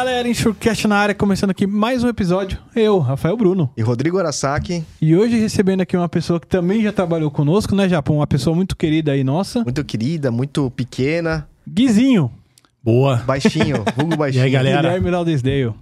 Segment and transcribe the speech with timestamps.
[0.00, 2.58] galera, Enxurcast na área, começando aqui mais um episódio.
[2.74, 3.70] Eu, Rafael Bruno.
[3.76, 7.86] E Rodrigo Arasaki, E hoje recebendo aqui uma pessoa que também já trabalhou conosco, né,
[7.86, 8.16] Japão?
[8.16, 9.62] Uma pessoa muito querida aí nossa.
[9.62, 12.32] muito querida, muito pequena, Guizinho.
[12.82, 13.16] Boa.
[13.16, 14.40] baixinho, vulgo baixinho.
[14.44, 14.80] E aí, galera?
[14.88, 15.74] Guilherme Laudesdale.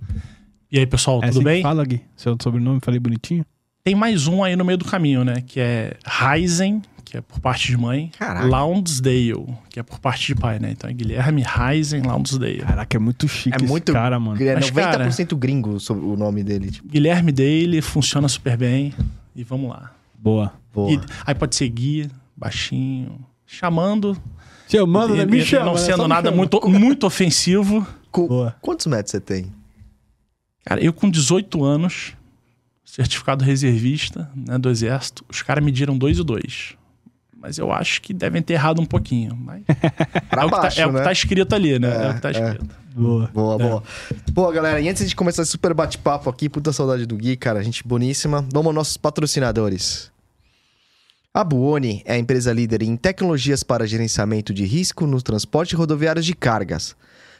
[0.72, 1.62] E aí, pessoal, É tudo assim bem?
[1.62, 2.00] Fala, Gui.
[2.16, 3.46] Seu sobrenome, falei bonitinho.
[3.84, 5.44] Tem mais um aí no meio do caminho, né?
[5.46, 8.10] Que é Ryzen, que é por parte de mãe.
[8.18, 8.46] Caraca.
[8.46, 10.72] Lonsdale, que é por parte de pai, né?
[10.72, 12.58] Então é Guilherme Ryzen Lonsdale.
[12.58, 14.40] Caraca, é muito chique É esse muito cara, mano.
[14.42, 16.70] É Mas, 90% gringo sobre o nome dele.
[16.70, 18.92] Tipo, Guilherme Dale funciona super bem.
[19.34, 19.92] E vamos lá.
[20.18, 20.52] Boa.
[20.74, 20.92] boa.
[20.92, 24.16] E- aí pode ser Gui, baixinho, chamando.
[24.68, 25.24] Chamando, né?
[25.24, 25.64] Me chama.
[25.66, 25.78] não né?
[25.80, 27.86] sendo me nada muito, muito ofensivo.
[28.10, 28.56] Co- Boa.
[28.60, 29.46] Quantos metros você tem?
[30.64, 32.12] Cara, eu com 18 anos,
[32.84, 36.77] certificado reservista né, do Exército, os caras mediram 2 e 2.
[37.40, 39.36] Mas eu acho que devem ter errado um pouquinho.
[39.36, 40.98] Mas é, o que baixo, tá, é o né?
[40.98, 41.88] que tá escrito ali, né?
[41.88, 42.32] É, É, o que tá é.
[42.32, 42.68] escrito.
[42.94, 43.30] Boa.
[43.32, 43.58] Boa, É.
[43.68, 43.82] boa.
[44.32, 47.62] Boa, galera, e antes de começar esse super bate-papo aqui, puta saudade do Gui, cara,
[47.62, 48.44] gente boníssima.
[48.52, 50.10] Vamos aos nossos patrocinadores.
[51.32, 56.20] A Buoni é a empresa líder em tecnologias para gerenciamento de risco no transporte rodoviário
[56.20, 56.96] de cargas.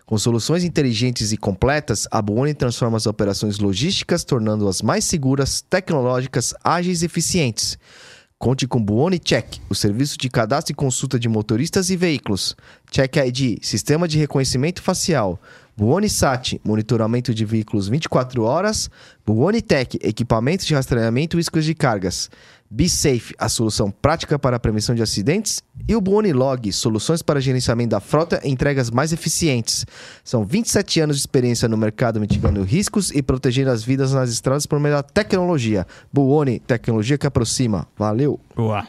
[0.07, 6.55] Com soluções inteligentes e completas, a Buoni transforma as operações logísticas, tornando-as mais seguras, tecnológicas,
[6.63, 7.77] ágeis e eficientes.
[8.41, 12.55] Conte com Buoni Check, o serviço de cadastro e consulta de motoristas e veículos.
[12.89, 15.43] Check ID, sistema de reconhecimento facial.
[15.79, 18.91] Buoni Sat, monitoramento de veículos 24 horas.
[19.25, 22.29] Buoni Tech, equipamentos de rastreamento e riscos de cargas.
[22.69, 25.63] Be Safe, a solução prática para a prevenção de acidentes.
[25.87, 29.87] E o Buoni Log, soluções para gerenciamento da frota e entregas mais eficientes.
[30.25, 34.67] São 27 anos de experiência no mercado mitigando riscos e protegendo as vidas nas estradas
[34.67, 35.87] por meio da tecnologia.
[36.13, 37.87] Buoni, tecnologia que aproxima.
[37.97, 38.41] Valeu!
[38.57, 38.85] Boa.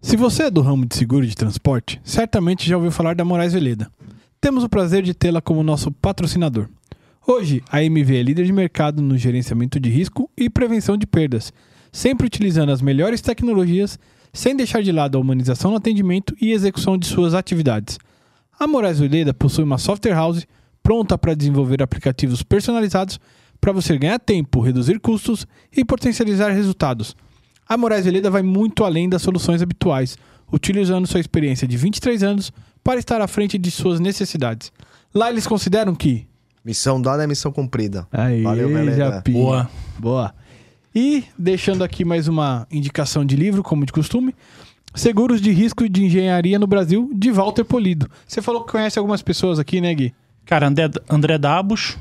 [0.00, 3.52] Se você é do ramo de seguro de transporte, certamente já ouviu falar da Moraes
[3.52, 3.90] Veleda.
[4.40, 6.68] Temos o prazer de tê-la como nosso patrocinador.
[7.26, 11.52] Hoje, a MV é líder de mercado no gerenciamento de risco e prevenção de perdas,
[11.90, 13.98] sempre utilizando as melhores tecnologias,
[14.32, 17.98] sem deixar de lado a humanização no atendimento e execução de suas atividades.
[18.58, 20.46] A Moraes Veleda possui uma software house
[20.84, 23.18] pronta para desenvolver aplicativos personalizados
[23.60, 27.16] para você ganhar tempo, reduzir custos e potencializar resultados.
[27.68, 30.16] A Moraes Veleda vai muito além das soluções habituais,
[30.52, 34.72] utilizando sua experiência de 23 anos para estar à frente de suas necessidades.
[35.14, 36.26] Lá eles consideram que.
[36.64, 38.06] Missão dada é missão cumprida.
[38.12, 38.94] Aí, Valeu.
[38.94, 39.32] Japi.
[39.32, 39.70] Boa.
[39.98, 40.34] Boa.
[40.94, 44.34] E deixando aqui mais uma indicação de livro, como de costume.
[44.94, 48.10] Seguros de risco de engenharia no Brasil, de Walter Polido.
[48.26, 50.14] Você falou que conhece algumas pessoas aqui, né, Gui?
[50.44, 51.96] Cara, André, André Dabos,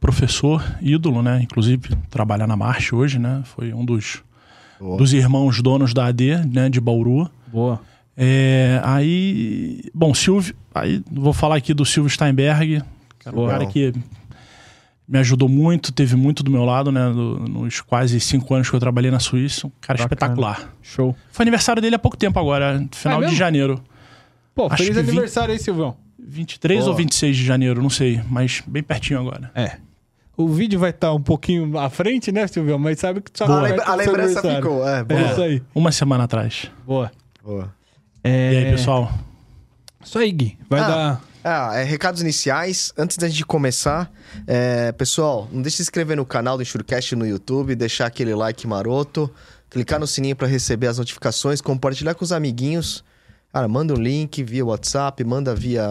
[0.00, 1.40] professor, ídolo, né?
[1.42, 3.42] Inclusive, trabalha na Marche hoje, né?
[3.44, 4.22] Foi um dos,
[4.80, 4.96] Boa.
[4.96, 6.70] dos irmãos donos da AD, né?
[6.70, 7.30] De Bauru.
[7.52, 7.80] Boa.
[8.16, 12.82] É, aí, bom, Silvio, aí vou falar aqui do Silvio Steinberg,
[13.18, 13.50] cara, um Boa.
[13.50, 13.94] cara que
[15.08, 18.76] me ajudou muito, teve muito do meu lado, né, do- nos quase cinco anos que
[18.76, 20.04] eu trabalhei na Suíça, um cara Bacana.
[20.04, 20.74] espetacular.
[20.82, 21.16] Show.
[21.32, 23.82] Foi aniversário dele há pouco tempo agora, final É de janeiro,
[24.54, 25.96] Pô, Acho feliz que vinte- aniversário aí, Silvão.
[26.18, 26.90] 23 Boa.
[26.90, 29.50] ou 26 de janeiro, não sei, mas bem pertinho agora.
[29.54, 29.76] É.
[30.36, 32.78] O vídeo vai estar um pouquinho à frente, né, Silvão?
[32.78, 34.86] Mas sabe que só A, vai lembra- a lembrança ficou.
[34.86, 35.20] É, boa.
[35.20, 35.62] É isso aí.
[35.74, 36.70] Uma semana atrás.
[36.86, 37.10] Boa.
[37.42, 37.72] Boa.
[38.22, 38.52] É...
[38.52, 39.12] E aí, pessoal?
[40.04, 40.58] Isso aí, Gui.
[40.68, 40.88] Vai Ah.
[40.88, 41.24] dar.
[41.42, 42.92] Ah, é, recados iniciais.
[42.98, 44.10] Antes da gente começar,
[44.46, 48.34] é, pessoal, não deixe de se inscrever no canal do Enxurcast no YouTube, deixar aquele
[48.34, 49.32] like maroto,
[49.70, 53.02] clicar no sininho para receber as notificações, compartilhar com os amiguinhos.
[53.52, 55.82] Cara, manda um link via WhatsApp, manda via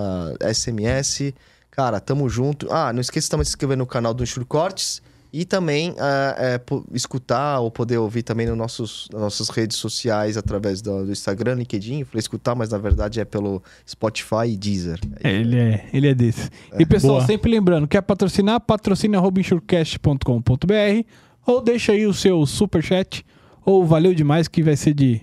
[0.54, 1.34] SMS.
[1.72, 2.72] Cara, tamo junto.
[2.72, 5.02] Ah, não esqueça também de se inscrever no canal do Enxurcortes
[5.32, 6.62] e também ah, é,
[6.94, 11.56] escutar ou poder ouvir também nos nossos, nas nossas redes sociais através do, do Instagram,
[11.56, 12.00] LinkedIn.
[12.00, 15.00] Eu falei escutar, mas na verdade é pelo Spotify e Deezer.
[15.24, 16.50] É, ele é, ele é desse.
[16.78, 17.26] E pessoal, Boa.
[17.28, 21.06] sempre lembrando, quer patrocinar, patrocina insurecast.com.br
[21.46, 23.26] ou deixa aí o seu superchat
[23.66, 25.22] ou valeu demais que vai ser de,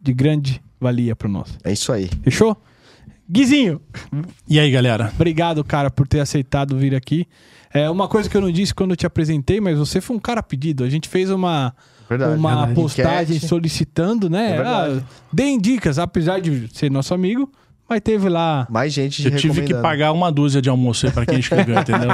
[0.00, 1.58] de grande valia para nós.
[1.64, 2.10] É isso aí.
[2.22, 2.56] Fechou?
[3.28, 3.80] Guizinho,
[4.48, 5.10] E aí, galera?
[5.14, 7.26] obrigado, cara, por ter aceitado vir aqui.
[7.76, 10.20] É uma coisa que eu não disse quando eu te apresentei, mas você foi um
[10.20, 10.82] cara pedido.
[10.84, 11.74] A gente fez uma,
[12.08, 12.38] Verdade.
[12.38, 12.74] uma verdade.
[12.74, 13.46] postagem Enquete.
[13.48, 14.56] solicitando, né?
[14.56, 15.02] É ah,
[15.32, 17.50] deem dicas, apesar de ser nosso amigo,
[17.88, 18.66] mas teve lá.
[18.68, 22.10] Mais gente Eu tive que pagar uma dúzia de almoço aí pra quem escreveu, entendeu?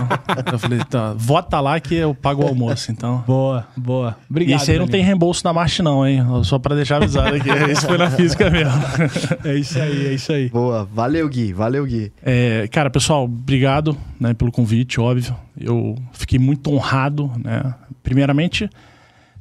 [0.53, 3.25] Eu falei, tá, vota lá que eu pago o almoço, então.
[3.27, 4.17] Boa, boa.
[4.21, 4.61] E Obrigado.
[4.61, 6.23] esse aí não tem reembolso da Marche, não, hein?
[6.45, 7.49] Só pra deixar avisado aqui.
[7.71, 8.73] Esse foi na física mesmo.
[9.45, 10.49] É isso aí, é isso aí.
[10.49, 10.85] Boa.
[10.93, 11.53] Valeu, Gui.
[11.53, 12.13] Valeu, Gui.
[12.23, 15.35] É, cara, pessoal, obrigado né, pelo convite, óbvio.
[15.59, 17.75] Eu fiquei muito honrado, né?
[18.03, 18.69] Primeiramente,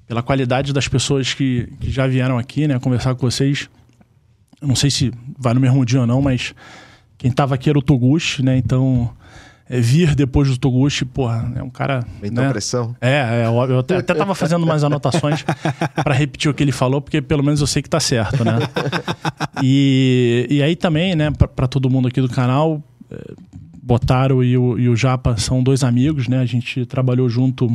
[0.08, 2.80] pela qualidade das pessoas que, que já vieram aqui, né?
[2.80, 3.70] Conversar com vocês.
[4.62, 6.54] Eu não sei se vai no mesmo dia ou não, mas
[7.18, 8.58] quem tava aqui era o Toguchi, né?
[8.58, 9.12] Então,
[9.70, 12.06] é, vir depois do Toguchi, porra, é um cara.
[12.22, 12.50] Mentou né?
[12.50, 12.96] pressão.
[13.00, 13.76] É, é, óbvio.
[13.76, 15.44] Eu até, até tava fazendo umas anotações
[16.04, 18.60] para repetir o que ele falou, porque pelo menos eu sei que tá certo, né?
[19.64, 23.34] E, e aí também, né, para todo mundo aqui do canal, é,
[23.82, 26.40] Botaro e o, e o Japa são dois amigos, né?
[26.40, 27.68] A gente trabalhou junto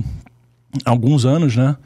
[0.85, 1.77] há alguns anos, né?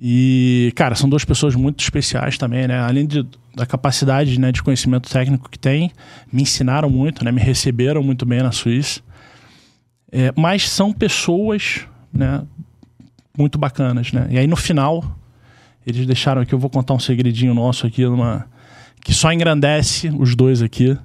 [0.00, 2.78] E, cara, são duas pessoas muito especiais também, né?
[2.78, 5.90] Além de, da capacidade né, de conhecimento técnico que tem,
[6.32, 7.32] me ensinaram muito, né?
[7.32, 9.00] Me receberam muito bem na Suíça.
[10.12, 11.80] É, mas são pessoas,
[12.12, 12.42] né?
[13.36, 14.28] Muito bacanas, né?
[14.30, 15.04] E aí no final,
[15.84, 18.46] eles deixaram aqui, eu vou contar um segredinho nosso aqui, numa,
[19.02, 20.96] que só engrandece os dois aqui.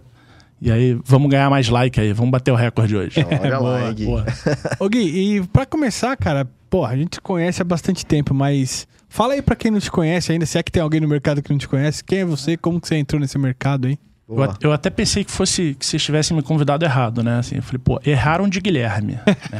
[0.61, 3.15] E aí, vamos ganhar mais like aí, vamos bater o recorde hoje.
[3.41, 4.05] Olha lá, hein, Gui.
[4.05, 4.25] boa.
[4.79, 8.87] Ô Gui, e pra começar, cara, pô, a gente te conhece há bastante tempo, mas
[9.07, 11.39] fala aí pra quem não te conhece ainda, se é que tem alguém no mercado
[11.39, 13.99] que não te conhece, quem é você, como que você entrou nesse mercado aí?
[14.27, 17.37] Eu, eu até pensei que fosse que vocês tivessem me convidado errado, né?
[17.37, 19.19] Assim, eu falei, pô, erraram de Guilherme.
[19.51, 19.59] né?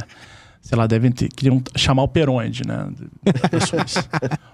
[0.60, 1.28] Sei lá, devem ter.
[1.28, 2.88] Queriam chamar o Peronde, né?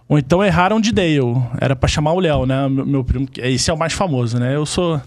[0.06, 1.20] Ou então erraram de Dale.
[1.58, 2.68] Era pra chamar o Léo, né?
[2.68, 3.26] Meu, meu primo.
[3.38, 4.54] Esse é o mais famoso, né?
[4.54, 5.00] Eu sou.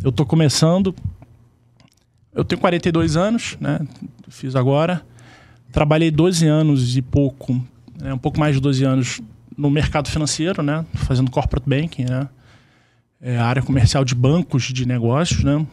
[0.00, 0.94] Eu tô começando.
[2.32, 3.80] Eu tenho 42 anos, né?
[4.28, 5.02] Fiz agora.
[5.74, 7.52] Trabalhei 12 anos e pouco,
[8.00, 8.14] né?
[8.14, 9.20] um pouco mais de 12 anos
[9.56, 10.86] no mercado financeiro, né?
[10.94, 12.28] Fazendo corporate banking, né?
[13.24, 15.66] é, área comercial de bancos de negócios, né?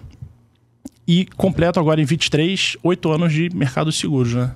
[1.06, 4.56] E completo agora em 23, oito anos de mercado de seguros, né?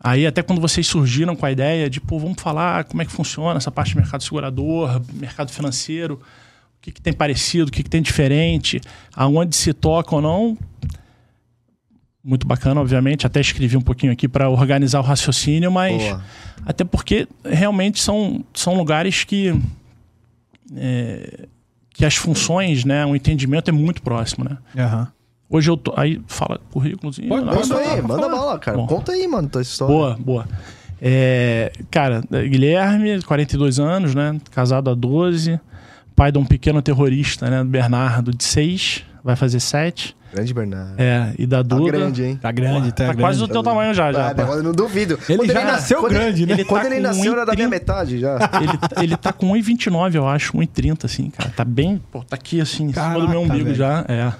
[0.00, 3.12] Aí até quando vocês surgiram com a ideia de, pô, vamos falar como é que
[3.12, 7.82] funciona essa parte de mercado segurador, mercado financeiro, o que, que tem parecido, o que,
[7.82, 8.80] que tem diferente,
[9.14, 10.58] aonde se toca ou não.
[12.24, 13.26] Muito bacana, obviamente.
[13.26, 16.24] Até escrevi um pouquinho aqui para organizar o raciocínio, mas Boa.
[16.64, 19.52] até porque realmente são, são lugares que
[20.76, 21.46] é,
[21.90, 24.56] que as funções, né, o entendimento é muito próximo, né?
[24.76, 25.08] Aham.
[25.50, 27.28] Hoje eu tô aí fala currículozinho.
[27.28, 28.78] Pode- não, Manda aí, manda bala, cara.
[28.78, 28.86] Bom.
[28.86, 29.94] Conta aí, mano, tua história.
[29.94, 30.48] Boa, boa.
[30.98, 34.40] É, cara, Guilherme, 42 anos, né?
[34.50, 35.60] Casado há 12.
[36.16, 37.62] Pai de um pequeno terrorista, né?
[37.64, 39.04] Bernardo, de 6.
[39.24, 40.16] Vai fazer 7.
[40.32, 40.94] Grande Bernardo.
[40.98, 41.92] É, e da Tá Duda.
[41.92, 42.36] grande, hein?
[42.40, 43.20] Tá grande, tá, Tá grande.
[43.20, 44.28] quase do teu tamanho já, já.
[44.30, 45.18] Ah, eu não duvido.
[45.28, 46.54] Ele Quando já nasceu quando grande, né?
[46.54, 47.70] ele Quando tá ele com nasceu era da minha 1,30.
[47.70, 48.34] metade já.
[48.60, 51.50] Ele, tá- ele tá com 1,29, eu acho, 1,30, assim, cara.
[51.54, 52.00] Tá bem.
[52.10, 53.74] Pô, tá aqui, assim, em cima do meu umbigo velho.
[53.76, 54.04] já.
[54.08, 54.32] É.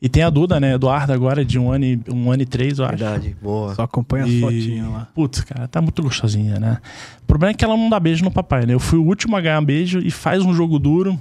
[0.00, 0.74] E tem a Duda, né?
[0.74, 2.96] Eduardo agora, de um ano e, um ano e três, eu acho.
[2.98, 3.74] Verdade, boa.
[3.74, 5.08] Só acompanha as E- fotinhas lá.
[5.14, 6.78] Putz, cara, tá muito gostosinha, né?
[7.22, 8.74] O problema é que ela não dá beijo no papai, né?
[8.74, 11.18] Eu fui o último a ganhar beijo e faz um jogo duro.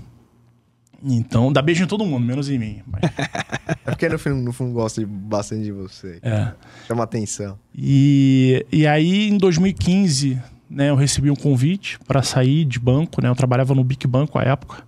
[1.04, 2.82] Então, dá beijo em todo mundo, menos em mim.
[2.86, 3.02] Mas,
[3.86, 6.20] É porque no fundo, no gosta bastante de você.
[6.22, 6.52] é.
[6.88, 7.58] Chama atenção.
[7.74, 13.30] E, e aí, em 2015, né, eu recebi um convite para sair de banco, né?
[13.30, 14.84] Eu trabalhava no Big Banco à época.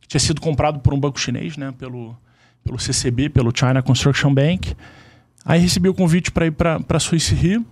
[0.00, 1.72] que Tinha sido comprado por um banco chinês, né?
[1.78, 2.16] Pelo,
[2.64, 4.74] pelo CCB, pelo China Construction Bank.
[5.44, 7.64] Aí recebi o convite para ir para a Suíça Rio.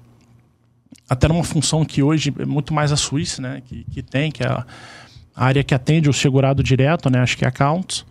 [1.09, 3.63] Até numa função que hoje é muito mais a Suíça, né?
[3.65, 4.65] Que, que tem, que é a
[5.37, 7.21] a área que atende o segurado direto, né?
[7.21, 8.07] Acho que é accounts.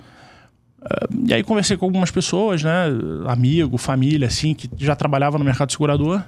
[0.81, 2.85] Ah, E aí conversei com algumas pessoas, né?
[3.27, 6.23] Amigo, família, assim, que já trabalhava no mercado segurador.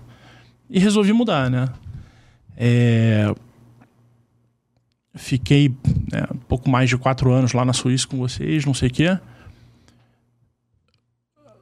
[0.69, 1.67] E resolvi mudar, né?
[2.57, 3.33] É,
[5.16, 5.69] Fiquei
[6.11, 8.92] né, um pouco mais de quatro anos lá na Suíça com vocês, não sei o
[8.92, 9.18] quê.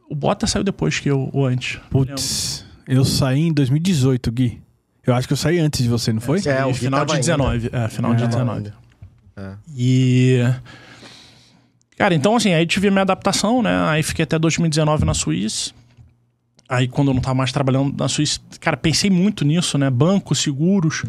[0.09, 1.79] O Bota saiu depois que eu, ou antes.
[1.89, 4.61] Putz, eu saí em 2018, Gui.
[5.05, 6.39] Eu acho que eu saí antes de você, não foi?
[6.45, 7.21] É, o final de ainda.
[7.21, 7.69] 19.
[7.71, 8.15] É, final É.
[8.15, 8.73] de Tava 19.
[9.37, 9.53] É.
[9.75, 10.39] E.
[11.97, 13.71] Cara, então assim, aí tive minha adaptação, né?
[13.89, 15.71] Aí fiquei até 2019 na Suíça.
[16.67, 19.89] Aí quando eu não tava mais trabalhando na Suíça, cara, pensei muito nisso, né?
[19.89, 21.03] Bancos, seguros,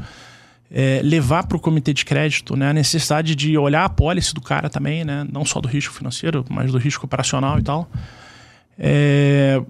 [0.70, 2.70] é, levar para o comitê de crédito, né?
[2.70, 5.26] A necessidade de olhar a pólice do cara também, né?
[5.32, 7.88] Não só do risco financeiro, mas do risco operacional e tal.
[8.78, 9.60] É,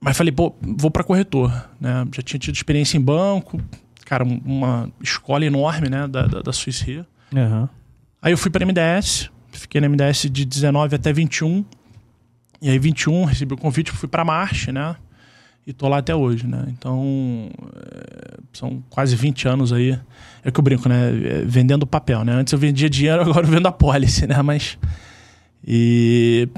[0.00, 2.06] Mas falei, pô, vou para corretor, né?
[2.14, 3.60] Já tinha tido experiência em banco,
[4.04, 6.06] cara, um- uma escola enorme, né?
[6.06, 6.52] Da, da, da
[6.84, 7.04] Re.
[7.34, 7.68] Aham.
[8.22, 11.64] Aí eu fui para MDS, fiquei na MDS de 19 até 21.
[12.60, 14.96] E aí 21 recebi o convite, fui para Marche, né?
[15.66, 16.64] E tô lá até hoje, né?
[16.68, 19.98] Então, é, são quase 20 anos aí.
[20.42, 21.10] É que eu brinco, né?
[21.24, 22.32] É, Vendendo papel, né?
[22.32, 24.40] Antes eu vendia dinheiro, agora eu vendo a pólice, né?
[24.42, 24.78] Mas
[25.66, 26.48] e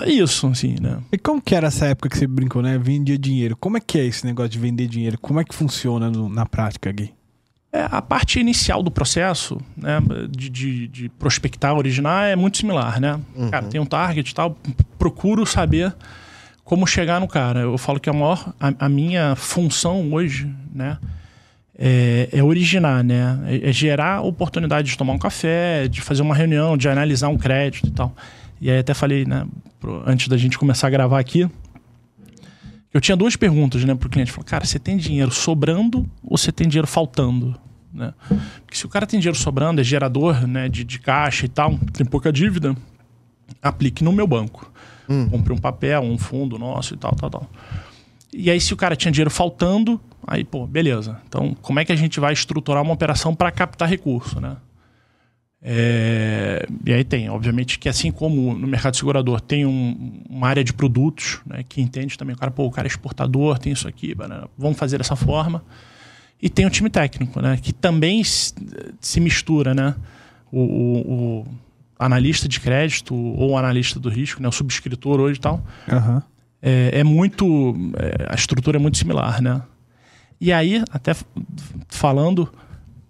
[0.00, 0.98] é isso, assim, né?
[1.10, 2.78] E como que era essa época que você brincou, né?
[2.78, 3.56] Vendia dinheiro.
[3.56, 5.18] Como é que é esse negócio de vender dinheiro?
[5.18, 7.12] Como é que funciona no- na prática, Gui?
[7.72, 13.00] É, a parte inicial do processo, né, de, de, de prospectar, originar, é muito similar,
[13.00, 13.20] né?
[13.50, 14.58] Cara, tem um target e tal,
[14.98, 15.94] procuro saber
[16.64, 17.60] como chegar no cara.
[17.60, 20.98] Eu falo que a maior, a, a minha função hoje, né,
[21.78, 23.38] é, é originar, né?
[23.46, 27.38] É, é gerar oportunidade de tomar um café, de fazer uma reunião, de analisar um
[27.38, 28.12] crédito e tal.
[28.60, 29.46] E aí até falei, né,
[29.78, 31.48] pro- antes da gente começar a gravar aqui,
[32.92, 34.32] Eu tinha duas perguntas, né, pro cliente.
[34.32, 37.54] Falou, cara, você tem dinheiro sobrando ou você tem dinheiro faltando?
[37.92, 38.12] Né?
[38.64, 41.78] Porque se o cara tem dinheiro sobrando, é gerador né, de, de caixa e tal,
[41.92, 42.76] tem pouca dívida,
[43.62, 44.70] aplique no meu banco.
[45.08, 45.28] Hum.
[45.28, 47.50] Compre um papel, um fundo nosso e tal, tal, tal.
[48.32, 51.20] E aí, se o cara tinha dinheiro faltando, aí, pô, beleza.
[51.28, 54.56] Então, como é que a gente vai estruturar uma operação para captar recurso, né?
[55.62, 60.64] É, e aí tem, obviamente, que assim como no mercado segurador tem um- uma área
[60.64, 63.86] de produtos, né, que entende também, o cara, pô, o cara é exportador, tem isso
[63.86, 65.62] aqui, né, vamos fazer dessa forma.
[66.40, 68.54] E tem o time técnico, né, que também se,
[69.20, 69.94] mistura, né?
[70.50, 71.46] O, o- o
[71.98, 76.22] analista de crédito ou o analista do risco, né, o subscritor hoje e tal, Aham.
[76.62, 77.74] é, é muito.
[77.98, 79.60] é, a estrutura é muito similar, né?
[80.40, 81.14] E aí, até
[81.88, 82.50] falando,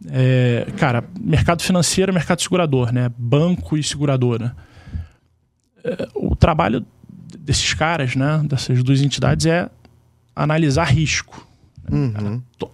[0.09, 3.11] é, cara, mercado financeiro, mercado segurador, né?
[3.19, 4.57] Banco e seguradora.
[5.85, 6.85] É, o trabalho
[7.39, 8.43] desses caras, né?
[8.45, 9.69] Dessas duas entidades é
[10.35, 11.47] analisar risco.
[11.91, 12.41] Uhum.
[12.59, 12.71] To-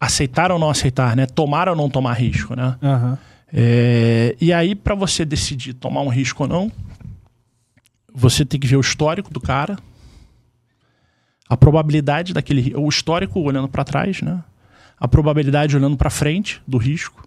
[0.00, 1.26] Aceitar ou não aceitar, né?
[1.26, 2.76] Tomar ou não tomar risco, né?
[2.82, 3.18] Aham.
[3.52, 6.72] É, e aí, para você decidir tomar um risco ou não,
[8.14, 9.76] você tem que ver o histórico do cara,
[11.48, 14.42] a probabilidade daquele, o histórico olhando para trás, né?
[15.00, 17.26] A probabilidade olhando para frente do risco.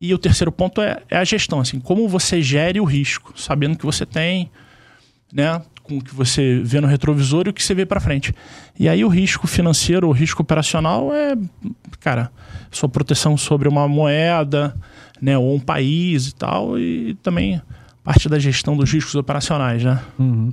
[0.00, 3.78] E o terceiro ponto é, é a gestão, assim, como você gere o risco, sabendo
[3.78, 4.50] que você tem,
[5.32, 5.62] né?
[5.82, 8.34] Com o que você vê no retrovisor e o que você vê para frente.
[8.78, 11.36] E aí o risco financeiro, o risco operacional é,
[12.00, 12.30] cara,
[12.70, 14.76] sua proteção sobre uma moeda,
[15.20, 17.62] né, ou um país e tal, e também
[18.02, 20.00] parte da gestão dos riscos operacionais, né?
[20.18, 20.52] Uhum.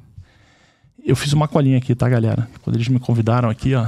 [1.03, 2.47] Eu fiz uma colinha aqui, tá, galera?
[2.61, 3.87] Quando eles me convidaram aqui, ó,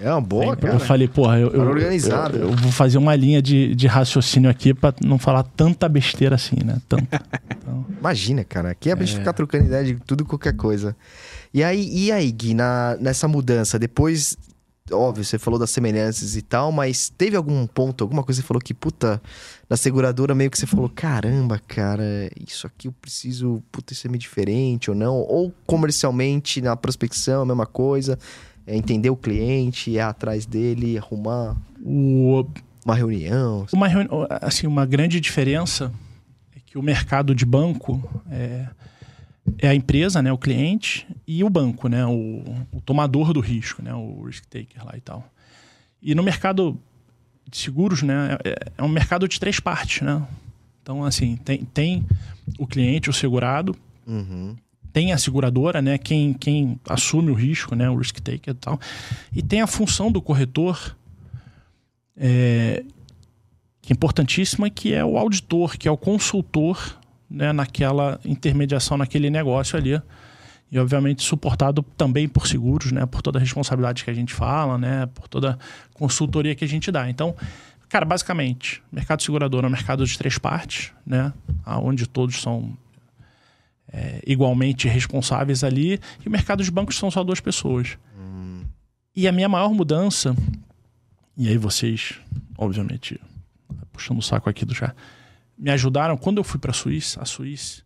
[0.00, 0.78] É uma boa, eu cara.
[0.78, 2.36] falei, porra, eu, eu, Cara organizado.
[2.36, 6.36] eu, eu vou fazer uma linha de, de raciocínio aqui pra não falar tanta besteira
[6.36, 6.80] assim, né?
[6.88, 7.20] Tanta.
[7.68, 8.70] Então, Imagina, cara.
[8.70, 10.96] Aqui é pra gente ficar trocando ideia de tudo qualquer coisa.
[11.52, 14.36] E aí, e aí Gui, na, nessa mudança, depois,
[14.90, 18.48] óbvio, você falou das semelhanças e tal, mas teve algum ponto, alguma coisa que você
[18.48, 19.20] falou que, puta,
[19.68, 24.10] na seguradora meio que você falou, caramba, cara, isso aqui eu preciso, puta, isso é
[24.10, 25.16] meio diferente ou não?
[25.16, 28.18] Ou comercialmente, na prospecção, a mesma coisa,
[28.68, 32.46] é entender o cliente, ir atrás dele, arrumar o,
[32.84, 33.66] uma reunião.
[33.72, 34.08] uma, reuni-
[34.42, 35.90] assim, uma grande diferença
[36.54, 38.66] é que o mercado de banco é,
[39.58, 43.82] é a empresa, né, o cliente, e o banco, né, o, o tomador do risco,
[43.82, 45.24] né, o risk taker lá e tal.
[46.02, 46.78] E no mercado
[47.50, 50.22] de seguros, né, é, é um mercado de três partes, né?
[50.82, 52.06] Então, assim, tem, tem
[52.58, 53.74] o cliente, o segurado,
[54.06, 54.56] Uhum.
[54.98, 55.96] Tem a seguradora, né?
[55.96, 57.88] Quem, quem assume o risco, né?
[57.88, 58.80] O risk taker e tal.
[59.32, 60.96] E tem a função do corretor,
[62.16, 62.82] é,
[63.80, 66.98] que é importantíssima, que é o auditor, que é o consultor
[67.30, 67.52] né?
[67.52, 70.02] naquela intermediação, naquele negócio ali.
[70.68, 73.06] E, obviamente, suportado também por seguros, né?
[73.06, 75.06] Por toda a responsabilidade que a gente fala, né?
[75.14, 75.58] Por toda a
[75.96, 77.08] consultoria que a gente dá.
[77.08, 77.36] Então,
[77.88, 81.32] cara, basicamente, mercado segurador é um mercado de três partes, né?
[81.64, 82.76] Onde todos são
[83.92, 87.96] é, igualmente responsáveis ali, e o mercado de bancos são só duas pessoas.
[89.16, 90.36] E a minha maior mudança,
[91.36, 92.14] e aí vocês,
[92.56, 93.20] obviamente,
[93.92, 94.94] puxando o saco aqui do já,
[95.58, 97.82] me ajudaram quando eu fui para a Suíça, a Suíça,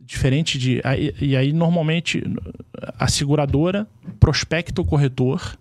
[0.00, 0.80] diferente de.
[0.84, 2.22] aí- E aí, normalmente,
[2.98, 3.86] a seguradora
[4.18, 5.56] prospecta o corretor,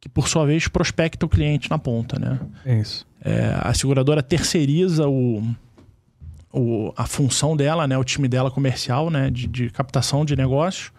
[0.00, 2.38] que por sua vez prospecta o cliente na ponta, né?
[2.66, 3.06] É isso.
[3.22, 5.42] É, a seguradora terceiriza o,
[6.58, 10.90] o- a função dela, né, o time dela comercial, né, de, de captação de negócios,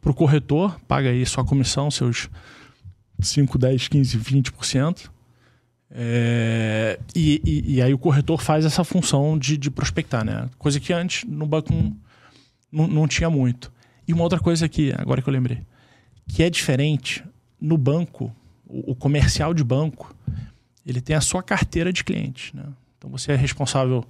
[0.00, 2.28] para o corretor, paga aí sua comissão, seus
[3.18, 5.10] 5, 10, 15, 20%.
[5.90, 10.50] É, e, e, e aí o corretor faz essa função de, de prospectar, né?
[10.58, 11.96] Coisa que antes no banco não,
[12.70, 13.72] não, não tinha muito.
[14.06, 15.62] E uma outra coisa aqui, agora que eu lembrei,
[16.28, 17.24] que é diferente,
[17.58, 18.30] no banco,
[18.66, 20.14] o, o comercial de banco,
[20.86, 22.64] ele tem a sua carteira de clientes, né?
[22.98, 24.04] Então você é responsável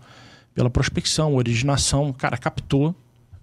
[0.58, 2.92] pela prospecção, originação, o cara captou,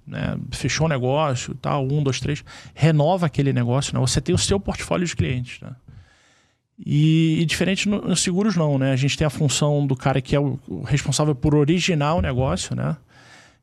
[0.05, 0.38] né?
[0.51, 2.43] fechou o negócio, tal, um, dois, três,
[2.74, 4.01] renova aquele negócio, né?
[4.01, 5.72] Você tem o seu portfólio de clientes, né?
[6.77, 8.91] E, e diferente no- nos seguros não, né?
[8.91, 12.22] A gente tem a função do cara que é o, o responsável por originar o
[12.22, 12.98] negócio, né?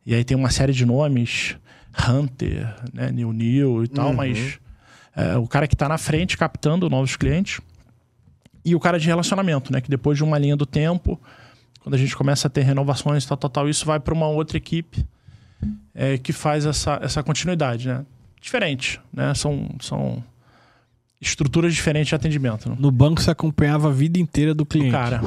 [0.07, 1.55] E aí tem uma série de nomes,
[2.09, 3.11] Hunter, né?
[3.13, 4.15] New New e tal, Uhum.
[4.15, 4.59] mas
[5.15, 7.61] é, o cara que está na frente captando novos clientes
[8.65, 9.83] e o cara de relacionamento, né?
[9.83, 11.21] Que depois de uma linha do tempo,
[11.83, 14.57] quando a gente começa a ter renovações, tal, tal, tal, isso vai para uma outra
[14.57, 15.05] equipe
[15.95, 18.07] é, que faz essa, essa continuidade, né?
[18.41, 19.35] Diferente, né?
[19.35, 20.23] São, são
[21.23, 22.69] estruturas diferentes de atendimento.
[22.69, 22.77] Né?
[22.79, 24.91] No banco você acompanhava a vida inteira do cliente.
[24.91, 25.23] cara.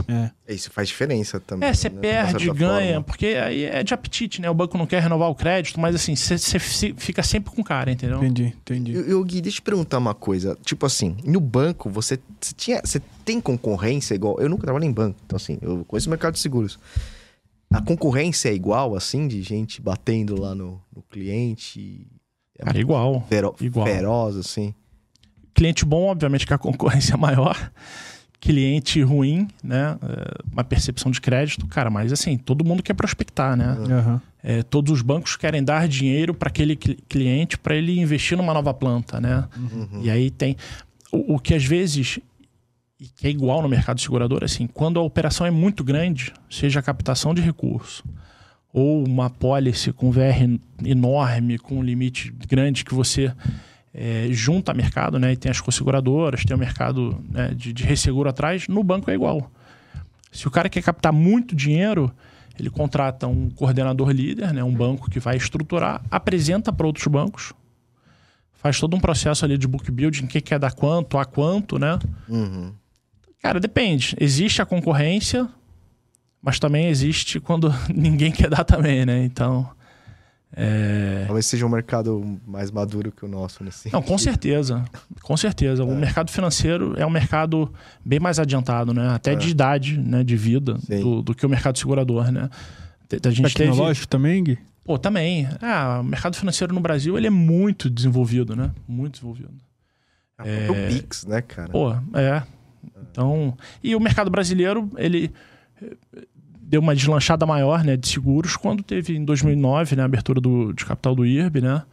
[0.45, 0.53] É.
[0.53, 1.67] Isso faz diferença também.
[1.69, 2.01] É, você né?
[2.01, 3.03] Perde, ganha, forma.
[3.03, 4.49] porque aí é de apetite, né?
[4.49, 7.61] O banco não quer renovar o crédito, mas assim, você você fi- fica sempre com
[7.61, 8.17] o cara, entendeu?
[8.17, 8.93] Entendi, entendi.
[8.93, 10.57] Eu, eu, Gui, deixa eu te perguntar uma coisa.
[10.63, 12.81] Tipo assim, no banco, você, você tinha.
[12.83, 14.37] Você tem concorrência igual.
[14.39, 16.77] Eu nunca trabalhei em banco, então assim, eu conheço o mercado de seguros.
[17.73, 22.05] A concorrência é igual, assim, de gente batendo lá no, no cliente?
[22.59, 23.25] É Cara, igual.
[23.27, 23.85] fero- igual.
[23.87, 24.73] feroz, assim.
[25.55, 27.71] Cliente bom, obviamente, que a concorrência é maior.
[28.39, 29.97] Cliente ruim, né?
[30.03, 33.75] É, Uma percepção de crédito, cara, mas assim, todo mundo quer prospectar, né?
[33.89, 34.21] Aham.
[34.43, 38.53] É, todos os bancos querem dar dinheiro para aquele cli- cliente para ele investir numa
[38.53, 39.45] nova planta, né?
[40.03, 40.55] E aí tem
[41.11, 42.19] o, o que às vezes
[42.99, 46.79] e que é igual no mercado segurador, assim, quando a operação é muito grande, seja
[46.79, 48.03] a captação de recurso
[48.71, 50.47] ou uma pólice com VR
[50.83, 53.33] enorme, com um limite grande que você
[53.97, 55.31] é, junta a mercado, né?
[55.31, 59.13] E tem as co-seguradoras, tem o mercado né, de, de resseguro atrás, no banco é
[59.13, 59.49] igual.
[60.31, 62.11] Se o cara quer captar muito dinheiro,
[62.59, 67.53] ele contrata um coordenador líder, né, um banco que vai estruturar, apresenta para outros bancos,
[68.51, 71.97] faz todo um processo ali de book building, quem quer dar quanto, a quanto, né?
[72.27, 72.73] Uhum.
[73.41, 74.13] Cara, depende.
[74.19, 75.47] Existe a concorrência,
[76.41, 79.23] mas também existe quando ninguém quer dar também, né?
[79.23, 79.69] Então,
[80.57, 81.23] é...
[81.25, 84.85] Talvez seja um mercado mais maduro que o nosso nesse Não, com certeza.
[85.21, 85.83] Com certeza.
[85.83, 87.73] O mercado financeiro é um mercado
[88.05, 89.09] bem mais adiantado, né?
[89.09, 89.35] Até É.
[89.35, 90.23] de idade, né?
[90.23, 92.49] De vida, do, do que o mercado segurador, né?
[93.11, 93.69] A gente teve...
[93.69, 94.57] Tecnológico também, Gui?
[94.85, 95.47] Pô, também.
[95.61, 98.71] Ah, o mercado financeiro no Brasil, ele é muito desenvolvido, né?
[98.87, 99.53] Muito desenvolvido.
[100.39, 100.69] É...
[100.69, 101.69] O Pix, né, cara?
[101.69, 102.43] Pô, é.
[103.11, 103.57] Então...
[103.83, 105.33] E o mercado brasileiro, ele
[106.67, 107.95] deu uma deslanchada maior, né?
[107.95, 110.01] De seguros, quando teve em 2009, né?
[110.01, 111.83] A abertura do, de capital do IRB, né?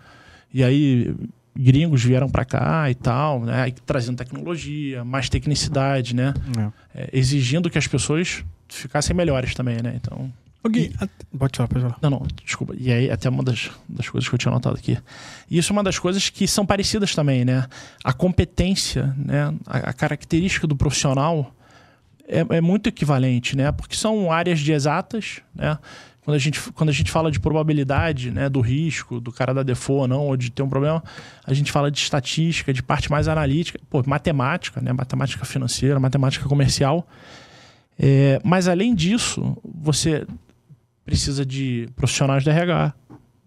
[0.53, 1.15] E aí
[1.55, 3.63] gringos vieram para cá e tal, né?
[3.63, 6.33] Aí trazendo tecnologia, mais tecnicidade, né?
[6.95, 7.03] É.
[7.03, 9.93] É, exigindo que as pessoas ficassem melhores também, né?
[9.97, 10.33] Então...
[10.71, 11.99] Gui, a- pode falar, pode falar.
[12.01, 12.73] Não, não, desculpa.
[12.79, 14.97] E aí, até uma das, das coisas que eu tinha notado aqui.
[15.51, 17.67] E isso é uma das coisas que são parecidas também, né?
[18.05, 19.53] A competência, né?
[19.67, 21.53] A, a característica do profissional
[22.33, 23.71] é, é muito equivalente, né?
[23.71, 25.79] Porque são áreas de exatas, né?
[26.25, 29.65] Quando a, gente, quando a gente fala de probabilidade, né, do risco, do cara dar
[29.65, 31.03] default ou não, ou de ter um problema,
[31.45, 36.49] a gente fala de estatística, de parte mais analítica, pô, matemática, né, matemática financeira, matemática
[36.49, 37.05] comercial.
[37.99, 40.25] É, mas além disso, você
[41.05, 42.95] precisa de profissionais de RH,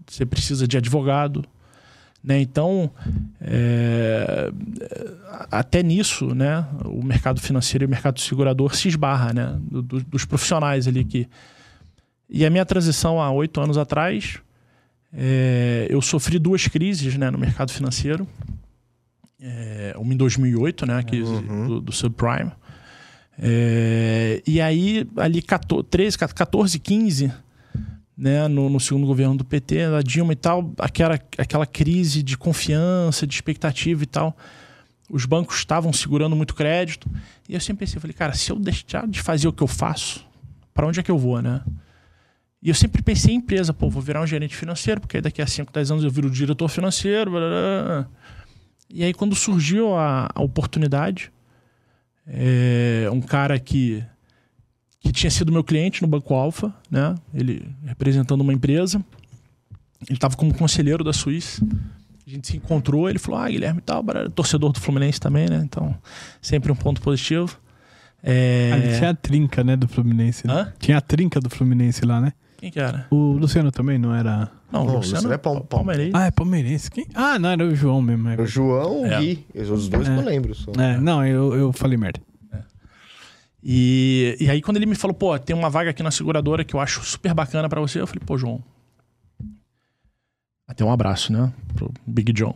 [0.05, 1.45] você precisa de advogado,
[2.25, 2.39] né?
[2.41, 2.89] Então,
[3.39, 4.51] é,
[5.51, 6.65] até nisso, né?
[6.85, 9.55] O mercado financeiro e o mercado segurador se esbarra, né?
[9.61, 11.27] Do- do- dos profissionais ali que
[12.27, 14.39] e a minha transição há oito anos atrás,
[15.13, 17.29] é, eu sofri duas crises, né?
[17.29, 18.27] No mercado financeiro,
[19.47, 21.03] É, uma em 2008, né?
[21.03, 21.67] Que, Uhum.
[21.67, 22.51] do, do subprime.
[23.37, 27.31] É, e aí, ali 14, 13, 14, 15,
[28.17, 32.37] né, no, no segundo governo do PT, da Dilma e tal, aquela, aquela crise de
[32.37, 34.35] confiança, de expectativa e tal.
[35.09, 37.09] Os bancos estavam segurando muito crédito.
[37.47, 40.25] E eu sempre pensei, falei, cara, se eu deixar de fazer o que eu faço,
[40.73, 41.61] para onde é que eu vou, né?
[42.61, 45.45] E eu sempre pensei em empresa, pô, vou virar um gerente financeiro, porque daqui a
[45.45, 47.29] 5, 10 anos eu viro diretor financeiro.
[47.29, 48.07] blá, blá, blá.
[48.89, 51.31] E aí, quando surgiu a, a oportunidade,
[52.25, 54.03] é, um cara que,
[55.05, 57.13] que tinha sido meu cliente no Banco Alfa, né?
[57.33, 58.97] Ele representando uma empresa.
[60.07, 61.65] Ele estava como conselheiro da Suíça.
[62.25, 65.61] A gente se encontrou, ele falou: Ah, Guilherme tal, barará", torcedor do Fluminense também, né?
[65.63, 65.95] Então,
[66.41, 67.57] sempre um ponto positivo.
[68.23, 68.71] É...
[68.73, 70.47] Ali tinha a trinca, né, do Fluminense.
[70.47, 70.53] Né?
[70.53, 70.73] Hã?
[70.79, 72.33] Tinha a trinca do Fluminense lá, né?
[72.57, 73.05] Quem que era?
[73.11, 74.49] O Luciano também não era.
[74.71, 76.11] Não, o Luciano, Luciano é pal- Palmeirense.
[76.15, 76.89] Ah, é palmeirense.
[76.89, 77.05] Quem?
[77.13, 78.27] Ah, não, era o João mesmo.
[78.29, 79.19] É, O João, o É.
[79.19, 79.45] Gui.
[79.53, 80.13] Os dois É.
[80.15, 80.55] que eu lembro.
[80.55, 80.71] Só.
[80.79, 82.19] É, não, eu, eu falei merda.
[83.67, 86.75] E, e aí, quando ele me falou, pô, tem uma vaga aqui na seguradora que
[86.75, 88.63] eu acho super bacana pra você, eu falei, pô, João.
[90.67, 91.51] Até um abraço, né?
[91.73, 92.53] Pro Big John.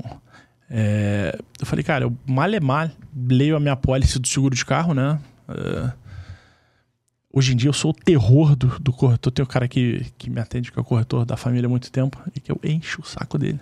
[0.69, 4.93] É, eu falei, cara, eu mal é leio a minha pólice do seguro de carro,
[4.93, 5.19] né?
[5.47, 5.91] É,
[7.33, 9.31] hoje em dia eu sou o terror do, do corretor.
[9.31, 11.91] Tem o cara que, que me atende, que é o corretor da família há muito
[11.91, 13.59] tempo, e que eu encho o saco dele.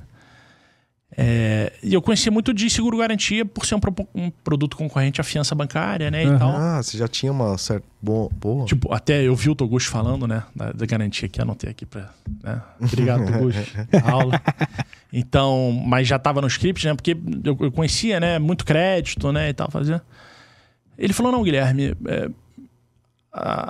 [1.20, 5.20] É, e eu conhecia muito de seguro garantia por ser um, pro- um produto concorrente
[5.20, 6.24] à fiança bancária, né?
[6.24, 6.38] E Aham.
[6.38, 6.56] tal.
[6.56, 7.84] Ah, você já tinha uma certa.
[8.00, 8.30] Boa.
[8.40, 8.66] boa.
[8.66, 10.44] Tipo, até eu vi o Toguchi falando, né?
[10.56, 12.12] Da, da garantia que anotei aqui pra.
[12.44, 12.62] Né?
[12.80, 13.60] Obrigado, Toguchi.
[14.06, 14.40] Aula.
[15.12, 16.94] Então, mas já tava no script, né?
[16.94, 18.38] Porque eu, eu conhecia, né?
[18.38, 19.50] Muito crédito, né?
[19.50, 20.02] E tal, fazia.
[21.00, 22.30] Ele falou: não, Guilherme, é,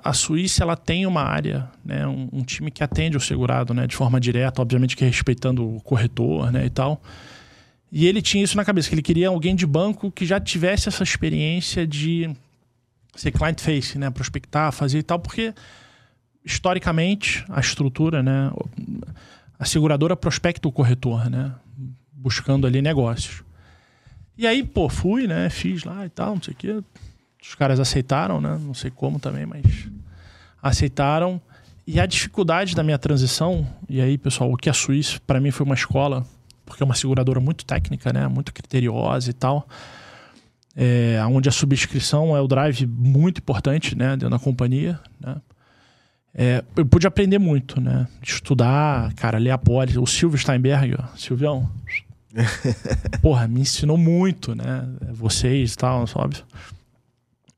[0.03, 2.07] a, Suíça ela tem uma área, né?
[2.07, 3.87] Um, um time que atende o segurado, né?
[3.87, 6.65] De forma direta, obviamente que respeitando o corretor, né?
[6.65, 7.01] E tal.
[7.91, 10.89] E ele tinha isso na cabeça, que ele queria alguém de banco que já tivesse
[10.89, 12.29] essa experiência de
[13.15, 15.53] ser client face, né, prospectar, fazer e tal, porque
[16.43, 18.51] historicamente a estrutura, né,
[19.57, 21.53] a seguradora prospecta o corretor, né,
[22.11, 23.43] buscando ali negócios.
[24.37, 26.83] E aí, pô, fui, né, fiz lá e tal, não sei o quê.
[27.47, 29.89] Os caras aceitaram, né, não sei como também, mas
[30.61, 31.39] aceitaram.
[31.85, 35.51] E a dificuldade da minha transição, e aí, pessoal, o que a Suíça para mim
[35.51, 36.25] foi uma escola,
[36.65, 39.67] porque é uma seguradora muito técnica, né, muito criteriosa e tal
[40.77, 44.99] é, onde a subscrição é o drive muito importante né, dentro da companhia.
[45.19, 45.35] Né?
[46.35, 48.07] É, eu pude aprender muito, né?
[48.21, 49.97] Estudar, cara, ler a pólice.
[49.97, 51.67] O Silvio Steinberg, ó, Silvião,
[53.23, 54.87] porra, me ensinou muito, né?
[55.13, 56.35] Vocês e tal, sabe?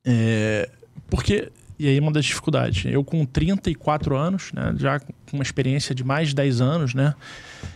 [0.06, 0.70] É,
[1.10, 5.94] porque, e aí uma das dificuldades, eu com 34 anos, né, já com uma experiência
[5.94, 7.14] de mais de 10 anos, né,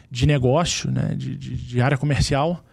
[0.09, 2.63] de negócio, né, de, de, de área comercial,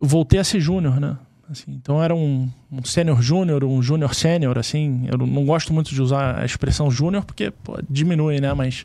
[0.00, 1.16] voltei a ser júnior, né?
[1.50, 5.06] Assim, então era um, um sênior júnior, um júnior sênior, assim.
[5.10, 8.52] Eu não gosto muito de usar a expressão júnior porque pô, diminui, né?
[8.52, 8.84] Mas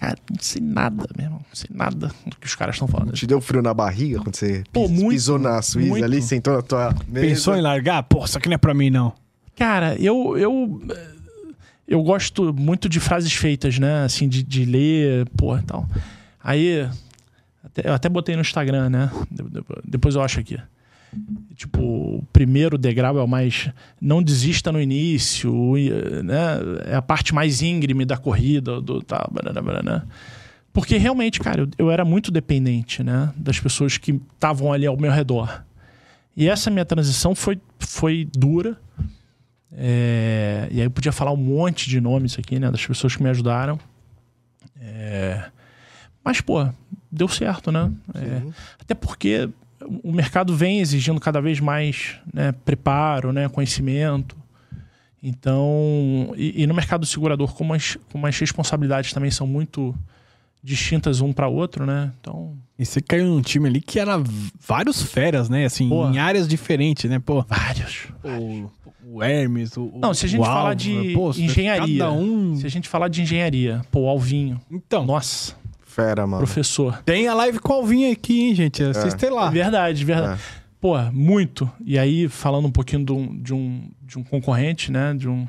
[0.00, 3.12] cara, não sei nada mesmo, não sei nada do que os caras estão falando.
[3.12, 6.04] Te deu frio na barriga quando você Pô, pis- muito, pisou na Suíça muito.
[6.04, 7.26] ali, sentou na tua mesa?
[7.26, 8.02] Pensou em largar?
[8.04, 9.12] Pô, isso aqui não é pra mim, não.
[9.56, 10.80] Cara, eu, eu,
[11.86, 14.04] eu gosto muito de frases feitas, né?
[14.04, 15.88] Assim, de, de ler, porra, tal.
[16.42, 16.88] Aí,
[17.64, 19.10] até- eu até botei no Instagram, né?
[19.30, 20.58] De- de- Depois eu acho aqui.
[21.54, 23.70] Tipo, o primeiro degrau é o mais.
[24.00, 25.52] Não desista no início,
[26.24, 26.58] né?
[26.86, 30.04] É a parte mais íngreme da corrida, do tal, barará, barará.
[30.72, 33.32] Porque realmente, cara, eu, eu era muito dependente, né?
[33.36, 35.64] Das pessoas que estavam ali ao meu redor.
[36.36, 38.78] E essa minha transição foi, foi dura.
[39.72, 42.70] É, e aí eu podia falar um monte de nomes aqui, né?
[42.70, 43.78] Das pessoas que me ajudaram.
[44.80, 45.50] É,
[46.22, 46.68] mas, pô,
[47.10, 47.90] deu certo, né?
[48.14, 48.42] É,
[48.78, 49.48] até porque
[50.02, 54.36] o mercado vem exigindo cada vez mais né, preparo, né, conhecimento.
[55.22, 59.94] Então, e, e no mercado segurador, como as, como as responsabilidades também são muito
[60.62, 62.12] distintas um para outro, né?
[62.20, 64.22] Então, E você caiu num time ali que era
[64.60, 65.64] vários feras, né?
[65.64, 66.08] Assim, Pô.
[66.08, 67.18] em áreas diferentes, né?
[67.18, 68.08] Pô, vários.
[68.24, 68.70] o,
[69.04, 69.92] o Hermes, o.
[69.96, 72.56] Não, se a gente falar de pô, engenharia, um.
[72.56, 75.56] se a gente falar de engenharia, pô, o Alvinho, Então, nossa,
[75.98, 76.44] Fera, mano.
[76.44, 77.02] professor.
[77.02, 78.82] tem a live com o Alvinho aqui, hein, gente?
[78.84, 79.50] Assistem lá.
[79.50, 80.40] Verdade, verdade.
[80.80, 81.68] Pô, muito.
[81.84, 85.12] E aí, falando um pouquinho de um, de um, de um concorrente, né?
[85.12, 85.48] De um.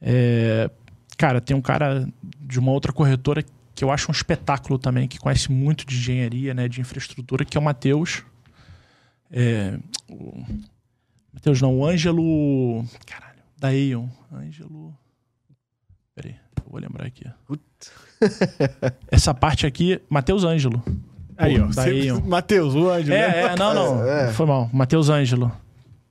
[0.00, 0.70] é,
[1.18, 2.08] cara, tem um cara
[2.40, 6.54] de uma outra corretora que eu acho um espetáculo também, que conhece muito de engenharia,
[6.54, 6.66] né?
[6.66, 8.22] De infraestrutura, que é o Matheus.
[9.30, 9.78] É,
[10.08, 10.46] o,
[11.30, 12.86] Matheus não, o Ângelo.
[13.04, 14.08] Caralho, da Aeon.
[14.32, 14.96] Ângelo.
[16.66, 17.24] Vou lembrar aqui.
[19.10, 20.82] Essa parte aqui, Matheus Ângelo.
[21.36, 21.66] Aí, ó.
[21.66, 22.20] Você- Aeon.
[22.26, 23.16] Matheus, o Anjo, né?
[23.16, 24.04] É, é, não, não.
[24.08, 24.32] É.
[24.32, 24.68] Foi mal.
[24.72, 25.52] Matheus Ângelo.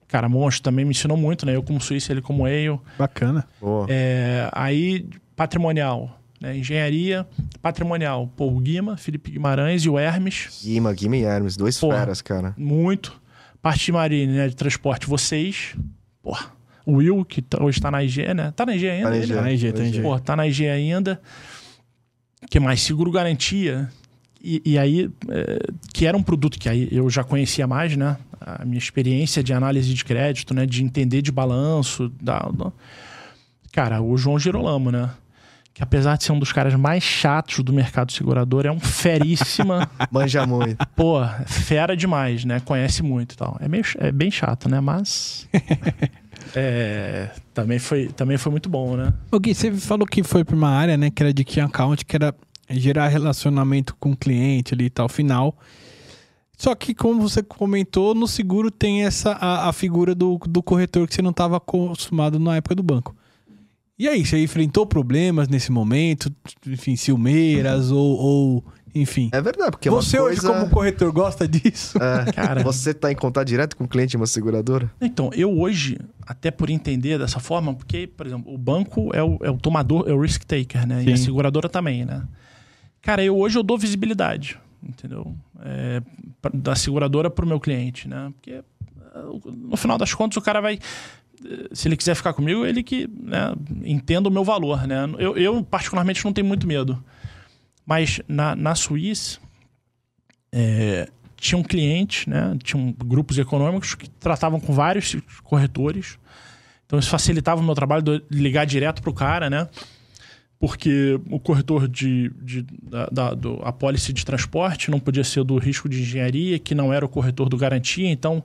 [0.08, 1.54] Cara, monstro também me ensinou muito, né?
[1.56, 2.82] Eu como suíço, ele como eu.
[2.98, 3.46] Bacana.
[3.60, 3.86] Boa.
[3.90, 5.06] É, aí,
[5.36, 6.18] patrimonial.
[6.40, 6.58] Né?
[6.58, 7.28] Engenharia,
[7.62, 8.32] patrimonial.
[8.38, 10.62] Pô, o Guima, Felipe Guimarães e o Hermes.
[10.64, 11.98] Guima, Guima e Hermes, dois Porra.
[12.00, 12.54] feras, cara.
[12.58, 13.20] Muito.
[13.62, 14.48] Parte de marine, né?
[14.48, 15.76] De transporte, vocês.
[16.24, 16.52] Porra.
[16.88, 18.52] O Will, que tá- hoje tá na IG, né?
[18.56, 19.04] Tá na IG ainda?
[19.04, 19.26] Tá na ele?
[19.26, 19.34] IG.
[19.36, 20.02] Tá na IG, tá na IG.
[20.02, 21.22] Pô, tá na IG ainda.
[22.50, 22.82] que mais?
[22.82, 23.90] Seguro garantia.
[24.42, 25.60] E, e aí, é,
[25.94, 28.16] que era um produto que aí eu já conhecia mais, né?
[28.40, 30.66] A minha experiência de análise de crédito, né?
[30.66, 32.10] De entender de balanço.
[32.22, 32.72] Da, da-
[33.74, 35.10] Cara, o João Girolamo, né?
[35.74, 39.90] Que apesar de ser um dos caras mais chatos do mercado segurador, é um feríssima.
[40.10, 40.78] Manja muito.
[40.96, 42.60] Pô, fera demais, né?
[42.62, 43.58] Conhece muito e tal.
[43.60, 44.80] É, meio, é bem chato, né?
[44.80, 45.48] Mas.
[46.56, 49.14] é, também, foi, também foi muito bom, né?
[49.32, 52.06] Ô Gui, você falou que foi pra uma área, né, que era de key account,
[52.06, 52.34] que era
[52.70, 55.58] gerar relacionamento com o cliente ali e tal, final.
[56.58, 61.08] Só que, como você comentou, no seguro tem essa a, a figura do, do corretor
[61.08, 63.16] que você não estava acostumado na época do banco.
[64.00, 66.32] E aí, você enfrentou problemas nesse momento?
[66.66, 68.66] Enfim, ciumeiras ou, ou
[69.02, 69.30] enfim.
[69.32, 70.60] É verdade, porque é você hoje, coisa...
[70.60, 71.98] como corretor, gosta disso?
[71.98, 72.64] É, Cara.
[72.64, 74.92] Você tá em contato direto com o cliente de uma seguradora?
[75.02, 79.38] Então, eu hoje, até por entender dessa forma, porque, por exemplo, o banco é o,
[79.42, 81.04] é o tomador, é o risk taker, né?
[81.04, 81.26] E a Sim.
[81.26, 82.24] seguradora também, né?
[83.02, 85.34] Cara, eu hoje eu dou visibilidade, entendeu?
[85.62, 86.02] É,
[86.54, 88.32] da seguradora para o meu cliente, né?
[88.36, 88.62] Porque
[89.46, 90.80] no final das contas o cara vai
[91.72, 95.08] se ele quiser ficar comigo, ele que né, entenda o meu valor, né?
[95.20, 97.02] Eu, eu, particularmente não tenho muito medo.
[97.88, 99.40] Mas na, na Suíça
[100.52, 102.58] é, tinha um cliente, né?
[102.62, 106.20] Tinham grupos econômicos que tratavam com vários corretores.
[106.86, 109.68] Então isso facilitava o meu trabalho de ligar direto pro cara, né?
[110.60, 115.44] porque o corretor de, de da, da, do, a pólice de transporte não podia ser
[115.44, 118.10] do risco de engenharia, que não era o corretor do garantia.
[118.10, 118.44] Então,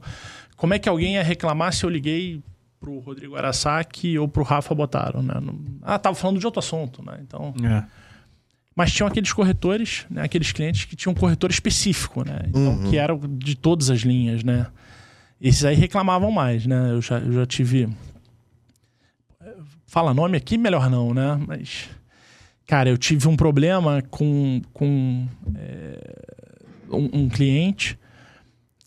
[0.57, 2.43] como é que alguém ia reclamar se eu liguei
[2.79, 5.35] pro Rodrigo Arasaki ou pro Rafa Botaro, né?
[5.81, 7.19] Ah, tava falando de outro assunto, né?
[7.23, 7.55] Então...
[7.65, 8.02] É.
[8.75, 10.23] Mas tinham aqueles corretores, né?
[10.23, 12.41] aqueles clientes que tinham um corretor específico, né?
[12.49, 12.91] Então, Uhum.
[12.91, 14.67] que eram de todas as linhas, né?
[15.41, 16.91] Esses aí reclamavam mais, né?
[16.93, 17.89] Eu já, eu já tive.
[19.87, 21.39] Fala nome aqui, melhor não, né?
[21.47, 21.89] Mas.
[22.67, 26.15] Cara, eu tive um problema com, com é,
[26.91, 27.99] um, um cliente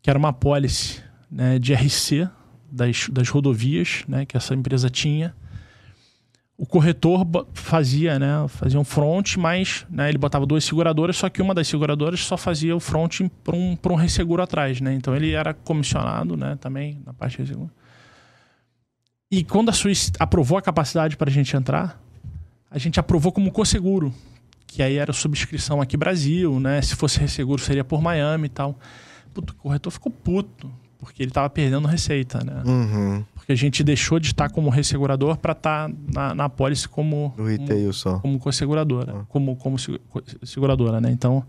[0.01, 2.27] que era uma pólice né, de RC
[2.71, 4.25] das, das rodovias, né?
[4.25, 5.35] Que essa empresa tinha
[6.57, 8.47] o corretor fazia, né?
[8.47, 12.37] Fazia um front, mas né, ele botava duas seguradoras, só que uma das seguradoras só
[12.37, 14.93] fazia o front para um, um resseguro atrás, né?
[14.93, 16.57] Então ele era comissionado, né?
[16.59, 17.71] Também na parte de resseguro.
[19.29, 22.01] E quando a Suíça aprovou a capacidade para a gente entrar,
[22.71, 24.13] a gente aprovou como co-seguro,
[24.65, 26.81] que aí era subscrição aqui Brasil, né?
[26.81, 28.79] Se fosse resseguro seria por Miami e tal.
[29.33, 32.63] Puto, o corretor ficou puto, porque ele tava perdendo receita, né?
[32.65, 33.25] Uhum.
[33.45, 37.45] Porque a gente deixou de estar como ressegurador para estar na, na pólice como, No
[37.45, 38.17] retail só.
[38.17, 39.17] como co-seguradora.
[39.19, 39.25] Ah.
[39.29, 41.11] Como, como segu- co- seguradora, né?
[41.11, 41.45] Então,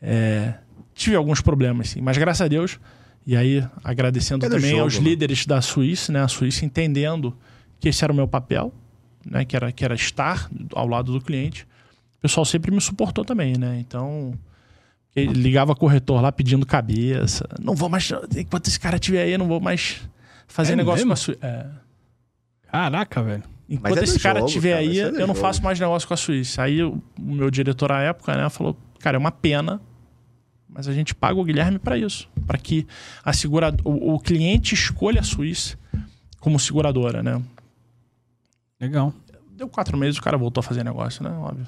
[0.00, 0.54] é,
[0.94, 2.00] tive alguns problemas, sim.
[2.00, 2.80] Mas graças a Deus,
[3.26, 5.04] e aí agradecendo É do também jogo, aos né?
[5.04, 6.22] líderes da Suíça, né?
[6.22, 7.36] A Suíça entendendo
[7.78, 8.72] que esse era o meu papel,
[9.24, 9.44] né?
[9.44, 11.66] Que era, que era estar ao lado do cliente.
[12.16, 13.76] O pessoal sempre me suportou também, né?
[13.80, 14.32] Então...
[15.14, 17.46] ele Ligava corretor lá pedindo cabeça.
[17.60, 18.10] Não vou mais.
[18.34, 20.00] Enquanto esse cara estiver aí, eu não vou mais
[20.52, 21.08] fazer É negócio mesmo?
[21.08, 21.46] com a Suíça.
[21.46, 21.66] É.
[22.70, 23.42] Caraca, velho.
[23.68, 25.34] Enquanto é esse cara jogo, estiver cara, aí, é eu não jogo.
[25.34, 26.62] faço mais negócio com a Suíça.
[26.62, 29.80] Aí o meu diretor à época, né, falou: "Cara, é uma pena,
[30.68, 32.86] mas a gente paga o Guilherme para isso, para que
[33.24, 35.78] a segura o, o cliente escolha a Suíça
[36.40, 37.40] como seguradora, né?"
[38.80, 39.14] Legal.
[39.50, 41.30] Deu quatro meses, o cara voltou a fazer negócio, né?
[41.30, 41.66] Óbvio.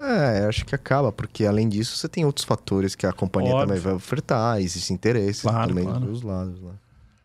[0.00, 3.66] É, acho que acaba, porque além disso você tem outros fatores que a companhia Óbvio.
[3.68, 6.00] também vai ofertar, existem interesses Claro, também claro.
[6.04, 6.72] dos lados lá.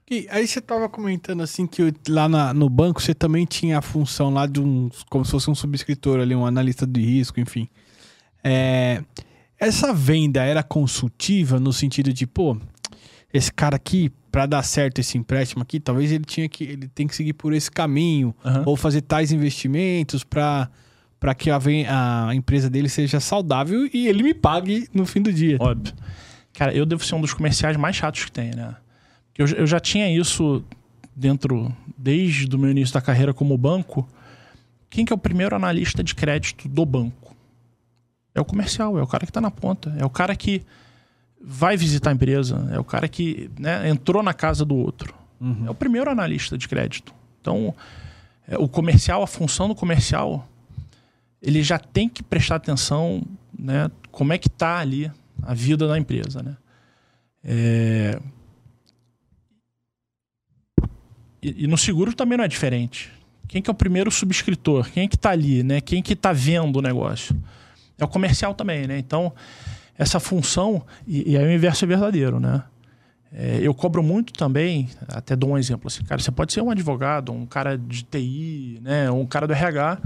[0.10, 3.82] E aí você tava comentando assim que lá na- no banco você também tinha a
[3.82, 4.90] função lá de um.
[5.10, 7.68] como se fosse um subscritor ali, um analista de risco, enfim.
[8.44, 9.04] É,
[9.60, 12.58] essa venda era consultiva no sentido de, pô,
[13.34, 16.64] esse cara aqui, pra dar certo esse empréstimo aqui, talvez ele tinha que.
[16.64, 18.64] ele tem que seguir por esse caminho, Aham.
[18.66, 20.70] ou fazer tais investimentos pra.
[21.20, 21.60] Para que a,
[22.30, 25.58] a empresa dele seja saudável e ele me pague no fim do dia.
[25.60, 25.94] Óbvio.
[26.54, 28.74] Cara, eu devo ser um dos comerciais mais chatos que tem, né?
[29.38, 30.64] Eu, eu já tinha isso
[31.16, 34.08] dentro, desde o meu início da carreira como banco.
[34.90, 37.36] Quem que é o primeiro analista de crédito do banco?
[38.34, 39.94] É o comercial, é o cara que está na ponta.
[39.98, 40.64] É o cara que
[41.42, 42.70] vai visitar a empresa.
[42.72, 45.14] É o cara que né, entrou na casa do outro.
[45.40, 45.68] Uhum.
[45.68, 47.14] É o primeiro analista de crédito.
[47.42, 47.74] Então,
[48.48, 50.48] é, o comercial, a função do comercial,
[51.42, 53.22] ele já tem que prestar atenção,
[53.58, 53.90] né?
[54.12, 55.12] Como é que tá ali
[55.42, 56.58] a vida da empresa, né?
[57.44, 58.20] É,
[61.42, 63.12] E, no seguro também não é diferente.
[63.48, 64.90] Quem que é o primeiro subscritor?
[64.92, 65.82] Quem é que tá ali, né?
[65.82, 67.36] Quem que tá vendo o negócio?
[67.98, 68.98] É o comercial também, né?
[68.98, 69.34] Então,
[69.98, 70.84] essa função...
[71.08, 72.64] E, e aí o inverso é verdadeiro, né?
[73.32, 76.72] É, eu cobro muito também, até dou um exemplo assim, cara, você pode ser um
[76.72, 80.00] advogado, um cara de TI, né, um cara do RH.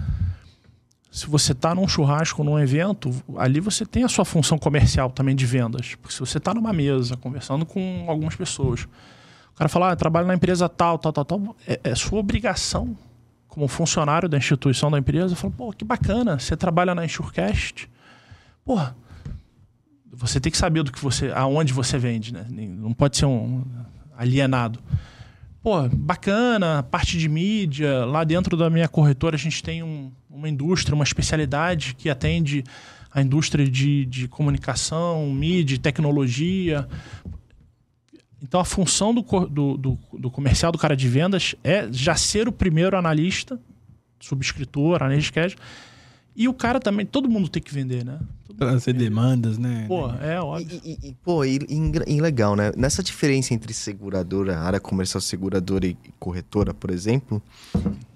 [1.10, 5.36] Se você está num churrasco, num evento, ali você tem a sua função comercial também
[5.36, 5.96] de vendas.
[5.96, 8.88] Porque se você está numa mesa conversando com algumas pessoas,
[9.54, 12.20] o cara fala, ah, eu trabalho na empresa tal, tal, tal, tal, é, é sua
[12.20, 12.98] obrigação
[13.48, 17.88] como funcionário da instituição da empresa, fala, pô, que bacana, você trabalha na Insurecast.
[18.66, 18.96] Porra,
[20.12, 22.46] você tem que saber do que você, aonde você vende, né?
[22.50, 23.64] Não pode ser um
[24.18, 24.80] alienado.
[25.62, 28.06] Pô, bacana, parte de mídia.
[28.06, 32.64] Lá dentro da minha corretora a gente tem um- uma indústria, uma especialidade que atende
[33.12, 36.88] a indústria de, de comunicação, mídia, tecnologia.
[38.44, 42.48] Então a função do, do, do, do comercial, do cara de vendas, é já ser
[42.48, 43.58] o primeiro analista,
[44.20, 45.62] subscritor, analista de crédito.
[46.36, 48.20] E o cara também, todo mundo tem que vender, né?
[48.58, 49.86] Trazer demandas, né?
[49.88, 50.82] Pô, é óbvio.
[50.84, 52.72] E, e- e, pô, e, e e legal, né?
[52.76, 57.42] Nessa diferença entre seguradora, área comercial seguradora e corretora, por exemplo,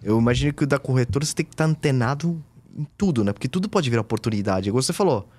[0.04, 2.44] eu imagino que o da corretora você tem que estar antenado
[2.76, 3.32] em tudo, né?
[3.34, 4.68] Porque tudo pode virar oportunidade.
[4.70, 5.30] Igual você falou,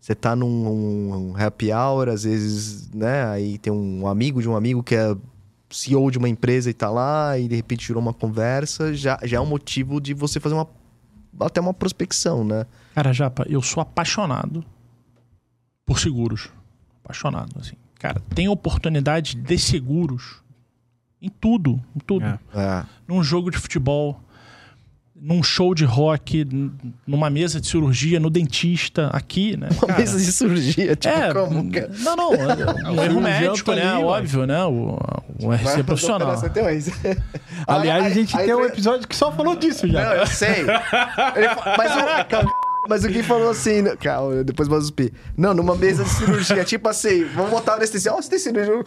[0.00, 3.26] você tá num um happy hour, às vezes, né?
[3.26, 5.16] Aí tem um amigo de um amigo que é
[5.70, 9.36] CEO de uma empresa e tá lá, e de repente tirou uma conversa, já, já
[9.36, 10.66] é um motivo de você fazer uma
[11.40, 12.66] até uma prospecção, né?
[12.94, 14.64] Cara, Japa, eu sou apaixonado
[15.86, 16.50] por seguros.
[17.04, 17.76] Apaixonado, assim.
[17.98, 20.42] Cara, tem oportunidade de seguros
[21.20, 22.24] em tudo, em tudo.
[22.24, 22.38] É.
[22.54, 22.84] É.
[23.06, 24.20] Num jogo de futebol.
[25.20, 26.46] Num show de rock,
[27.06, 29.68] numa mesa de cirurgia, no dentista, aqui, né?
[29.72, 29.98] Uma cara?
[29.98, 31.70] mesa de cirurgia, tipo, É, como?
[31.72, 31.90] cara?
[32.00, 33.92] não, não, é um erro médico, tá né?
[33.94, 34.64] ali, Óbvio, né?
[34.64, 34.98] O,
[35.42, 36.40] o RC profissional.
[37.66, 40.04] Aliás, a gente Aí- tem um aí- episódio que só falou disso já.
[40.04, 40.60] Não, eu sei.
[40.60, 42.48] Ele mas, o,
[42.88, 45.12] mas o Gui falou assim, né, calma, depois vou zuspir.
[45.36, 48.12] Não, numa mesa de cirurgia, tipo assim, vamos botar o anestesia.
[48.12, 48.82] Ó, você tem cirurgia.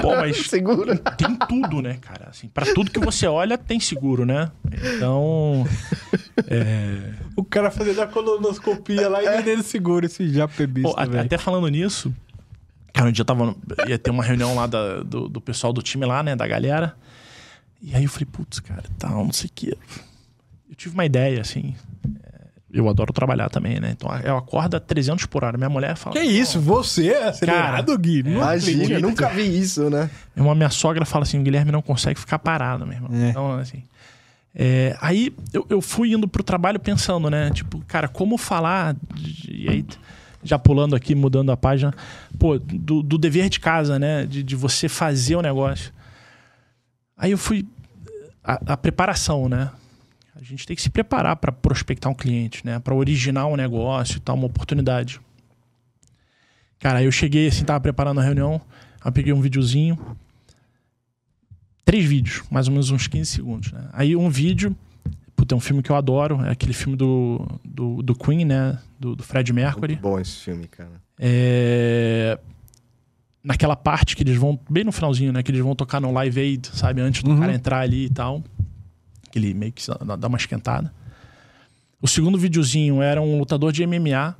[0.00, 0.96] Pô, mas Segura.
[0.96, 2.28] tem tudo, né, cara?
[2.30, 4.50] Assim, para tudo que você olha, tem seguro, né?
[4.96, 5.66] Então.
[6.48, 11.38] é, O cara fazendo a colonoscopia lá e vendendo seguro, esse já pô, a- até
[11.38, 12.14] falando nisso,
[12.92, 13.54] cara, um dia eu tava.
[13.88, 16.36] ia ter uma reunião lá da- do, do pessoal do time lá, né?
[16.36, 16.94] Da galera.
[17.82, 19.76] E aí eu falei, putz, cara, tal, não sei o quê.
[20.72, 21.74] Eu tive uma ideia, assim.
[22.24, 23.90] é, Eu adoro trabalhar também, né?
[23.90, 25.58] Então eu acordo a 300 por hora.
[25.58, 26.16] Minha mulher fala.
[26.16, 26.58] Que isso?
[26.58, 28.22] Você é acelerado, Gui?
[28.22, 30.08] Não Imagina, nunca vi isso, né?
[30.34, 33.10] Uma minha sogra fala assim: o Guilherme não consegue ficar parado, meu irmão.
[33.12, 33.28] É.
[33.28, 33.82] Então, assim.
[34.54, 37.50] é, aí eu, eu fui indo pro trabalho pensando, né?
[37.50, 38.96] Tipo, cara, como falar.
[39.14, 39.84] de- e aí,
[40.42, 41.92] já pulando aqui, mudando a página,
[42.38, 44.24] pô, do, do dever de casa, né?
[44.24, 45.92] De, de você fazer o negócio.
[47.14, 47.66] Aí eu fui.
[48.42, 49.70] A, a preparação, né?
[50.42, 52.80] A gente tem que se preparar para prospectar um cliente, né?
[52.80, 55.20] Para originar um negócio e tal, uma oportunidade.
[56.80, 58.60] Cara, aí eu cheguei assim, tava preparando a reunião,
[59.00, 59.96] aí eu peguei um videozinho,
[61.84, 63.88] três vídeos, mais ou menos uns 15 segundos, né?
[63.92, 64.76] Aí um vídeo,
[65.36, 68.80] puta, é um filme que eu adoro, é aquele filme do, do, do Queen, né?
[68.98, 69.92] Do, do Fred Mercury.
[69.92, 71.00] Muito bom esse filme, cara.
[71.20, 72.36] É...
[73.44, 75.40] Naquela parte que eles vão, bem no finalzinho, né?
[75.42, 77.00] Que eles vão tocar no Live Aid, sabe?
[77.00, 77.38] Antes do Uhum.
[77.40, 78.42] cara entrar ali e tal.
[79.32, 79.82] Que ele meio que
[80.18, 80.94] dá uma esquentada.
[82.00, 84.36] O segundo videozinho era um lutador de MMA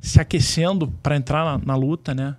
[0.00, 2.36] se aquecendo para entrar na, na luta, né?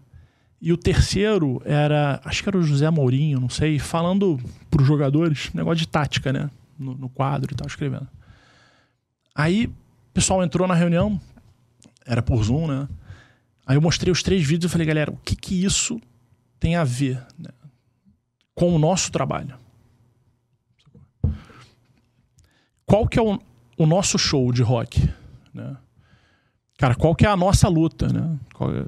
[0.62, 5.51] E o terceiro era, acho que era o José Mourinho, não sei, falando pros jogadores,
[5.53, 6.49] negócio de tática, né?
[6.77, 8.08] No, no quadro e tal, escrevendo.
[9.36, 11.19] Aí, o pessoal entrou na reunião,
[12.06, 12.88] era por Zoom, né?
[13.65, 16.01] Aí eu mostrei os três vídeos e falei, galera, o que que isso
[16.60, 17.49] tem a ver né,
[18.53, 19.56] com o nosso trabalho?
[22.93, 23.39] Qual que é o,
[23.75, 25.10] o nosso show de rock?
[25.51, 25.75] Né?
[26.77, 28.08] Cara, qual que é a nossa luta?
[28.08, 28.38] Né?
[28.53, 28.86] Qual, é,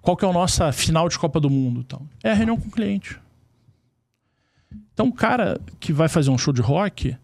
[0.00, 1.80] qual que é a nossa final de Copa do Mundo?
[1.80, 2.08] Então?
[2.22, 3.18] É a reunião com o cliente.
[4.94, 7.16] Então o cara que vai fazer um show de rock,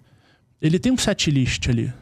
[0.61, 1.93] ele tem um set list ali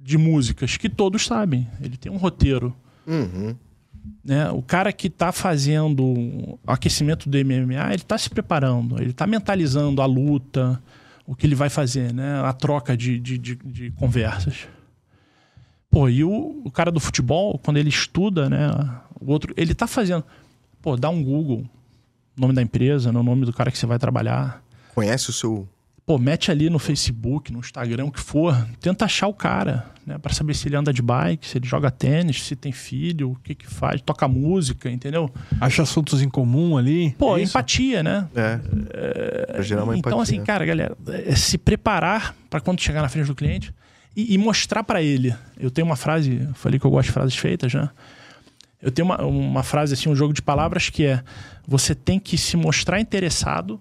[0.00, 1.68] de músicas que todos sabem.
[1.82, 2.74] Ele tem um roteiro
[3.06, 3.54] Uhum.
[4.24, 4.50] né?
[4.50, 9.26] O cara que está fazendo o aquecimento do MMA, ele está se preparando, ele está
[9.26, 10.82] mentalizando a luta,
[11.26, 12.40] o que ele vai fazer, né?
[12.44, 14.68] A troca de, de, de, de conversas.
[15.90, 18.68] Pô, e o, o cara do futebol, quando ele estuda, né?
[19.20, 20.24] O outro, ele está fazendo.
[20.82, 21.64] Pô, dá um Google,
[22.36, 24.62] nome da empresa, no nome do cara que você vai trabalhar.
[24.94, 25.68] Conhece o seu.
[26.06, 28.54] Pô, mete ali no Facebook, no Instagram, o que for.
[28.78, 30.18] Tenta achar o cara, né?
[30.18, 33.36] Pra saber se ele anda de bike, se ele joga tênis, se tem filho, o
[33.36, 35.32] que que faz, toca música, entendeu?
[35.58, 37.12] Acha assuntos em comum ali.
[37.18, 38.28] Pô, é empatia, né?
[38.34, 38.56] É.
[39.46, 40.22] Pra gerar uma então, empatia.
[40.22, 43.72] assim, cara, galera, é se preparar pra quando chegar na frente do cliente
[44.14, 45.34] e, e mostrar pra ele.
[45.58, 47.88] Eu tenho uma frase, eu falei que eu gosto de frases feitas, né?
[48.82, 51.22] Eu tenho uma, uma frase, assim, um jogo de palavras que é:
[51.66, 53.80] você tem que se mostrar interessado.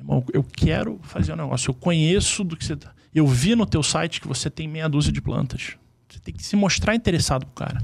[0.00, 2.74] Irmão, eu quero fazer um negócio, eu conheço do que você.
[2.76, 5.76] tá- Eu vi no teu site que você tem meia dúzia de plantas.
[6.08, 7.82] Você tem que se mostrar interessado pro cara.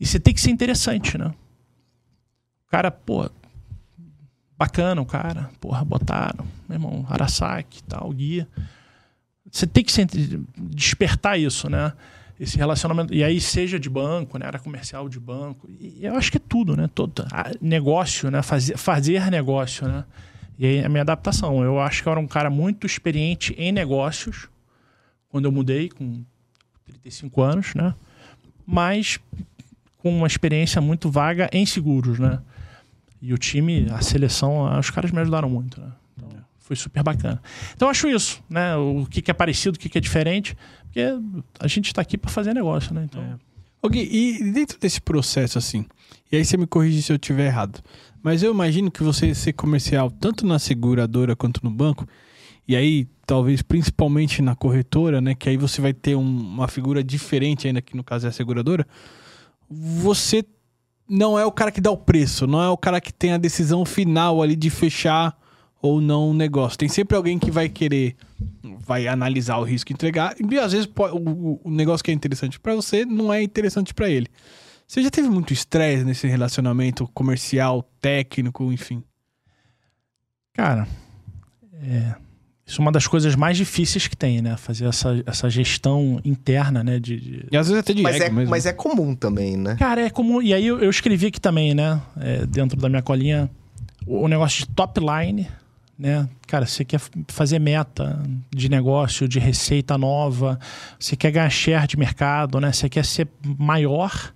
[0.00, 1.26] E você tem que ser interessante, né?
[2.66, 3.28] O cara, pô,
[4.58, 8.48] bacana o cara, porra, botaram, meu irmão, Arasaki tal, guia.
[9.50, 9.92] Você tem que
[10.56, 11.92] despertar isso, né?
[12.38, 13.14] Esse relacionamento.
[13.14, 14.46] E aí, seja de banco, né?
[14.46, 15.68] Era comercial de banco.
[15.70, 16.88] E eu acho que é tudo, né?
[16.94, 17.24] Todo,
[17.60, 18.42] negócio, né?
[18.42, 20.04] Fazer, fazer negócio, né?
[20.58, 21.62] E aí, a minha adaptação.
[21.62, 24.48] Eu acho que eu era um cara muito experiente em negócios
[25.28, 26.24] quando eu mudei, com
[26.86, 27.94] 35 anos, né?
[28.66, 29.18] Mas
[29.98, 32.40] com uma experiência muito vaga em seguros, né?
[33.20, 35.92] E o time, a seleção, os caras me ajudaram muito, né?
[36.16, 37.42] Então, foi super bacana.
[37.74, 38.76] Então, acho isso, né?
[38.76, 40.56] O que, é parecido, o que, é diferente.
[40.84, 41.00] Porque
[41.58, 43.04] a gente está aqui para fazer negócio, né?
[43.04, 43.46] Então, É.
[43.92, 45.86] E dentro desse processo, assim,
[46.30, 47.80] e aí você me corrige se eu estiver errado,
[48.22, 52.06] mas eu imagino que você ser comercial tanto na seguradora quanto no banco,
[52.66, 57.02] e aí talvez principalmente na corretora, né, que aí você vai ter um- uma figura
[57.02, 58.86] diferente ainda, que no caso é a seguradora,
[59.68, 60.44] você
[61.08, 63.38] não é o cara que dá o preço, não é o cara que tem a
[63.38, 65.36] decisão final ali de fechar
[65.80, 66.78] ou não o negócio.
[66.78, 68.16] Tem sempre alguém que vai querer,
[68.80, 70.34] vai analisar o risco e entregar.
[70.38, 70.88] E às vezes
[71.62, 74.26] o, negócio que é interessante pra você não é interessante pra ele.
[74.86, 79.02] Você já teve muito estresse nesse relacionamento comercial, técnico, enfim?
[80.54, 80.86] cara,
[81.82, 82.14] é,
[82.64, 84.56] Isso é uma das coisas mais difíceis que tem, né?
[84.56, 86.98] Fazer essa, essa gestão interna, né?
[86.98, 88.50] De, de- E às vezes até de Mas ego é, mesmo.
[88.50, 89.76] mas é comum também, né?
[89.76, 90.40] Cara, é como.
[90.42, 92.00] E aí eu, eu escrevi aqui também, né?
[92.18, 93.50] é, dentro da minha colinha,
[94.06, 95.46] o, o negócio de top line,
[95.98, 96.28] né?
[96.46, 98.20] Cara, você quer fazer meta
[98.50, 100.58] de negócio, de receita nova,
[100.98, 102.72] você quer ganhar share de mercado, né?
[102.72, 103.28] Você quer ser
[103.58, 104.32] maior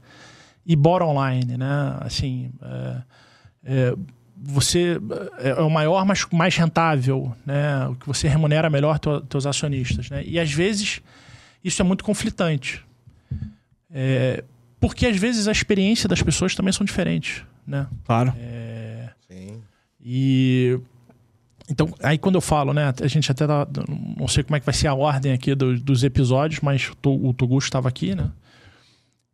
[0.67, 1.97] e bottom line, né?
[2.01, 3.03] Assim, é,
[3.65, 3.95] é,
[4.43, 4.99] você
[5.39, 7.87] é é o maior, mas mais rentável, né?
[7.89, 10.23] O que você remunera melhor teu, teus acionistas, né?
[10.25, 11.01] E às vezes
[11.63, 12.85] isso é muito conflitante.
[13.93, 14.45] É,
[14.79, 17.87] porque às vezes a experiência das pessoas também são diferentes, né?
[18.05, 18.33] Claro.
[19.29, 19.61] Sim.
[20.03, 20.79] E
[21.69, 23.67] então, aí quando eu falo, né, a gente até tá,
[24.17, 26.95] não sei como é que vai ser a ordem aqui do- dos episódios, mas o
[26.97, 28.31] To- o Toguchi estava aqui, né?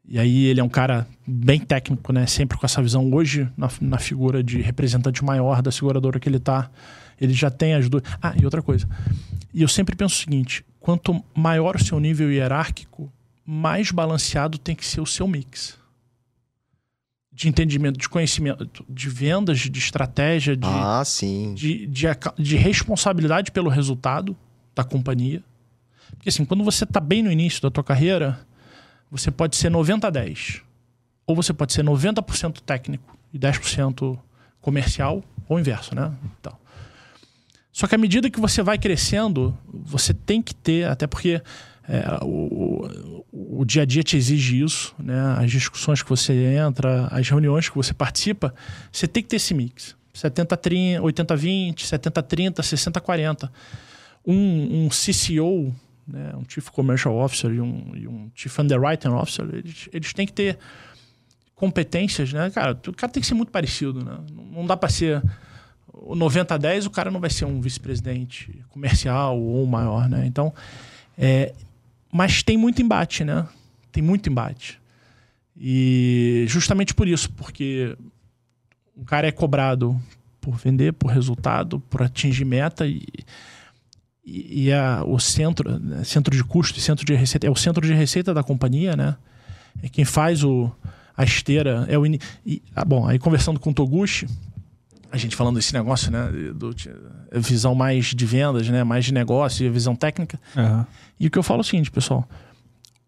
[0.09, 2.27] E aí ele é um cara bem técnico, né?
[2.27, 6.39] Sempre com essa visão hoje na, na figura de representante maior da seguradora que ele
[6.39, 6.71] tá.
[7.21, 8.03] Ele já tem as duas.
[8.23, 8.89] Ah, e outra coisa.
[9.53, 13.13] E eu sempre penso o seguinte: quanto maior o seu nível hierárquico,
[13.45, 15.77] mais balanceado tem que ser o seu mix.
[17.33, 21.53] De entendimento, de conhecimento, de vendas, de estratégia, de, Ah, sim.
[21.55, 22.07] de, de,
[22.39, 24.35] de responsabilidade pelo resultado
[24.75, 25.43] da companhia.
[26.11, 28.39] Porque assim, quando você está bem no início da tua carreira,
[29.11, 30.63] você pode ser 90 a 10.
[31.27, 34.19] Ou você pode ser 90% técnico e 10%
[34.61, 36.13] comercial, ou inverso, né?
[36.39, 36.57] Então.
[37.73, 41.43] Só que à medida que você vai crescendo, você tem que ter, até porque
[41.89, 45.37] é, o, o, o dia a dia te exige isso, né?
[45.39, 48.55] As discussões que você entra, as reuniões que você participa,
[48.91, 49.95] você tem que ter esse mix.
[50.13, 53.53] 70 30, 80 20, 70 30, 60 40.
[54.27, 55.75] Um, um CCO,
[56.07, 60.27] né, um Chief Commercial Officer e um, e um Chief Underwriting Officer, eles, eles têm
[60.27, 60.59] que ter
[61.55, 62.51] competências, né?
[62.51, 64.19] Cara, o cara tem que ser muito parecido, né?
[64.53, 65.23] Não- dá para ser
[65.93, 70.27] o 90 a 10, o cara não vai ser um vice-presidente comercial ou maior, né?
[70.27, 70.53] Então,
[71.17, 71.55] é,
[72.13, 73.47] mas tem muito embate, né?
[73.91, 74.79] Tem muito embate.
[75.57, 77.97] E justamente por isso, porque
[78.95, 79.99] o cara é cobrado
[80.41, 83.03] por vender, por resultado, por atingir meta e,
[84.27, 87.55] e, e a, o centro, né, centro de custo e centro de receita, é o
[87.57, 89.17] centro de receita da companhia, né?
[89.83, 90.71] É quem faz o,
[91.17, 94.27] a esteira, é o ini- e, ah, bom, aí conversando com o Toguchi,
[95.13, 96.75] a gente falando desse negócio, né, do,
[97.41, 100.87] visão mais de vendas, né, mais de negócio e visão técnica, Aham.
[101.21, 102.29] e o que eu falo é o seguinte, pessoal.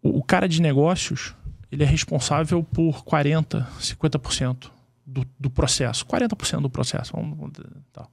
[0.03, 1.35] O, o cara de negócios,
[1.73, 4.71] ele é responsável por 40%, 50%
[5.05, 6.07] do, do processo.
[6.07, 7.13] 40% do processo.
[7.15, 7.53] Vamos, vamos,
[7.93, 8.11] tal.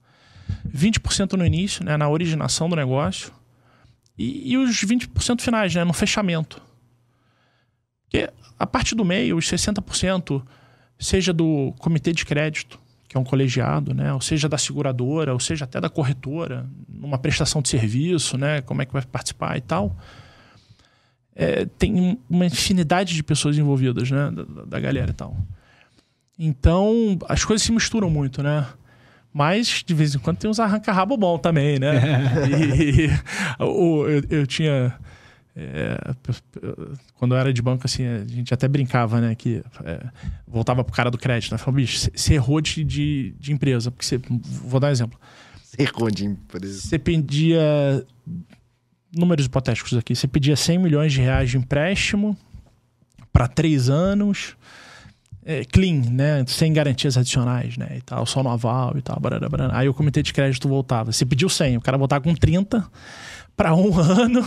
[0.68, 3.32] 20% no início, né, na originação do negócio.
[4.18, 6.60] E, e os 20% finais, né, no fechamento.
[8.04, 10.42] Porque a parte do meio, os 60%,
[10.98, 12.78] seja do comitê de crédito,
[13.08, 14.12] que é um colegiado, né?
[14.12, 18.62] Ou seja da seguradora, ou seja até da corretora, numa prestação de serviço, né?
[18.62, 19.96] Como é que vai participar e tal.
[21.34, 24.30] É, tem um- uma infinidade de pessoas envolvidas, né?
[24.30, 25.36] Da- da galera e tal.
[26.38, 28.66] Então, as coisas se misturam muito, né?
[29.38, 31.92] Mas, de vez em quando, tem uns arranca-rabo bom também, né?
[33.60, 34.94] E, o- eu, eu tinha...
[35.54, 36.14] é,
[37.16, 39.34] quando eu era de banco, assim, a gente até brincava, né?
[39.34, 40.00] Que é,
[40.48, 41.58] voltava pro cara do crédito, né?
[41.58, 43.90] Falava, bicho, você errou de, de, de empresa.
[43.90, 44.18] Porque você...
[44.64, 45.20] Vou dar um exemplo.
[45.78, 46.80] Errou de empresa.
[46.80, 48.06] Você pedia...
[49.14, 50.16] Números hipotéticos aqui.
[50.16, 52.34] Você pedia 100 milhões de reais de empréstimo
[53.30, 54.56] para três anos...
[55.46, 56.44] é, clean, né?
[56.48, 57.86] Sem garantias adicionais, né?
[57.96, 59.18] E tal, só no aval e tal.
[59.20, 59.78] Barará, barará.
[59.78, 61.12] Aí o comitê de crédito voltava.
[61.12, 62.84] Você pediu 100, o cara voltava com 30
[63.56, 64.44] para um ano.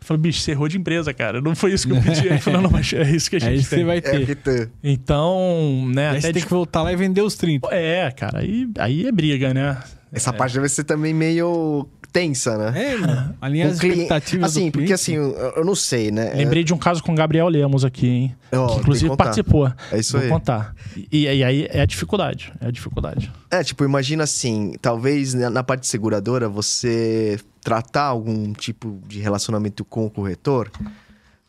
[0.00, 1.40] Falei, bicho, você errou de empresa, cara.
[1.42, 2.26] Não foi isso que eu pedi.
[2.26, 3.84] Ele falou, não, mas é isso que a É gente isso que tem.
[3.84, 4.24] você vai É ter.
[4.26, 6.10] que tá- Então, né?
[6.10, 7.68] Aí Até você tem de- que voltar lá e vender os 30.
[7.74, 9.76] É, cara, aí, aí é briga, né?
[10.12, 11.86] Essa parte deve ser também meio
[12.16, 12.92] tensa, né?
[12.92, 13.36] É, mano.
[13.42, 16.32] Alinhar Com as expectativas Assim, do porque assim, eu, eu não sei, né?
[16.34, 18.36] Lembrei de um caso com o Gabriel Lemos aqui, hein?
[18.52, 19.70] Ó, que inclusive participou.
[19.92, 20.28] É isso Vou aí.
[20.30, 20.74] contar.
[21.12, 22.52] E, e aí é a dificuldade.
[22.60, 23.30] É a dificuldade.
[23.50, 29.18] É, tipo, imagina assim, talvez na na parte de seguradora você tratar algum tipo de
[29.20, 30.70] relacionamento com o corretor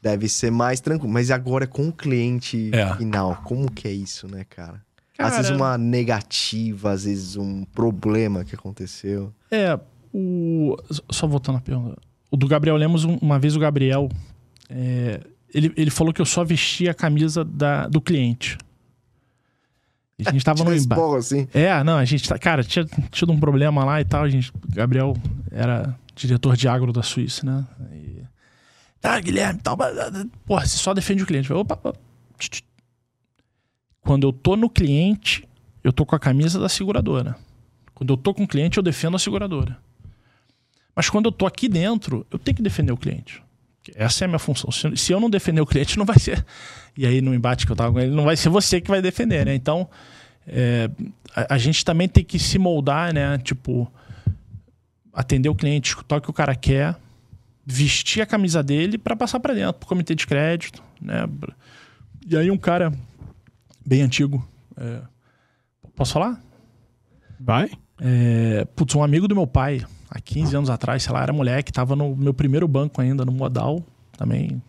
[0.02, 1.12] deve ser mais tranquilo.
[1.14, 2.94] Mas agora é com o cliente É.
[2.96, 3.42] final.
[3.46, 4.82] Como que é isso, né, cara?
[5.18, 9.34] Às Cara- vezes uma negativa, às vezes um problema que aconteceu.
[9.50, 9.80] É,
[10.14, 10.76] o.
[11.12, 11.98] Só voltando à pergunta.
[12.32, 14.10] O do Gabriel Lemos, um- uma vez o Gabriel.
[14.70, 15.22] é,
[15.54, 18.58] ele, ele falou que eu só vestia a camisa da, do cliente.
[20.26, 21.48] A gente tava no esporro, assim.
[21.54, 22.38] É, não, a gente tá.
[22.38, 24.24] Cara, tinha tido um problema lá e tal.
[24.24, 25.16] A gente, o Gabriel
[25.52, 27.66] era diretor de agro da Suíça, né?
[27.94, 28.22] E,
[29.00, 29.78] tá, Guilherme, tal.
[29.78, 29.90] blá.
[30.46, 31.52] Porra, você só defende o cliente.
[31.54, 31.94] Opa, opa.
[34.02, 35.48] Quando eu tô no cliente,
[35.84, 37.36] eu tô com a camisa da seguradora.
[37.94, 39.78] Quando eu tô com o cliente, eu defendo a seguradora.
[40.98, 43.44] Mas quando eu tô aqui dentro, eu tenho que defender o cliente.
[43.94, 44.72] Essa é a minha função.
[44.72, 46.44] Se, eu não defender o cliente, não vai ser.
[46.98, 49.00] E aí, no embate que eu tava com ele, não vai ser você que vai
[49.00, 49.54] defender, né?
[49.54, 49.88] Então,
[50.48, 50.90] é,
[51.36, 53.38] a, a gente também tem que se moldar, né?
[53.38, 53.88] Tipo,
[55.14, 56.96] atender o cliente, escutar o que o cara quer,
[57.64, 61.30] vestir a camisa dele para passar para dentro, pro comitê de crédito, né?
[62.28, 62.92] E aí um cara
[63.86, 64.44] bem antigo,
[64.76, 65.02] é,
[65.96, 66.42] posso falar?
[67.40, 67.70] Vai?
[68.02, 71.72] É, putz, um amigo do meu pai, há 15 anos atrás, sei lá, era moleque,
[71.72, 73.84] tava no meu primeiro banco ainda, no Modal,
[74.18, 74.62] também,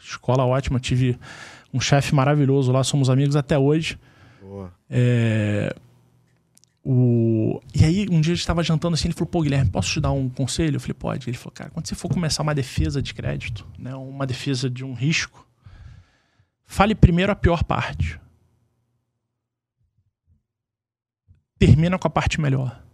[0.00, 1.18] escola ótima, tive
[1.72, 3.98] um chefe maravilhoso lá, somos amigos até hoje.
[4.40, 4.72] Boa.
[4.88, 5.74] É,
[6.88, 7.60] o...
[7.74, 10.00] E aí, um dia a gente estava jantando assim, ele falou, pô, Guilherme, posso te
[10.00, 10.76] dar um conselho?
[10.76, 11.28] Eu falei, pode.
[11.28, 14.84] Ele falou, cara, quando você for começar uma defesa de crédito, né, uma defesa de
[14.84, 15.44] um risco,
[16.64, 18.20] fale primeiro a pior parte.
[21.58, 22.85] Termina com a parte melhor.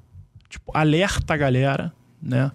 [0.53, 1.91] Tipo, alerta a galera,
[2.23, 2.53] né?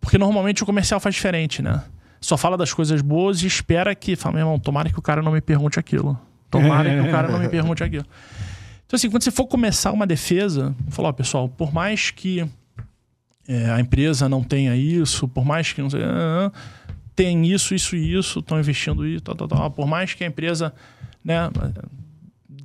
[0.00, 1.84] Porque normalmente o comercial faz diferente, né?
[2.22, 5.20] Só fala das coisas boas e espera que, fala, meu irmão, tomara que o cara
[5.20, 6.18] não me pergunte aquilo.
[6.50, 8.06] Tomara que o cara não me pergunte aquilo.
[8.86, 12.48] Então, assim, quando você for começar uma defesa, falar, pessoal, por mais que
[13.46, 16.50] é, a empresa não tenha isso, por mais que não sei, ah,
[17.14, 20.26] tem isso, isso e isso, estão investindo isso, tal, tal, tal, por mais que a
[20.26, 20.72] empresa,
[21.22, 21.50] né,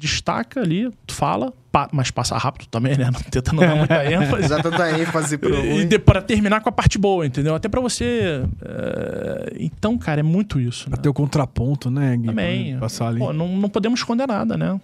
[0.04, 4.50] destaca ali, fala, pa- mas passa rápido também, né, não tenta não dar muita ênfase.
[4.50, 7.56] Já tanta ênfase pro E de, para terminar com a parte boa, entendeu?
[7.56, 8.44] Até pra você.
[8.62, 10.90] é, Então, cara, é muito isso.
[10.90, 10.96] Né?
[10.96, 12.26] Pra ter o contraponto, né, Gui?
[12.28, 12.78] Também.
[12.78, 13.20] Passar ali.
[13.20, 14.80] Pô, não, não podemos esconder nada, né?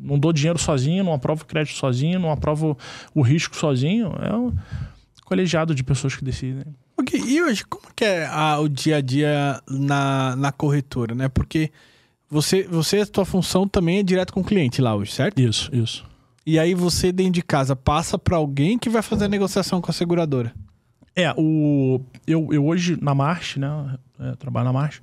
[0.00, 2.78] Não dou dinheiro sozinho, não aprovo crédito sozinho, não aprovo
[3.14, 4.12] o risco sozinho.
[4.22, 4.52] É um
[5.24, 6.62] colegiado de pessoas que decidem.
[6.96, 11.28] Ok, E hoje, como que é a- o dia a dia na, na corretora, né?
[11.28, 11.70] Porque
[12.30, 15.40] você, você, a tua função também é direto com o cliente lá hoje, certo?
[15.40, 16.04] Isso, isso.
[16.44, 19.90] E aí você dentro de casa passa pra alguém que vai fazer a negociação com
[19.90, 20.54] a seguradora.
[21.14, 23.96] É, o, eu, eu hoje na March, né?
[24.20, 25.00] é, trabalho na March.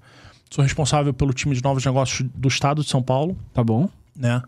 [0.50, 3.38] Sou responsável pelo time de novos negócios do estado de São Paulo.
[3.54, 3.90] Tá bom?
[4.16, 4.42] né?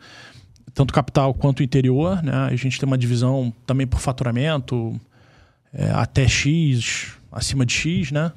[0.74, 2.34] Tanto capital quanto interior, né?
[2.34, 5.00] A gente tem uma divisão também por faturamento,
[5.74, 8.32] é, até X, acima de X, né?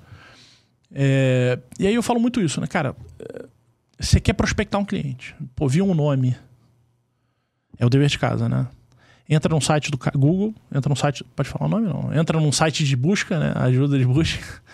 [0.93, 2.95] É, e aí eu falo muito isso, né, cara?
[3.21, 3.45] é,
[3.99, 6.37] Você quer prospectar um cliente, pô, viu um nome,
[7.79, 8.67] é o dever de casa, né?
[9.29, 12.15] Entra num site do Google, entra num site, pode falar o nome não?
[12.15, 13.53] Entra num site de busca, né?
[13.57, 14.43] Ajuda de busca.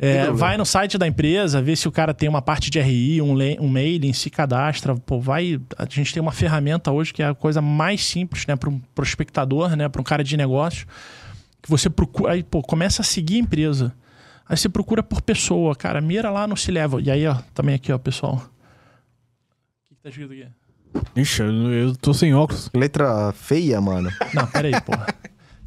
[0.00, 3.20] É, vai no site da empresa, vê se o cara tem uma parte de RI,
[3.20, 4.94] um, um mailing, se cadastra.
[4.94, 5.60] Pô, vai.
[5.76, 8.78] A gente tem uma ferramenta hoje que é a coisa mais simples, né, para um
[8.94, 10.86] prospectador, né, para um cara de negócio,
[11.60, 13.92] que você procura, aí, pô, começa a seguir a empresa.
[14.48, 17.00] Aí você procura por pessoa, cara, mira lá no se leva.
[17.02, 18.36] E aí, ó, também aqui, ó, pessoal.
[18.36, 20.46] O que, que tá escrito aqui?
[21.20, 22.70] Ixi, eu, eu tô sem óculos.
[22.74, 24.10] Letra feia, mano.
[24.32, 25.06] Não, peraí, porra.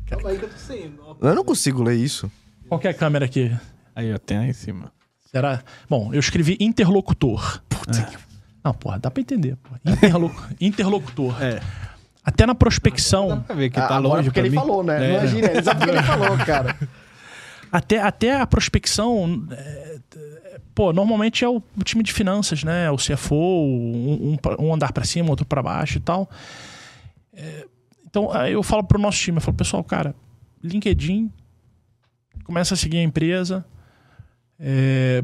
[0.08, 1.22] Calma aí que eu tô sem óculos.
[1.22, 2.30] Eu não consigo ler isso.
[2.68, 3.56] Qual que é a câmera aqui?
[3.96, 4.92] Aí, ó, tem aí em cima.
[5.32, 5.62] Será?
[5.90, 7.62] Bom, eu escrevi interlocutor.
[8.64, 9.56] Não, porra, dá pra entender.
[9.58, 9.80] Porra.
[9.86, 11.42] Interlo- interlocutor.
[11.42, 11.62] É.
[12.24, 13.30] Até na prospecção.
[13.30, 14.62] Dá pra ver que tá Ah, longe porque pra ele mim.
[14.62, 15.06] falou, né?
[15.06, 15.18] É.
[15.20, 16.76] Imagina, ele sabe o que ele falou, cara.
[17.72, 19.48] Até, até a prospecção.
[19.52, 20.00] é,
[20.76, 22.90] pô, normalmente é o, o time de finanças, né?
[22.92, 26.30] O CFO, um, um um andar pra cima, outro pra baixo e tal.
[27.34, 27.66] É,
[28.06, 30.14] então, aí eu falo pro nosso time, eu falo, pessoal, cara,
[30.62, 31.32] LinkedIn,
[32.44, 33.66] começa a seguir a empresa.
[34.60, 35.24] é,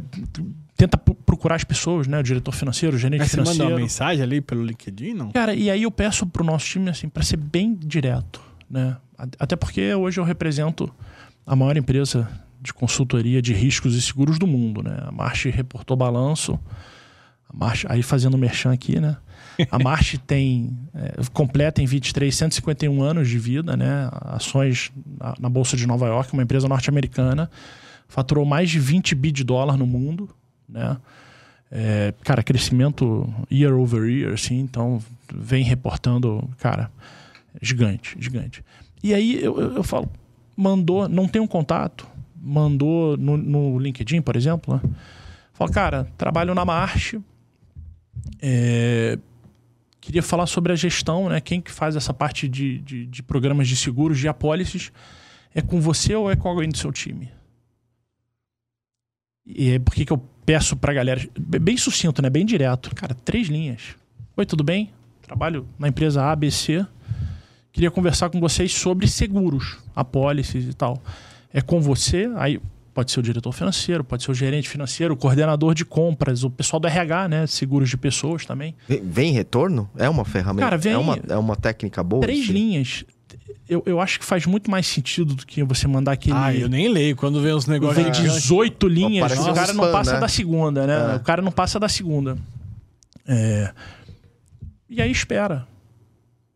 [0.77, 2.19] tenta procurar as pessoas, né?
[2.19, 3.73] O diretor financeiro, o gerente Mas você manda financeiro.
[3.75, 5.31] uma mensagem ali pelo LinkedIn, não?
[5.31, 8.95] Cara, e aí eu peço pro nosso time, assim, para ser bem direto, né?
[9.39, 10.93] Até porque hoje eu represento
[11.47, 12.29] a maior empresa
[12.61, 14.97] de consultoria de riscos e seguros do mundo, né?
[15.07, 16.59] A March reportou balanço.
[17.49, 19.15] A March, aí fazendo merchan aqui, né?
[19.71, 24.09] A March tem, é, completa em 23, 151 anos de vida, né?
[24.11, 27.49] Ações na, na Bolsa de Nova York, uma empresa norte-americana.
[28.09, 30.29] Faturou mais de 20 bi de dólar no mundo,
[30.67, 30.97] né?
[31.71, 35.01] É, cara, crescimento year over year, assim, então
[35.33, 36.89] vem reportando, cara,
[37.61, 38.63] gigante, gigante.
[39.03, 40.09] E aí eu, eu, eu falo,
[40.57, 44.81] mandou, não tem um contato, mandou no, no LinkedIn, por exemplo, né?
[45.53, 47.21] Fala, cara, trabalho na Marche,
[48.41, 49.17] é,
[50.01, 51.39] queria falar sobre a gestão, né?
[51.39, 54.91] Quem que faz essa parte de, de, de programas de seguros, de apólices,
[55.53, 57.31] é com você ou é com alguém do seu time?
[59.45, 62.29] E é por que que eu peço pra galera, bem sucinto, né?
[62.29, 62.93] Bem direto.
[62.95, 63.95] Cara, três linhas.
[64.35, 64.91] Oi, tudo bem?
[65.21, 66.85] Trabalho na empresa ABC.
[67.77, 70.99] Queria conversar com vocês sobre seguros, apólices e tal.
[71.53, 72.59] É com você, aí
[72.91, 76.49] pode ser o diretor financeiro, pode ser o gerente financeiro, o coordenador de compras, o
[76.49, 77.45] pessoal do RH, né?
[77.45, 78.73] Seguros de pessoas também.
[78.89, 79.87] Vem, vem retorno?
[79.95, 80.63] É uma ferramenta?
[80.65, 82.23] Cara, vem- É uma, é uma técnica boa?
[82.23, 82.51] Três assim?
[82.53, 83.05] linhas.
[83.69, 86.35] eu, eu acho que faz muito mais sentido do que você mandar aquele.
[86.35, 88.41] Ah, eu nem leio quando vem uns negócios Vem gigantes.
[88.41, 90.19] 18 linhas, parece o cara não spam, passa né?
[90.19, 91.13] da segunda, né?
[91.13, 91.15] É.
[91.17, 92.35] O cara não passa da segunda.
[93.27, 93.71] É.
[94.89, 95.67] E aí espera.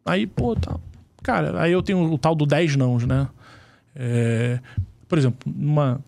[0.04, 0.80] Aí, pô, tá.
[1.24, 3.28] Cara, aí eu tenho o tal do 10 nãos, né?
[3.96, 4.60] É,
[5.08, 6.00] Por exemplo, numa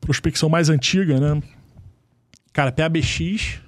[0.00, 1.42] prospecção mais antiga, né?
[2.52, 3.60] Cara, PABX,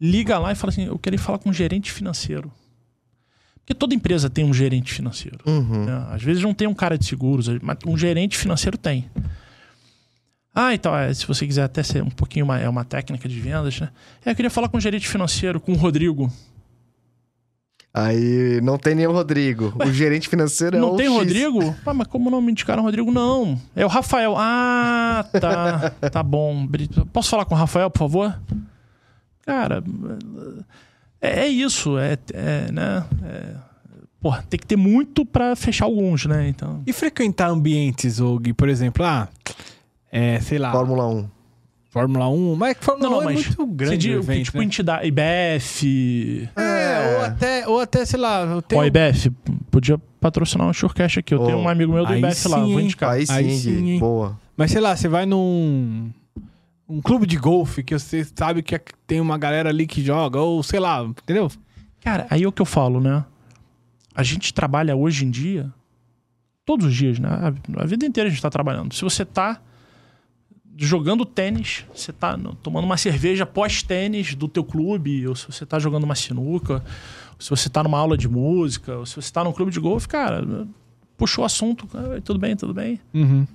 [0.00, 2.52] liga lá e fala assim: eu queria falar com um gerente financeiro.
[3.60, 5.38] Porque toda empresa tem um gerente financeiro.
[5.44, 5.86] Uhum.
[5.86, 6.06] né?
[6.10, 9.10] Às vezes não tem um cara de seguros, mas um gerente financeiro tem.
[10.54, 13.38] Ah, então, é, se você quiser até ser um pouquinho mais, é uma técnica de
[13.40, 13.90] vendas, né?
[14.24, 16.32] É, eu queria falar com o gerente financeiro, com o Rodrigo.
[17.96, 19.72] Aí não tem nem o Rodrigo.
[19.82, 21.16] O gerente financeiro é não o tem X.
[21.16, 21.74] Rodrigo?
[21.86, 23.10] Ah, mas como não me indicaram o Rodrigo?
[23.10, 23.58] Não.
[23.74, 24.34] É o Rafael.
[24.36, 25.90] Ah, tá.
[26.12, 26.68] tá bom.
[27.10, 28.38] Posso falar com o Rafael, por favor?
[29.46, 29.82] Cara,
[31.22, 31.96] é, é isso.
[31.96, 33.02] É, é, né?
[33.24, 33.54] É,
[34.20, 36.48] porra, tem que ter muito pra fechar alguns, né?
[36.50, 36.82] Então.
[36.86, 39.26] E frequentar ambientes, Gui, por exemplo, ah,
[40.12, 41.28] é, sei lá, Fórmula 1.
[41.96, 44.18] Fórmula 1, mas é que Fórmula Não, 1 não, é mas muito grande diz, o
[44.18, 44.64] evento, tipo, né?
[44.64, 45.06] entidade.
[45.08, 46.50] IBF.
[46.54, 48.82] É, ou até, ou até, sei lá, eu tenho...
[48.82, 49.30] Ó, IBF,
[49.70, 51.32] podia patrocinar um Surecast aqui.
[51.32, 52.84] Eu Ô, tenho um amigo meu do IBF lá, sim, vou hein?
[52.84, 53.12] indicar.
[53.12, 53.98] Aí sim, Aí sim, hein?
[53.98, 54.38] Boa.
[54.54, 56.10] Mas sei lá, você vai num
[56.86, 60.62] um clube de golfe que você sabe que tem uma galera ali que joga, ou
[60.62, 61.50] sei lá, entendeu?
[62.02, 63.24] Cara, aí é o que eu falo, né?
[64.14, 65.72] A gente trabalha hoje em dia,
[66.66, 67.28] todos os dias, né?
[67.30, 68.92] A, a vida inteira a gente tá trabalhando.
[68.94, 69.62] Se você tá
[70.78, 75.64] jogando tênis, você tá no- tomando uma cerveja pós-tênis do teu clube, ou se você
[75.64, 79.32] tá jogando uma sinuca, ou se você tá numa aula de música, ou se você
[79.32, 80.44] tá num clube de golfe, cara,
[81.16, 81.88] puxou o assunto,
[82.24, 83.00] tudo bem, tudo bem.
[83.14, 83.46] Uhum.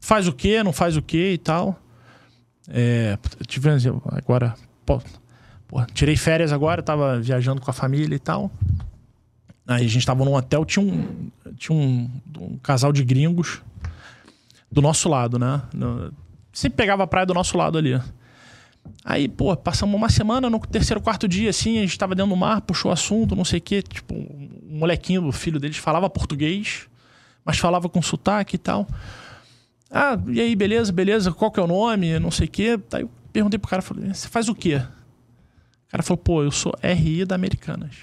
[0.00, 1.78] faz o quê, não faz o quê e tal.
[2.68, 3.68] É, tive
[4.16, 4.54] agora,
[4.86, 5.00] pô,
[5.66, 8.50] pô, tirei férias agora, tava viajando com a família e tal.
[9.66, 13.60] Aí a gente tava num hotel, tinha um, tinha um, um casal de gringos
[14.70, 15.62] do nosso lado, né?
[15.74, 16.12] No-
[16.52, 18.00] sempre pegava a praia do nosso lado ali.
[19.04, 22.36] Aí, pô, passamos uma semana, no terceiro, quarto dia, assim, a gente tava dentro do
[22.36, 23.82] mar, puxou assunto, não sei o quê.
[23.82, 26.88] Tipo, um molequinho, o filho deles, falava português,
[27.44, 28.86] mas falava com sotaque e tal.
[29.90, 32.78] Ah, e aí, beleza, beleza, qual que é o nome, não sei o quê.
[32.92, 34.76] Aí eu perguntei pro cara, falei, você faz o quê?
[34.76, 37.96] O cara falou, pô, eu sou RI da Americanas.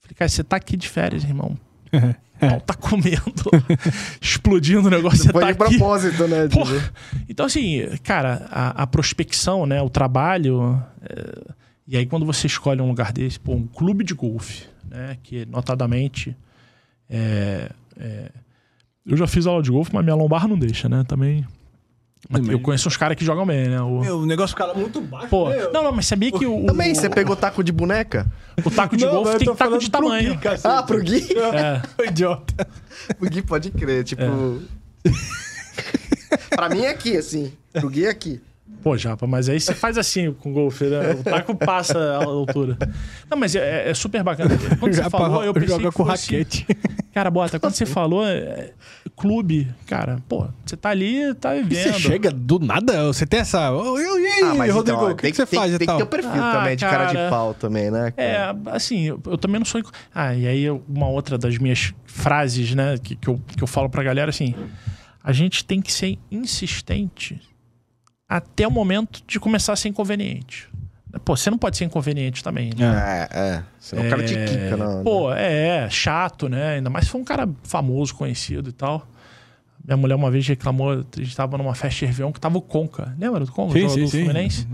[0.00, 1.58] Falei, cara, você tá aqui de férias, irmão.
[1.92, 3.34] O pau tá comendo,
[4.20, 5.76] explodindo o negócio, você Foi tá de aqui.
[5.78, 6.48] propósito, né?
[6.48, 6.92] Porra.
[7.28, 9.80] Então, assim, cara, a, a prospecção, né?
[9.82, 10.82] O trabalho.
[11.02, 11.52] é,
[11.86, 15.16] E aí, quando você escolhe um lugar desse, pô, um clube de golfe, né?
[15.22, 16.34] Que, notadamente.
[17.08, 18.30] é, é,
[19.06, 21.04] eu já fiz aula de golfe, mas minha lombar não deixa, né?
[21.08, 21.44] Também.
[22.28, 23.80] Mas eu conheço uns caras que jogam bem, né?
[23.80, 25.28] O, Meu, o negócio fica muito baixo.
[25.28, 25.72] pô, meu.
[25.72, 28.26] não, não, mas sabia que o, Também, o, você pegou taco de boneca?
[28.64, 30.34] o taco de Não, golfe tem taco de pro tamanho.
[30.34, 30.66] Gui, cacete.
[30.66, 31.26] Ah, pro Gui?
[31.98, 32.04] É.
[32.08, 32.66] Idiota.
[33.20, 34.22] O Gui pode crer, tipo.
[34.22, 35.10] É.
[36.54, 37.52] pra mim é aqui, assim.
[37.72, 38.40] Pro Gui é aqui.
[38.82, 41.12] Pô, Japa, mas aí você faz assim com o golfe, né?
[41.12, 42.78] O taco passa a altura.
[43.30, 44.50] Não, mas é, é super bacana.
[44.78, 46.66] Quando você Já falou, eu pensei joga que com fosse- raquete.
[47.12, 48.72] Cara, Bota, quando você falou é,
[49.16, 51.92] clube, cara, pô, você tá ali, tá E vivendo.
[51.94, 53.04] você chega do nada?
[53.06, 53.72] Você tem essa.
[53.72, 54.80] Ô, eu- E aí, Rodrigo?
[54.80, 55.96] então, ó, o que, tem que você tem- faz e Tem que tal?
[55.98, 57.24] ter o perfil Ah, também, de cara, cara.
[57.24, 58.12] de pau também, né?
[58.12, 58.28] cara?
[58.28, 59.82] É, assim, eu, eu também não sou.
[60.14, 63.90] Ah, e aí uma outra das minhas frases, né, que, que, eu, que eu falo
[63.90, 64.54] pra galera, assim,
[65.22, 67.40] a gente tem que ser insistente
[68.28, 70.68] até o momento de começar a ser inconveniente.
[71.24, 73.28] Pô, você não pode ser inconveniente também, né?
[73.32, 73.62] É, é.
[73.78, 75.02] Senão o cara te quica, não.
[75.02, 76.74] Pô, é, é, chato, né?
[76.74, 79.06] Ainda mais se for um cara famoso, conhecido e tal.
[79.84, 82.62] Minha mulher uma vez reclamou, a gente tava numa festa de Réveillon que tava o
[82.62, 83.14] Conca.
[83.18, 83.72] Lembra do Conca?
[83.72, 84.24] Sim, jogador sim, do sim.
[84.24, 84.68] Fluminense?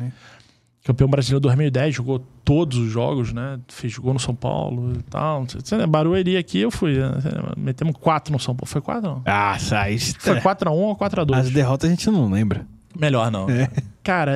[0.84, 3.58] Campeão brasileiro 2010, jogou todos os jogos, né?
[3.66, 5.40] Fez, jogou no São Paulo e tal.
[5.40, 5.88] Não sei- Você lembra?
[5.90, 6.98] Barueri aqui, eu fui.
[6.98, 7.10] né?
[7.56, 8.70] Metemos quatro no São Paulo.
[8.70, 9.22] Foi quatro, não?
[9.24, 9.98] Ah, sai.
[9.98, 11.34] Foi é- 4x1 ou 4x2?
[11.38, 12.66] As derrotas a gente não lembra.
[12.98, 13.46] Melhor não.
[13.46, 13.70] Cara,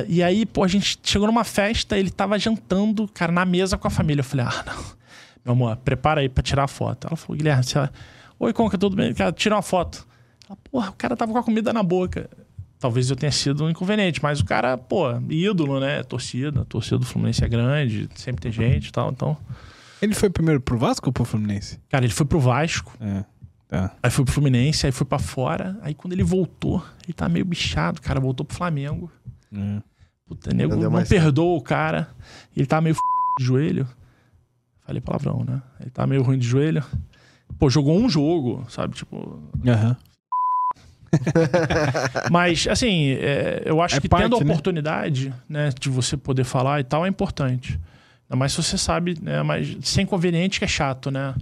[0.07, 3.87] e aí, pô, a gente chegou numa festa, ele tava jantando, cara, na mesa com
[3.87, 4.21] a família.
[4.21, 4.83] Eu falei, ah, não.
[5.43, 7.07] Meu amor, prepara aí pra tirar a foto.
[7.07, 7.89] Ela falou, Guilherme, você...
[8.39, 9.13] Oi, Conca, tudo bem?
[9.13, 10.05] Cara, tira uma foto.
[10.47, 12.29] Ela, porra, o cara tava com a comida na boca.
[12.79, 16.01] Talvez eu tenha sido um inconveniente, mas o cara, pô, ídolo, né?
[16.03, 19.11] Torcida, a torcida do Fluminense é grande, sempre tem gente e tal.
[19.11, 19.37] Então,
[20.01, 21.79] Ele foi primeiro pro Vasco ou pro Fluminense?
[21.87, 23.23] cara, ele foi pro Vasco, É.
[23.67, 23.91] Tá.
[24.03, 25.77] aí foi pro Fluminense, aí foi pra fora.
[25.81, 29.09] Aí quando ele voltou, ele tá meio bichado, cara, voltou pro Flamengo.
[29.53, 29.81] É.
[30.25, 32.09] Puta, nego Não não, perdoa o cara.
[32.55, 33.01] Ele tá meio f...
[33.39, 33.87] de joelho.
[34.85, 35.61] Falei palavrão, né?
[35.79, 36.83] Ele tá meio ruim de joelho.
[37.59, 38.95] Pô, jogou um jogo, sabe?
[38.95, 39.41] Tipo.
[39.67, 39.97] Aham.
[42.31, 44.45] Mas, assim, é, eu acho É que parte, tendo a né?
[44.45, 47.79] oportunidade, né, de você poder falar e tal, é importante.
[48.29, 49.43] Ainda mais se você sabe, né?
[49.43, 51.35] Mas sem inconveniente que é chato, né?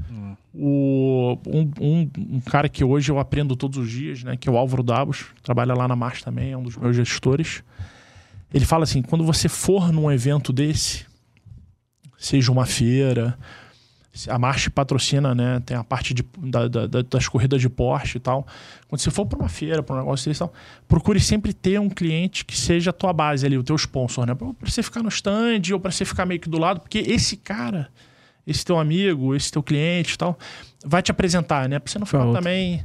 [0.51, 4.36] O, um, um, um cara que hoje eu aprendo todos os dias, né?
[4.36, 7.64] Que é o Álvaro Dabos, trabalha lá na Mars também, é um dos meus gestores.
[8.54, 11.06] Ele fala assim: quando você for num evento desse,
[12.18, 13.38] seja uma feira,
[14.28, 15.62] a March patrocina, né?
[15.66, 18.45] Tem a parte de, da, da, das corridas de Porsche e tal.
[18.88, 20.52] Quando você for para uma feira, para um negócio desse tal,
[20.88, 24.34] procure sempre ter um cliente que seja a tua base ali, o teu sponsor, né?
[24.34, 27.38] Para você ficar no stand ou para você ficar meio que do lado, porque esse
[27.38, 27.89] cara,
[28.45, 30.38] esse teu amigo, esse teu cliente e tal,
[30.84, 31.80] vai te apresentar, né?
[31.80, 32.84] Para você não ficar também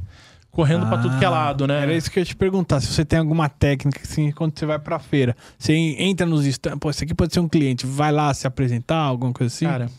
[0.55, 1.81] correndo ah, para tudo que é lado, né?
[1.81, 4.65] Era isso que eu ia te perguntar, se você tem alguma técnica assim, quando você
[4.65, 8.09] vai para feira, você entra nos stands, pô, esse aqui pode ser um cliente, vai
[8.09, 9.65] lá se apresentar, alguma coisa assim?
[9.65, 9.89] Cara,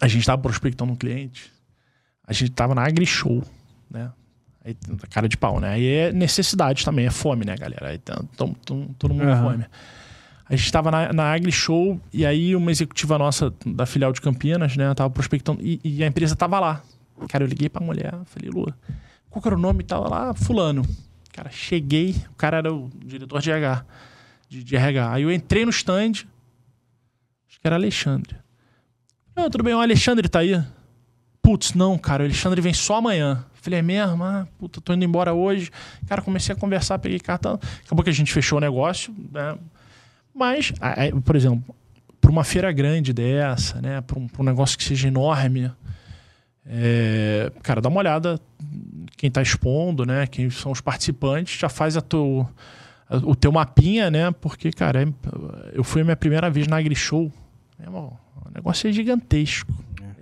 [0.00, 1.52] a gente tava prospectando um cliente,
[2.24, 3.42] a gente tava na AgriShow,
[3.90, 4.12] né?
[4.64, 4.76] Aí,
[5.10, 5.70] cara de pau, né?
[5.70, 7.88] Aí é necessidade também, é fome, né, galera?
[7.88, 9.42] Aí tá, tom, tom, todo mundo uhum.
[9.42, 9.64] fome.
[10.48, 14.76] A gente tava na, na AgriShow e aí uma executiva nossa da filial de Campinas,
[14.76, 14.94] né?
[14.94, 16.82] Tava prospectando e, e a empresa tava lá.
[17.28, 18.74] Cara, eu liguei pra mulher, falei, Lua,
[19.40, 20.08] qual era o nome e tal?
[20.08, 20.84] Lá, fulano.
[21.32, 23.84] Cara, cheguei, o cara era o diretor de RH,
[24.48, 25.12] de, de RH.
[25.12, 28.36] Aí eu entrei no stand, acho que era Alexandre.
[29.34, 30.62] Não, tudo bem, o Alexandre tá aí.
[31.42, 33.44] Putz, não, cara, o Alexandre vem só amanhã.
[33.54, 34.22] Falei, é mesmo?
[34.22, 35.70] Ah, puta, tô indo embora hoje.
[36.06, 37.58] Cara, comecei a conversar, peguei cartão.
[37.84, 39.58] Acabou que a gente fechou o negócio, né?
[40.34, 40.72] Mas,
[41.24, 41.74] por exemplo,
[42.20, 44.00] para uma feira grande dessa, né?
[44.00, 45.70] Para um, um, negócio que seja enorme,
[46.66, 47.50] é...
[47.62, 48.40] cara, dá uma olhada
[49.24, 50.26] quem está expondo, né?
[50.26, 52.46] Quem são os participantes, já faz a teu,
[53.22, 54.30] o teu mapinha, né?
[54.32, 55.06] Porque, cara, é...
[55.72, 57.32] eu fui a minha primeira vez na AgriShow.
[57.78, 58.18] É, o
[58.54, 59.72] negócio é gigantesco.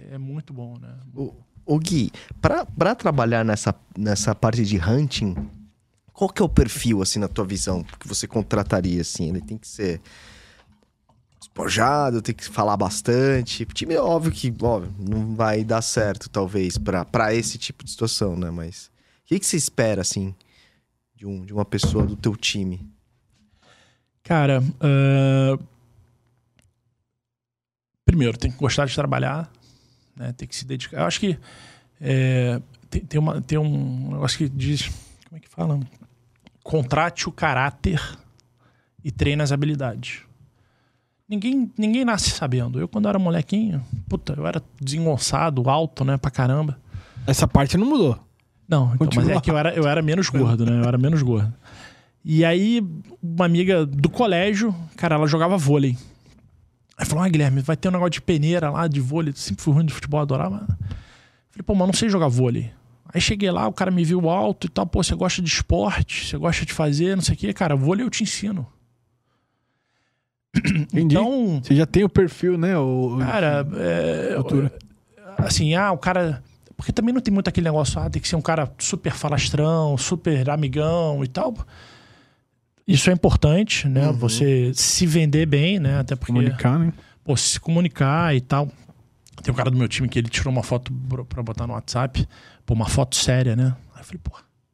[0.08, 0.94] É, é muito bom, né?
[1.16, 1.34] O,
[1.66, 5.34] o Gui, para trabalhar nessa, nessa parte de hunting,
[6.12, 9.30] qual que é o perfil, assim, na tua visão, que você contrataria, assim?
[9.30, 10.00] Ele tem que ser
[11.40, 13.64] despojado, tem que falar bastante.
[13.64, 17.90] O time, é óbvio que óbvio, não vai dar certo, talvez, para esse tipo de
[17.90, 18.48] situação, né?
[18.48, 18.91] Mas
[19.32, 20.34] que, que você espera, assim,
[21.14, 22.90] de, um, de uma pessoa do teu time?
[24.22, 25.62] Cara, uh,
[28.04, 29.50] primeiro, tem que gostar de trabalhar,
[30.16, 30.32] né?
[30.32, 31.00] tem que se dedicar.
[31.00, 31.38] Eu acho que
[32.00, 32.60] é,
[32.90, 34.90] tem, tem, uma, tem um negócio que diz.
[35.28, 35.80] Como é que fala?
[36.62, 38.00] Contrate o caráter
[39.02, 40.20] e treine as habilidades.
[41.28, 42.78] Ninguém, ninguém nasce sabendo.
[42.78, 46.78] Eu, quando era molequinho, puta, eu era desengonçado, alto, né, pra caramba.
[47.26, 48.31] Essa parte não mudou.
[48.68, 50.80] Não, então, mas é que eu era, eu era menos gordo, né?
[50.80, 51.52] Eu era menos gordo.
[52.24, 52.86] E aí,
[53.22, 55.96] uma amiga do colégio, cara, ela jogava vôlei.
[56.96, 59.32] Aí falou: Ah, Guilherme, vai ter um negócio de peneira lá, de vôlei.
[59.34, 60.66] Sempre fui ruim de futebol, adorava.
[61.50, 62.70] Falei, pô, mas não sei jogar vôlei.
[63.12, 66.26] Aí cheguei lá, o cara me viu alto e tal, pô, você gosta de esporte,
[66.26, 67.52] você gosta de fazer, não sei o quê.
[67.52, 68.66] Cara, vôlei eu te ensino.
[70.56, 71.14] Entendi.
[71.14, 71.60] Então.
[71.62, 72.78] Você já tem o perfil, né?
[72.78, 74.36] O, cara, é,
[75.38, 76.42] assim, ah, o cara.
[76.82, 79.96] Porque também não tem muito aquele negócio, ah, tem que ser um cara super falastrão,
[79.96, 81.54] super amigão e tal.
[82.84, 84.08] Isso é importante, né?
[84.08, 84.14] Uhum.
[84.14, 86.00] Você se vender bem, né?
[86.00, 86.32] Até porque.
[86.32, 86.92] Comunicar, né?
[87.22, 88.68] Pô, se comunicar e tal.
[89.44, 90.92] Tem um cara do meu time que ele tirou uma foto
[91.28, 92.26] pra botar no WhatsApp.
[92.66, 93.76] Pô, uma foto séria, né?
[93.94, 94.32] Aí eu falei, pô,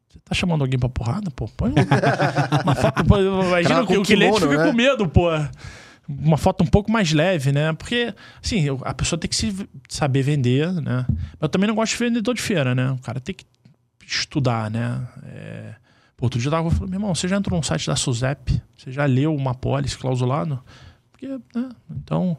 [0.09, 1.30] você tá chamando alguém pra porrada?
[1.30, 1.74] Pô, põe
[2.64, 3.04] uma foto.
[3.04, 4.66] Pô, imagina que o cliente fica né?
[4.66, 5.28] com medo, pô.
[6.09, 7.72] Uma foto um pouco mais leve, né?
[7.74, 9.54] Porque, assim, a pessoa tem que se
[9.88, 11.06] saber vender, né?
[11.40, 12.92] Eu também não gosto de vendedor de feira, né?
[12.92, 13.44] O cara tem que
[14.06, 15.06] estudar, né?
[15.24, 15.74] É
[16.20, 18.61] outro dia eu falando, meu irmão, você já entrou no site da SUSEP?
[18.76, 20.62] Você já leu uma pólice clausulado?
[21.11, 21.70] Porque, né?
[21.90, 22.36] Então.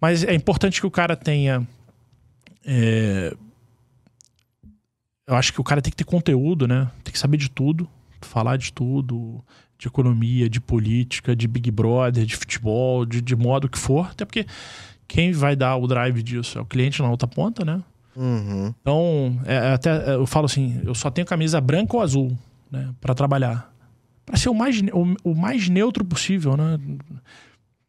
[0.00, 1.66] Mas é importante que o cara tenha.
[2.64, 3.34] É,
[5.26, 6.90] eu acho que o cara tem que ter conteúdo, né?
[7.02, 7.88] Tem que saber de tudo,
[8.20, 9.42] falar de tudo,
[9.78, 14.08] de economia, de política, de Big Brother, de futebol, de, de modo que for.
[14.10, 14.46] Até porque
[15.06, 17.82] quem vai dar o drive disso é o cliente na outra ponta, né?
[18.16, 18.74] Uhum.
[18.80, 22.36] Então, é, até eu falo assim, eu só tenho camisa branca ou azul
[22.70, 23.70] né, para trabalhar.
[24.24, 26.80] Para ser o mais, o, o, mais neutro possível, né?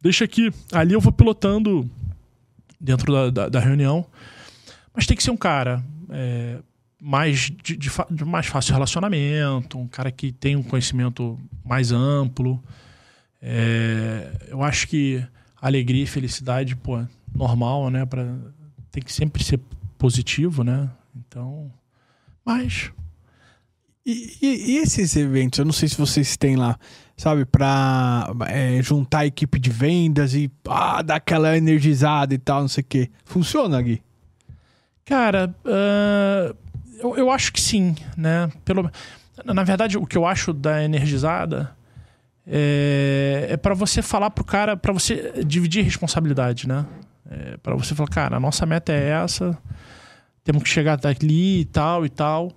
[0.00, 0.52] Deixa aqui.
[0.72, 1.88] Ali eu vou pilotando
[2.78, 4.06] dentro da, da, da reunião.
[4.94, 6.58] Mas tem que ser um cara é,
[7.00, 12.62] mais de, de, de, mais fácil relacionamento, um cara que tem um conhecimento mais amplo.
[13.40, 15.24] É, eu acho que
[15.60, 18.04] alegria e felicidade, pô, normal, né?
[18.04, 18.24] Pra,
[18.90, 19.60] tem que sempre ser
[19.96, 20.90] positivo, né?
[21.14, 21.70] Então,
[22.44, 22.90] mas
[24.08, 26.78] e, e, e, esses eventos, eu não sei se vocês têm lá,
[27.14, 32.62] sabe, pra é, juntar a equipe de vendas e ah, dar aquela energizada e tal,
[32.62, 33.10] não sei o quê.
[33.22, 34.02] Funciona, Gui?
[35.04, 36.56] Cara, uh,
[36.98, 38.50] eu, eu acho que sim, né?
[38.64, 38.90] Pelo,
[39.44, 41.70] na verdade, o que eu acho da energizada
[42.46, 46.84] é, é para você falar pro cara, para você dividir responsabilidade, né?
[47.30, 49.56] É, para você falar, cara, a nossa meta é essa
[50.48, 52.50] temos que chegar dali e tal e tal.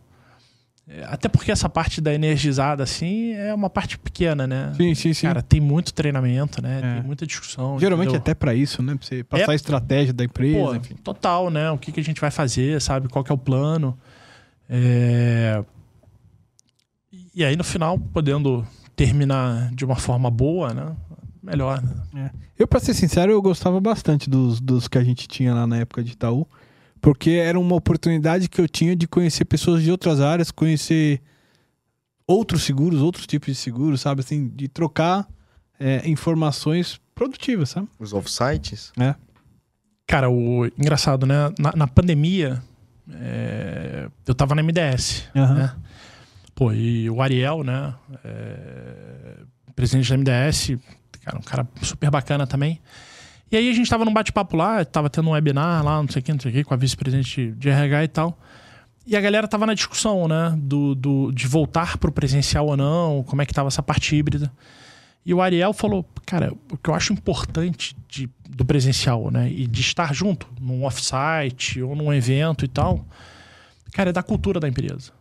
[0.88, 4.72] É, Até porque essa parte da energizada, assim, é uma parte pequena, né?
[4.78, 5.28] Sim, sim, sim.
[5.28, 6.80] Cara, tem muito treinamento, né?
[6.82, 6.94] É.
[6.96, 7.78] Tem muita discussão.
[7.78, 8.22] Geralmente entendeu?
[8.22, 8.96] até pra isso, né?
[8.96, 9.52] Pra você passar É.
[9.52, 11.70] a estratégia da empresa, Pô, total, né?
[11.70, 13.10] O que, que a gente vai fazer, sabe?
[13.10, 13.98] Qual que é o plano.
[14.74, 15.61] É,
[17.36, 18.65] E aí, no final, podendo
[18.95, 20.95] terminar de uma forma boa, né?
[21.43, 22.32] Melhor, né?
[22.57, 25.78] Eu, pra ser sincero, eu gostava bastante dos, dos que a gente tinha lá na
[25.78, 26.47] época de Itaú,
[27.01, 31.19] porque era uma oportunidade que eu tinha de conhecer pessoas de outras áreas, conhecer
[32.26, 34.22] outros seguros, outros tipos de seguros, sabe?
[34.22, 35.28] Assim, de trocar
[35.80, 37.89] é, informações produtivas, sabe?
[37.99, 38.93] Os offsites?
[40.05, 41.51] Cara, o engraçado, né?
[41.59, 42.61] Na, na pandemia,
[43.20, 45.53] é, eu tava na MDS, Aham.
[45.53, 45.76] né?
[46.55, 47.93] Pô, e o Ariel, né?
[48.24, 49.38] é,
[49.76, 50.78] presidente da MDS,
[51.24, 52.80] cara, um cara super bacana também.
[53.51, 56.22] E aí a gente tava num bate-papo lá, tava tendo um webinar lá, não sei
[56.22, 58.39] o que, não sei o que, com a vice-presidente de RH e tal.
[59.05, 60.53] E a galera tava na discussão, né?
[60.57, 64.51] Do, do, de voltar pro presencial ou não, como é que tava essa parte híbrida.
[65.26, 69.51] E o Ariel falou, cara, o que eu acho importante de, do presencial, né?
[69.51, 73.05] E de estar junto num offsite ou num evento e tal,
[73.93, 75.11] cara, é da cultura da empresa.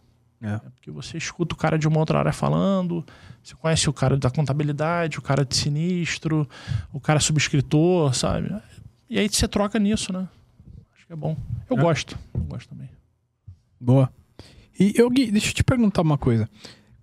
[0.42, 0.56] É.
[0.58, 3.04] Porque você escuta o cara de uma outra área falando,
[3.42, 6.48] você conhece o cara da contabilidade, o cara de sinistro,
[6.92, 8.50] o cara subscritor, sabe?
[9.08, 10.26] E aí você troca nisso, né?
[10.96, 11.36] Acho que é bom.
[11.68, 11.80] Eu É.
[11.82, 12.18] gosto.
[12.32, 12.88] Eu gosto também.
[13.78, 14.10] Boa.
[14.78, 16.48] E eu, Gui, deixa eu te perguntar uma coisa.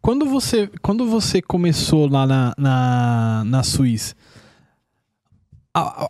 [0.08, 4.16] Quando você, quando você começou lá na, na, na Suíça,
[5.74, 6.10] a, a-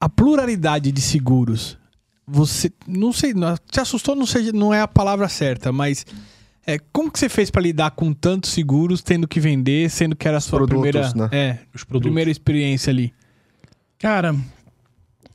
[0.00, 1.78] a pluralidade de seguros,
[2.26, 3.32] você, não sei,
[3.70, 6.04] te assustou, não, sei, não é a palavra certa, mas
[6.66, 10.26] é, como que você fez para lidar com tantos seguros, tendo que vender, sendo que
[10.26, 11.28] era a sua Produtos, primeira, né?
[11.30, 12.08] é, Os produtos.
[12.08, 13.14] primeira experiência ali?
[14.00, 14.34] Cara,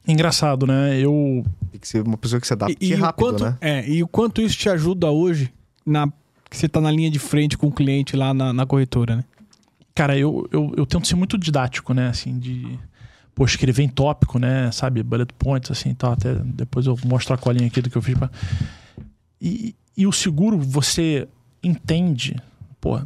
[0.06, 1.00] engraçado, né?
[1.00, 1.46] Eu.
[1.72, 3.58] Tem que ser uma pessoa que se adapte e, e rápido, quanto, né?
[3.62, 5.54] É, e o quanto isso te ajuda hoje
[5.86, 6.12] na
[6.56, 9.26] que você tá na linha de frente com o cliente lá na, na corretora, né?
[9.94, 12.08] Cara, eu, eu, eu tento ser muito didático, né?
[12.08, 12.80] Assim, de.
[13.34, 14.72] Pô, escrever em tópico, né?
[14.72, 15.04] Sabe?
[15.04, 16.14] Bullet points, assim tal.
[16.14, 18.18] Até depois eu mostro a colinha aqui do que eu fiz.
[18.18, 18.30] Pra...
[19.42, 21.28] E, e o seguro, você
[21.62, 22.38] entende.
[22.80, 23.00] Pô,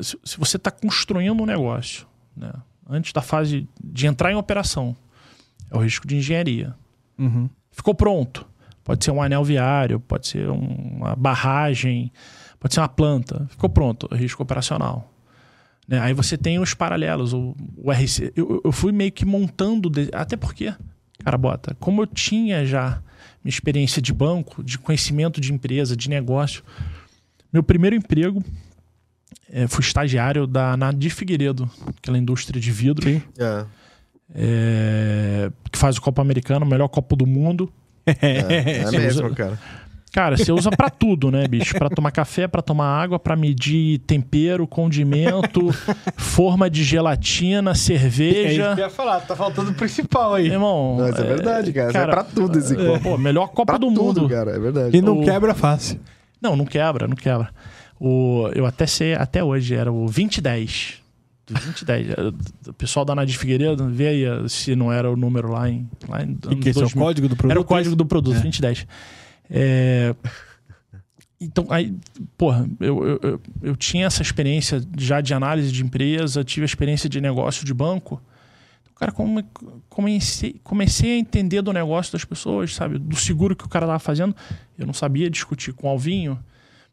[0.00, 2.52] se, se você está construindo um negócio, né?
[2.88, 4.96] Antes da fase de entrar em operação,
[5.70, 6.74] é o risco de engenharia.
[7.18, 7.48] Uhum.
[7.72, 8.46] Ficou pronto.
[8.84, 12.12] Pode ser um anel viário, pode ser uma barragem,
[12.62, 13.44] pode ser uma planta.
[13.50, 15.12] Ficou pronto, risco operacional.
[15.88, 15.98] Né?
[15.98, 18.32] Aí você tem os paralelos, o, o RC.
[18.36, 20.72] Eu, eu fui meio que montando, de- até porque,
[21.24, 23.02] cara, bota, como eu tinha já
[23.44, 26.62] minha experiência de banco, de conhecimento de empresa, de negócio,
[27.52, 28.42] meu primeiro emprego
[29.50, 33.02] eh, fui estagiário da Nadir Figueiredo, aquela indústria de vidro.
[33.08, 33.20] Sim.
[33.38, 33.64] É.
[34.34, 37.70] eh, que faz o Copa Americano, o melhor copo do mundo.
[38.04, 39.56] É, é mesmo, cara.
[40.12, 41.74] Cara, você usa pra tudo, né, bicho?
[41.74, 45.70] Pra tomar café, pra tomar água, pra medir tempero, condimento,
[46.16, 48.74] forma de gelatina, É isso cerveja.
[48.74, 50.48] que eu ia falar, tá faltando o principal aí.
[50.48, 51.98] Irmão, Não, isso é verdade, cara.
[51.98, 53.00] é pra tudo esse é, copo.
[53.00, 54.28] pô, melhor copa Pra do tudo, mundo.
[54.28, 54.50] cara.
[54.50, 54.94] É verdade.
[54.96, 55.98] E não o- quebra fácil.
[56.40, 57.48] Não, não quebra, não quebra.
[57.98, 61.00] O, eu até sei, até hoje, era o 2010.
[61.46, 62.08] Do 2010.
[62.68, 65.88] O pessoal da Nadir Figueiredo, vê aí se não era o número lá em.
[66.08, 67.02] Lá em E que esse é o 2000.
[67.04, 67.50] código do produto?
[67.52, 68.40] Era o código do produto, É.
[68.40, 68.86] 2010.
[69.54, 70.14] É,
[71.40, 71.92] Então, aí,
[72.38, 77.08] porra, eu, eu, eu, tinha essa experiência já de análise de empresa, tive a experiência
[77.08, 78.22] de negócio de banco.
[78.96, 79.44] Cara, come-
[79.88, 82.96] comecei, comecei a entender do negócio das pessoas, sabe?
[82.98, 84.34] Do seguro que o cara tava fazendo.
[84.78, 86.38] Eu não sabia discutir com o Alvinho.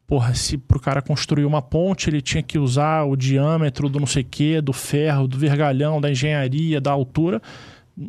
[0.07, 4.07] Porra, se pro cara construir uma ponte, ele tinha que usar o diâmetro do não
[4.07, 7.39] sei o quê, do ferro, do vergalhão, da engenharia, da altura.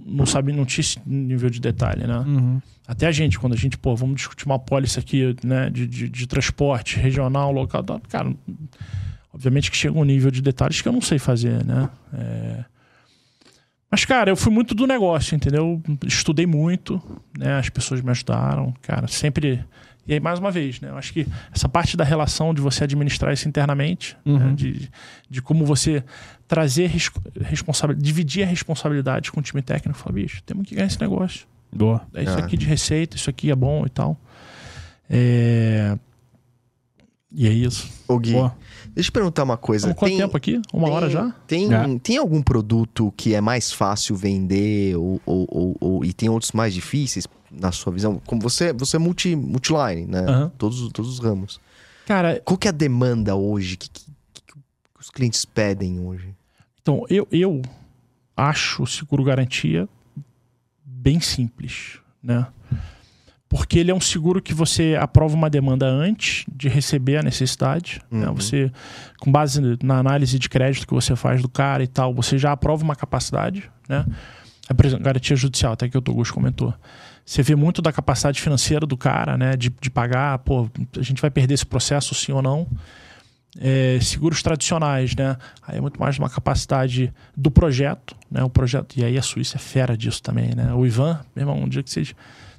[0.07, 2.19] Não sabia, não tinha esse nível de detalhe, né?
[2.19, 2.63] Uhum.
[2.87, 6.09] Até a gente, quando a gente, pô, vamos discutir uma pólice aqui, né, de, de,
[6.09, 8.33] de transporte regional, local, cara,
[9.33, 11.89] obviamente que chega um nível de detalhes que eu não sei fazer, né?
[12.13, 12.65] É...
[13.91, 15.83] Mas, cara, eu fui muito do negócio, entendeu?
[16.07, 17.03] Estudei muito,
[17.37, 17.59] né?
[17.59, 19.65] As pessoas me ajudaram, cara, sempre.
[20.11, 20.89] E aí, mais uma vez, né?
[20.91, 24.39] Eu acho que essa parte da relação de você administrar isso internamente, Uhum.
[24.39, 24.53] né?
[24.57, 24.91] de,
[25.31, 26.03] de como você
[26.49, 26.91] trazer
[27.41, 31.47] responsabilidade, dividir a responsabilidade com o time técnico, falar, bicho, temos que ganhar esse negócio.
[31.73, 32.03] Boa.
[32.13, 32.39] É isso Ah.
[32.41, 34.19] aqui de receita, isso aqui é bom e tal.
[35.09, 35.97] É...
[37.33, 37.89] E é isso.
[38.09, 38.57] Ô, Gui, Boa.
[38.93, 39.87] deixa eu perguntar uma coisa.
[39.87, 40.61] Estamos quanto Tem- tempo aqui?
[40.75, 41.31] Uma tem- hora já?
[41.47, 41.99] Tem, É.
[42.03, 46.51] tem algum produto que é mais fácil vender ou, ou- ou- ou- e tem outros
[46.51, 48.21] mais difíceis, na sua visão?
[48.27, 50.21] Como você, você é multi, multiline, né?
[50.21, 50.53] Aham.
[50.59, 51.61] Todos, todos os ramos.
[52.07, 53.75] Cara, Qual que é a demanda hoje?
[53.75, 54.05] O que, que-
[54.47, 54.55] que
[54.99, 56.35] os clientes pedem hoje?
[56.83, 57.61] então, eu, eu
[58.37, 59.89] acho o seguro garantia
[60.85, 62.47] bem simples, né?
[63.49, 68.01] porque ele é um seguro que você aprova uma demanda antes de receber a necessidade.
[68.11, 68.29] Né?
[68.29, 68.35] Uhum.
[68.37, 68.71] Você,
[69.19, 72.53] com base na análise de crédito que você faz do cara e tal, você já
[72.53, 73.69] aprova uma capacidade.
[73.89, 74.07] Né?
[74.69, 76.73] É, por exemplo, garantia judicial, até que o Togus comentou.
[77.31, 79.57] Você vê muito da capacidade financeira do cara, né?
[79.57, 80.69] De, de pagar, pô,
[80.99, 82.67] a gente vai perder esse processo sim ou não.
[83.57, 85.37] É, seguros tradicionais, né?
[85.63, 88.43] Aí é muito mais uma capacidade do projeto, né?
[88.43, 90.75] O projeto, e aí a Suíça é fera disso também, né?
[90.75, 92.13] O Ivan, meu irmão, um dia que vocês.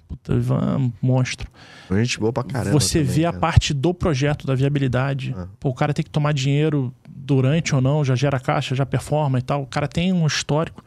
[0.08, 1.50] Puta, o Ivan é um monstro.
[1.92, 2.72] Gente boa pra caramba.
[2.72, 3.42] Você também, vê a cara.
[3.42, 5.36] parte do projeto, da viabilidade.
[5.38, 5.48] Ah.
[5.60, 9.38] Pô, o cara tem que tomar dinheiro durante ou não, já gera caixa, já performa
[9.38, 9.64] e tal.
[9.64, 10.82] O cara tem um histórico.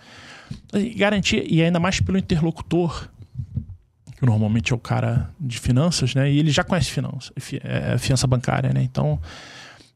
[0.72, 3.08] E garantia, e ainda mais pelo interlocutor,
[4.16, 6.30] que normalmente é o cara de finanças, né?
[6.30, 8.82] E ele já conhece finanças, fi- é, fiança bancária, né?
[8.82, 9.20] Então,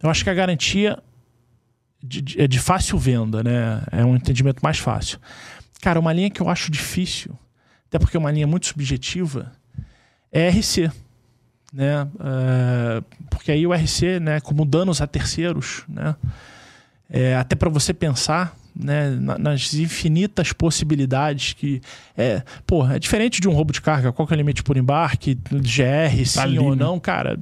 [0.03, 0.99] eu acho que a garantia
[2.03, 3.83] de- de- é de fácil venda, né?
[3.93, 5.19] É um entendimento mais fácil.
[5.81, 7.39] Cara, uma linha que eu acho difícil,
[7.89, 9.53] até porque é uma linha muito subjetiva,
[10.33, 10.91] é RC.
[11.73, 12.09] Né?
[12.21, 16.17] É, porque aí o RC, né, como danos a terceiros, né?
[17.11, 21.81] É, até para você pensar né, na- nas infinitas possibilidades que
[22.17, 24.77] é, pô, é diferente de um roubo de carga, qual que é o limite por
[24.77, 26.85] embarque, GR, sim ali, ou né?
[26.85, 27.37] não, cara.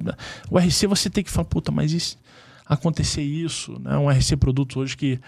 [0.49, 2.17] O RC você tem que falar, puta, mas e se
[2.65, 3.97] acontecer isso, né?
[3.97, 5.19] Um RC produto hoje que,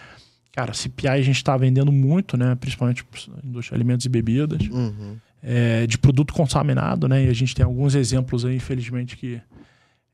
[0.51, 2.55] cara, CPI a gente está vendendo muito, né?
[2.55, 3.05] Principalmente
[3.43, 5.15] indústria de alimentos e bebidas Uhum.
[5.41, 7.23] é, de produto contaminado, né?
[7.25, 9.39] E a gente tem alguns exemplos aí, infelizmente, que.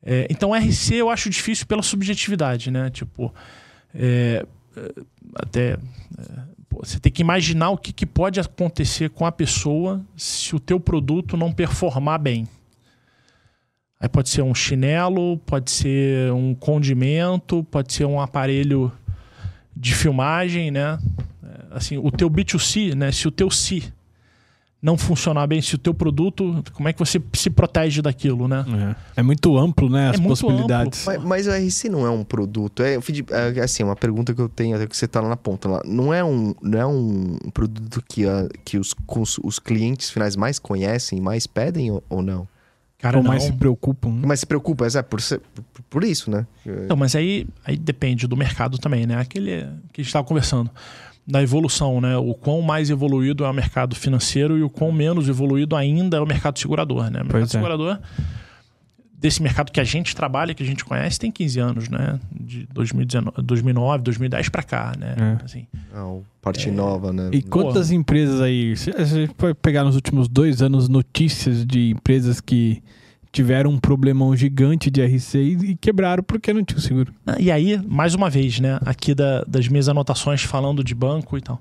[0.03, 2.91] É, então, RC eu acho difícil pela subjetividade, né?
[2.91, 3.33] Tipo,
[3.91, 4.45] é,
[5.35, 5.73] até.
[5.73, 5.77] é,
[6.69, 10.59] pô, você tem que imaginar o que, que pode acontecer com a pessoa se o
[10.59, 12.47] teu produto não performar bem.
[13.99, 18.91] Aí pode ser um chinelo, pode ser um condimento, pode ser um aparelho
[19.75, 20.99] de filmagem, né?
[21.43, 23.11] É, Assim, o teu B2C, né?
[23.11, 23.83] Se o teu C
[24.81, 28.63] não funcionar bem, se o teu produto, como é que você se protege daquilo, né?
[29.15, 30.09] É, É muito amplo, né?
[30.09, 31.03] As É possibilidades.
[31.05, 32.83] Mas, mas o RC não é um produto.
[32.83, 35.37] É, feed- é, assim, uma pergunta que eu tenho, até que você tá lá na
[35.37, 35.81] ponta lá.
[35.85, 40.35] Não é um, não é um produto que, a- que os, cons- os clientes finais
[40.35, 42.47] mais conhecem, mais pedem ou, ou não?
[42.99, 43.29] Cara, Ou não.
[43.31, 44.09] mais se preocupam.
[44.09, 44.21] né?
[44.25, 45.39] Mas se preocupa, é por, ser-
[45.73, 46.45] por, por isso, né?
[46.65, 49.17] Então, mas aí, aí depende do mercado também, né?
[49.19, 49.61] Aquele
[49.91, 50.69] que a gente estava conversando.
[51.27, 52.15] Da evolução, né?
[52.17, 56.19] O quão mais evoluído é o mercado financeiro e o quão menos evoluído ainda é
[56.19, 57.21] o mercado segurador, né?
[57.21, 57.57] O mercado Pois é.
[57.57, 57.99] segurador,
[59.17, 62.19] desse mercado que a gente trabalha, que a gente conhece, tem 15 anos, né?
[62.31, 65.15] De 2019, 2009, 2010 para cá, né?
[65.41, 65.43] É.
[65.43, 67.29] Assim, Não, parte nova, né?
[67.33, 68.75] E quantas empresas aí?
[68.77, 72.83] Se- A gente pode pegar nos últimos dois anos notícias de empresas que
[73.35, 77.13] tiveram um problemão gigante de RC e, quebraram porque não tinha seguro.
[77.27, 78.79] Ah, E aí, mais uma vez, né?
[78.85, 81.59] Aqui da- das minhas anotações falando de banco e tal.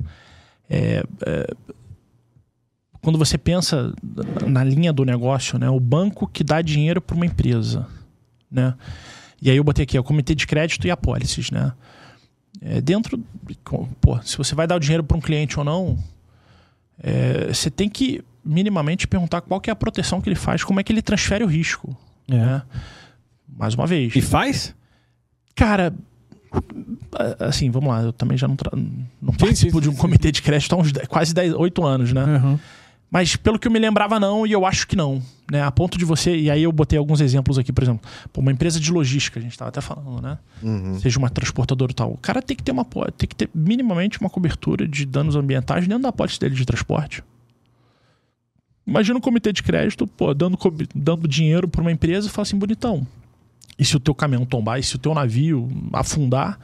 [0.70, 1.46] É, é,
[3.02, 3.92] quando você pensa
[4.46, 5.68] na linha do negócio, né?
[5.68, 7.86] O banco que dá dinheiro para uma empresa,
[8.48, 8.74] né?
[9.42, 11.72] E aí eu botei aqui, ó, o comitê de crédito e apólices, né?
[12.62, 13.20] É, dentro,
[14.00, 15.98] pô, se você vai dar o dinheiro para um cliente ou não,
[17.02, 20.80] é, você tem que minimamente perguntar qual que é a proteção que ele faz, como
[20.80, 21.96] é que ele transfere o risco,
[22.28, 22.62] né?
[23.56, 24.14] Mais uma vez.
[24.14, 24.74] E faz?
[25.54, 25.94] Cara,
[27.38, 29.98] assim, vamos lá, eu também já não, tra- não Sim, participo sim, de um sim,
[29.98, 32.24] comitê de crédito há uns dez- quase 10, 8 anos, né?
[32.24, 32.58] Uhum.
[33.10, 35.22] Mas pelo que eu me lembrava, não, e eu acho que não.
[35.48, 35.62] Né?
[35.62, 36.34] A ponto de você.
[36.36, 39.42] E aí eu botei alguns exemplos aqui, por exemplo, pô, uma empresa de logística, a
[39.42, 40.36] gente estava até falando, né?
[40.60, 40.98] Uhum.
[40.98, 42.10] Seja uma transportadora e tal.
[42.12, 42.84] O cara tem que ter uma
[43.16, 47.22] tem que ter minimamente uma cobertura de danos ambientais dentro da pólice dele de transporte.
[48.86, 50.58] Imagina um comitê de crédito, pô, dando,
[50.94, 53.06] dando dinheiro para uma empresa e fala assim, bonitão.
[53.78, 56.58] E se o teu caminhão tombar, e se o teu navio afundar,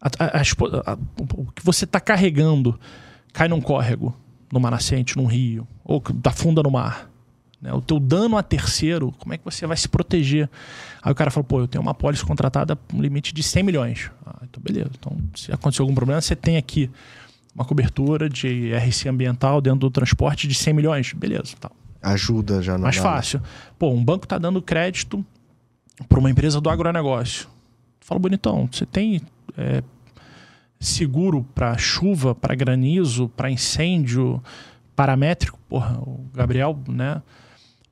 [0.00, 2.78] a- a- a o que você está carregando
[3.32, 4.14] cai num córrego,
[4.52, 7.10] numa nascente, num rio, ou afunda no mar.
[7.60, 7.72] né?
[7.72, 10.50] O teu dano a terceiro, como é que você vai se proteger?
[11.02, 13.62] Aí o cara falou, pô, eu tenho uma pólice contratada com um limite de 100
[13.62, 14.10] milhões.
[14.26, 14.90] Ah, então beleza.
[14.98, 16.90] Então, se acontecer algum problema, você tem aqui
[17.54, 21.12] uma cobertura de RC ambiental dentro do transporte de 100 milhões.
[21.12, 21.72] Beleza, tal.
[22.02, 23.40] Ajuda já no Mais fácil.
[23.78, 25.24] Pô, um banco tá dando crédito
[26.08, 27.48] para uma empresa do agronegócio.
[28.00, 29.22] Fala, bonitão, você tem
[29.56, 29.82] é,
[30.78, 34.42] seguro para chuva, para granizo, para incêndio,
[34.94, 35.58] paramétrico?
[35.68, 37.22] Porra, o Gabriel, né?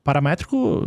[0.03, 0.85] Paramétrico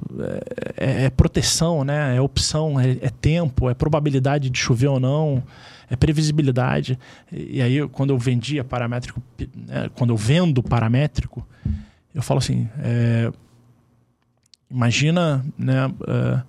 [0.76, 2.14] é, é- é proteção, né?
[2.16, 5.42] É opção, é, é tempo, é probabilidade de chover ou não,
[5.90, 6.98] é previsibilidade.
[7.32, 9.22] E, aí, quando eu vendia paramétrico,
[9.54, 11.46] né, quando eu vendo paramétrico,
[12.14, 13.32] eu falo assim: é,
[14.70, 15.92] imagina, né?
[16.08, 16.42] é,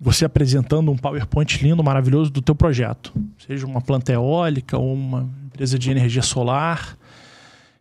[0.00, 5.30] você apresentando um PowerPoint lindo, maravilhoso do teu projeto, seja uma planta eólica ou uma
[5.46, 6.98] empresa de energia solar.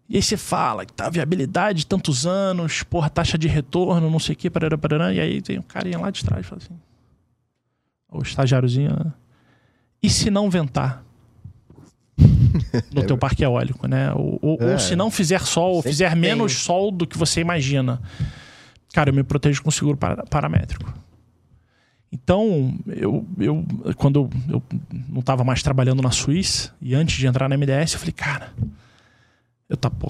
[0.07, 4.35] E aí você fala que tá viabilidade tantos anos, porra, taxa de retorno, não sei
[4.35, 6.77] o que, parará, parará, e aí tem um carinha lá de trás, fala assim,
[8.11, 9.13] o estagiáriozinho, né?
[10.01, 11.03] E se não ventar?
[12.93, 14.13] no teu parque eólico, né?
[14.13, 14.73] Ou, ou, É.
[14.73, 16.19] ou se não fizer sol, ou fizer tem.
[16.19, 18.01] menos sol do que você imagina.
[18.93, 20.93] Cara, eu me protejo com seguro para- paramétrico.
[22.11, 24.61] Então, eu, eu quando eu,
[25.07, 28.51] não estava mais trabalhando na Suíça, e antes de entrar na MDS, eu falei, cara,
[29.69, 30.09] eu tá, pô,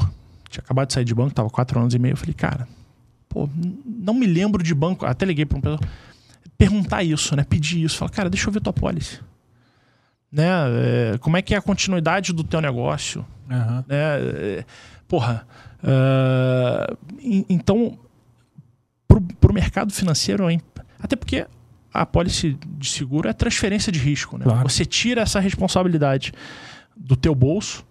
[0.50, 2.68] tinha acabado de sair de banco, tava quatro anos e meio, eu falei, cara,
[3.30, 3.48] pô,
[3.86, 5.80] não me lembro de banco, até liguei para um pessoal,
[6.58, 9.20] perguntar isso, né, pedir isso, falar, cara, deixa eu ver tua pólice.
[10.32, 10.48] Né,
[11.14, 13.26] é, como é que é a continuidade do teu negócio?
[13.50, 13.84] Aham.
[13.88, 13.96] né?
[13.98, 14.66] É,
[15.08, 15.46] Porra,
[17.22, 17.98] en- então
[19.08, 20.62] pro, pro mercado financeiro, hein?
[21.02, 21.46] até porque
[21.94, 24.46] a pólice de seguro é transferência de risco, né?
[24.46, 24.70] Claro.
[24.70, 26.32] Você tira essa responsabilidade
[26.96, 27.84] do teu bolso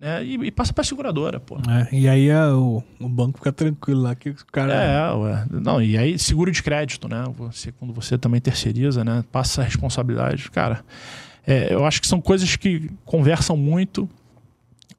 [0.00, 0.24] né?
[0.24, 1.58] e, e passa para seguradora, pô.
[1.68, 4.74] É, e aí é, o, o banco fica tranquilo lá que os caras.
[4.74, 5.46] É, ué.
[5.50, 7.24] Não, e aí seguro de crédito, né?
[7.36, 9.22] Você, quando você também terceiriza, né?
[9.30, 10.50] Passa a responsabilidade.
[10.50, 10.82] Cara,
[11.46, 14.08] é, eu acho que são coisas que conversam muito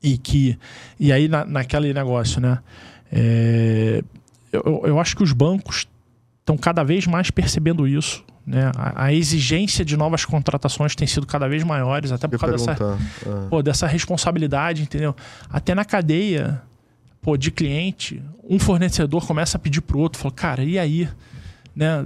[0.03, 0.57] e que.
[0.99, 2.59] E aí, na, naquele negócio, né?
[3.11, 4.03] É,
[4.51, 5.87] eu, eu acho que os bancos
[6.39, 8.23] estão cada vez mais percebendo isso.
[8.45, 8.71] Né?
[8.75, 12.97] A, a exigência de novas contratações tem sido cada vez maiores, até por causa dessa.
[13.25, 13.47] Ah.
[13.49, 15.15] pô, dessa responsabilidade, entendeu?
[15.49, 16.61] Até na cadeia,
[17.21, 21.07] pô, de cliente, um fornecedor começa a pedir pro outro, fala, cara, e aí?
[21.73, 22.05] Né?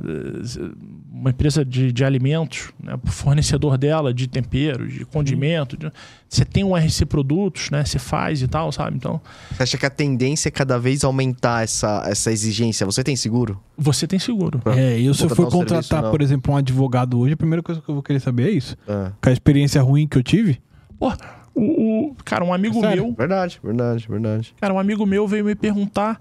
[1.12, 3.00] Uma empresa de, de alimentos, né?
[3.06, 5.92] fornecedor dela de temperos, de condimento, de-
[6.30, 7.84] você tem um RC Produtos, né?
[7.84, 8.96] Você faz e tal, sabe?
[8.98, 9.20] Então,
[9.52, 12.86] Você acha que a tendência é cada vez aumentar essa, essa exigência?
[12.86, 13.60] Você tem seguro?
[13.78, 14.62] você tem seguro.
[14.68, 17.82] É, e se eu for contratar, serviço, por exemplo, um advogado hoje, a primeira coisa
[17.82, 18.78] que eu vou querer saber é isso.
[18.88, 19.12] Ah.
[19.22, 20.62] Com a experiência ruim que eu tive.
[21.00, 21.12] Pô,
[21.56, 23.04] o, o- cara, um amigo Sério?
[23.06, 24.54] meu, Verdade, verdade, verdade.
[24.62, 26.20] cara, um amigo meu veio me perguntar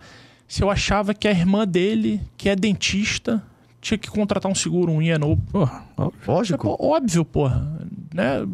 [0.48, 3.42] se eu achava que a irmã dele, que é dentista,
[3.80, 5.84] tinha que contratar um seguro, um INO Porra,
[6.26, 6.76] Lógico.
[6.76, 7.74] Pô, óbvio, porra.
[8.14, 8.46] Né?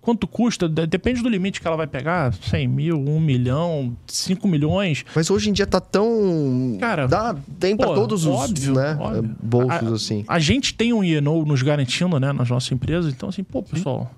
[0.00, 0.68] Quanto custa?
[0.68, 2.32] De- Depende do limite que ela vai pegar.
[2.34, 5.04] 100 mil, 1 milhão, 5 milhões.
[5.14, 6.76] Mas hoje em dia tá tão.
[6.80, 9.36] Cara, Dá, tem pô, todos os óbvio, né, óbvio.
[9.42, 10.24] bolsos, A- assim.
[10.26, 12.32] A gente tem um INO nos garantindo, né?
[12.32, 13.12] Nas nossas empresas.
[13.12, 14.10] Então, assim, pô, pessoal,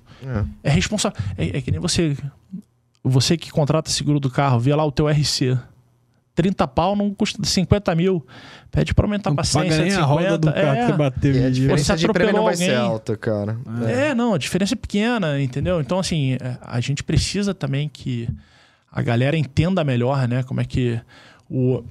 [0.62, 0.68] É.
[0.68, 1.18] é responsável.
[1.37, 2.16] É, é que nem você...
[3.03, 5.59] Você que contrata seguro do carro, vê lá o teu RC.
[6.35, 8.26] 30 pau não custa 50 mil.
[8.70, 10.53] Pede pra aumentar não pra 100, paga nem a roda do 150.
[10.53, 10.87] carro que É.
[10.87, 11.35] você bateu.
[11.35, 13.59] E a diferença Você de prêmio não vai ser atropelou alta, cara.
[13.89, 15.80] É, não, a diferença é pequena, entendeu?
[15.80, 18.28] Então, assim, é, a gente precisa também que
[18.91, 20.43] a galera entenda melhor, né?
[20.43, 21.01] Como é que
[21.49, 21.82] o.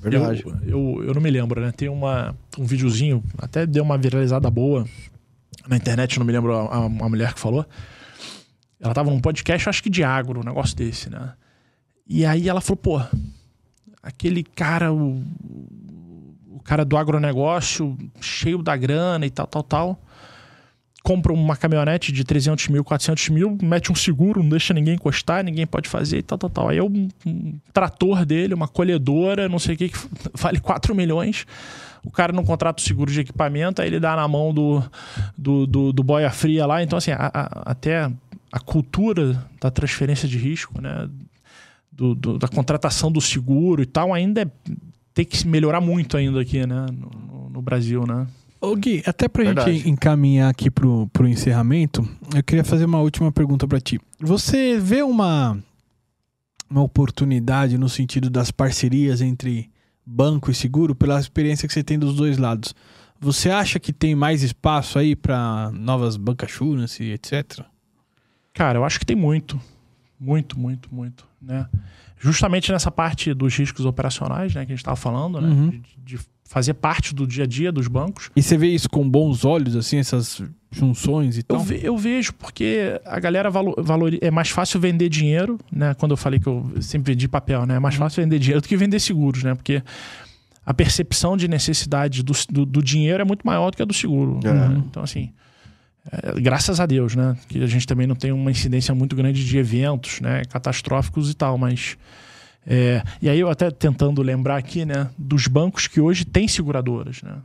[0.00, 0.44] Verdade.
[0.46, 0.56] Eu,
[0.98, 1.72] eu, eu não me lembro, né?
[1.76, 4.86] Tem uma, um videozinho, até deu uma viralizada boa
[5.68, 7.66] na internet, não me lembro a, a, a mulher que falou.
[8.80, 11.32] Ela tava num podcast, acho que de agro, um negócio desse, né?
[12.06, 13.00] E aí ela falou, pô,
[14.06, 15.22] aquele cara, o,
[16.50, 20.00] o cara do agronegócio, cheio da grana e tal, tal, tal,
[21.02, 25.44] compra uma caminhonete de 300 mil, 400 mil, mete um seguro, não deixa ninguém encostar,
[25.44, 26.68] ninguém pode fazer e tal, tal, tal.
[26.68, 29.98] Aí é um, um trator dele, uma colhedora, não sei o que, que
[30.34, 31.46] vale 4 milhões.
[32.04, 34.82] O cara não contrata o seguro de equipamento, aí ele dá na mão do,
[35.36, 36.82] do, do, do boia fria lá.
[36.82, 38.10] Então, assim, a- a- até
[38.52, 41.08] a cultura da transferência de risco, né?
[41.96, 44.50] Do- do- da contratação do seguro e tal, ainda é,
[45.14, 46.86] tem que se melhorar muito ainda aqui, né?
[46.92, 48.26] No, no- no Brasil, né?
[48.60, 49.72] Ô Gui, até pra Verdade.
[49.74, 54.00] gente encaminhar aqui pro, pro encerramento, eu queria fazer uma última pergunta pra ti.
[54.18, 55.58] Você vê uma,
[56.68, 59.70] uma oportunidade no sentido das parcerias entre
[60.04, 62.74] banco e seguro, pela experiência que você tem dos dois lados?
[63.20, 67.60] Você acha que tem mais espaço aí pra novas bancassurance, etc?
[68.52, 69.60] Cara, eu acho que tem muito.
[70.18, 71.66] Muito, muito, muito, né?
[72.18, 75.48] Justamente nessa parte dos riscos operacionais, né, que a gente estava falando, né?
[75.48, 75.70] Uhum.
[75.70, 75.82] De,
[76.16, 76.18] de
[76.48, 78.30] fazer parte do dia a dia dos bancos.
[78.34, 80.40] E você vê isso com bons olhos, assim, essas
[80.70, 81.58] junções e Eu, tal?
[81.60, 85.92] ve- eu vejo porque a galera valo, valori- é mais fácil vender dinheiro, né?
[85.94, 87.74] Quando eu falei que eu sempre vendi papel, né?
[87.76, 89.54] É mais fácil vender dinheiro do que vender seguros, né?
[89.54, 89.82] Porque
[90.64, 93.94] a percepção de necessidade do, do, do dinheiro é muito maior do que a do
[93.94, 94.40] seguro.
[94.44, 94.52] É.
[94.52, 94.82] né?
[94.88, 95.32] Então, assim,
[96.10, 97.36] é, graças a Deus, né?
[97.48, 100.44] Que a gente também não tem uma incidência muito grande de eventos, né?
[100.44, 101.96] Catastróficos e tal, mas...
[102.66, 105.08] é, e aí eu até tentando lembrar aqui, né?
[105.18, 107.36] Dos bancos que hoje têm seguradoras, né?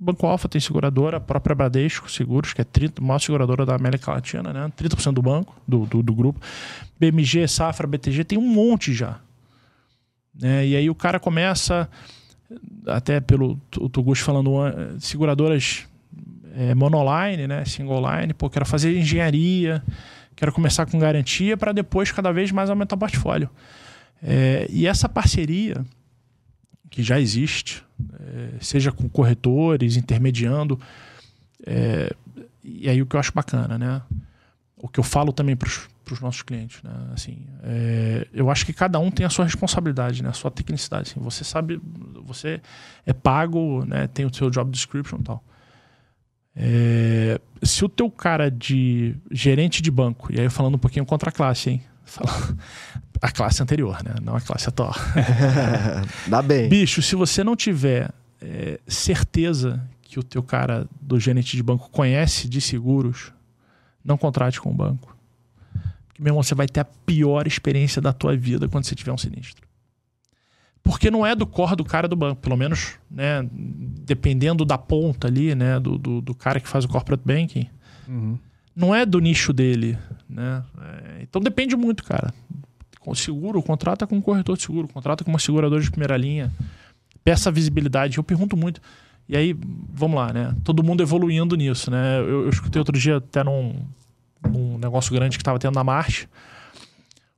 [0.00, 3.74] Banco Alfa tem seguradora, a própria Bradesco Seguros, que é 30, a maior seguradora da
[3.74, 4.72] América Latina, né?
[4.78, 6.40] 30% do banco, do, do, do grupo.
[7.00, 9.18] BMG, Safra, BTG, tem um monte já.
[10.40, 10.68] Né?
[10.68, 11.88] E aí o cara começa,
[12.86, 13.56] até pelo
[13.90, 15.84] Tugusto falando, an- seguradoras
[16.56, 17.64] é, monoline, né?
[17.64, 19.82] Single line, pô, quero fazer engenharia,
[20.34, 23.50] quero começar com garantia para depois cada vez mais aumentar o portfólio.
[24.22, 25.84] É, e essa parceria
[26.90, 27.84] que já existe,
[28.20, 30.80] é, seja com corretores, intermediando,
[31.66, 32.14] é,
[32.62, 34.02] e aí o que eu acho bacana, né?
[34.76, 35.68] O que eu falo também para
[36.10, 36.92] os nossos clientes, né?
[37.12, 40.28] Assim, é, eu acho que cada um tem a sua responsabilidade, né?
[40.28, 41.10] A sua tecnicidade.
[41.10, 41.80] Assim, você sabe,
[42.24, 42.60] você
[43.04, 44.06] é pago, né?
[44.06, 45.42] Tem o seu job description e tal.
[46.60, 51.30] É, se o teu cara de gerente de banco, e aí falando um pouquinho contra
[51.30, 51.82] a classe, hein?
[53.20, 54.14] A classe anterior, né?
[54.22, 54.94] Não a classe atual.
[56.28, 56.68] Dá bem.
[56.68, 61.90] Bicho, se você não tiver é, certeza que o teu cara do gerente de banco
[61.90, 63.32] conhece de seguros,
[64.04, 65.16] não contrate com o banco.
[66.06, 69.10] Porque, meu irmão, você vai ter a pior experiência da tua vida quando você tiver
[69.10, 69.67] um sinistro.
[70.82, 73.46] Porque não é do core do cara do banco, pelo menos, né?
[73.52, 75.78] Dependendo da ponta ali, né?
[75.78, 77.68] Do, do, do cara que faz o corporate banking.
[78.08, 78.38] Uhum.
[78.74, 79.98] Não é do nicho dele,
[80.28, 80.62] né?
[80.80, 82.32] É, então depende muito, cara.
[83.00, 86.52] Com seguro, contrata com um corretor de seguro, contrata com uma seguradora de primeira linha.
[87.24, 88.16] Peça visibilidade.
[88.16, 88.80] Eu pergunto muito.
[89.28, 89.54] E aí,
[89.92, 90.54] vamos lá, né?
[90.64, 92.18] Todo mundo evoluindo nisso, né?
[92.20, 93.74] Eu, eu escutei outro dia até num,
[94.42, 96.26] num negócio grande que estava tendo na Marcha.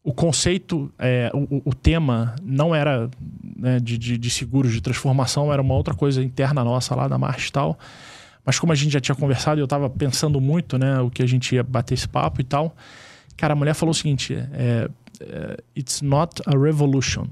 [0.03, 3.11] O conceito, é, o, o tema não era
[3.57, 7.19] né, de, de, de, seguros de transformação, era uma outra coisa interna nossa lá da
[7.19, 7.79] Marcha e tal.
[8.45, 10.99] Mas como a gente já tinha conversado, eu estava pensando muito, né?
[11.01, 12.75] O que a gente ia bater esse papo e tal.
[13.37, 14.89] Cara, a mulher falou o seguinte: é,
[15.21, 17.27] é, It's not a revolution,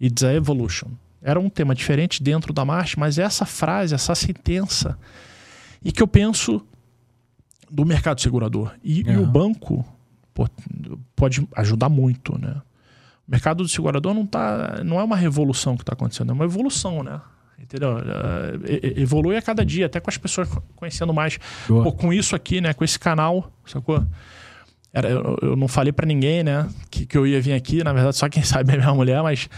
[0.00, 0.88] it's a evolution.
[1.22, 4.98] Era um tema diferente dentro da marcha, mas essa frase, essa sentença,
[5.82, 6.60] e que eu penso
[7.70, 8.72] do mercado segurador.
[8.84, 9.84] E, e o banco
[11.14, 12.60] pode ajudar muito, né?
[13.26, 16.44] O mercado do segurador não, tá, não é uma revolução que está acontecendo, é uma
[16.44, 17.20] evolução, né?
[17.58, 17.96] Entendeu?
[17.96, 21.38] Uh, evolui a cada dia, até com as pessoas conhecendo mais.
[21.66, 22.74] Pô, com isso aqui, né?
[22.74, 24.04] Com esse canal, sacou?
[24.92, 26.68] Era, eu, eu não falei para ninguém, né?
[26.90, 27.82] Que, que eu ia vir aqui.
[27.82, 29.48] Na verdade, só quem sabe é minha mulher, mas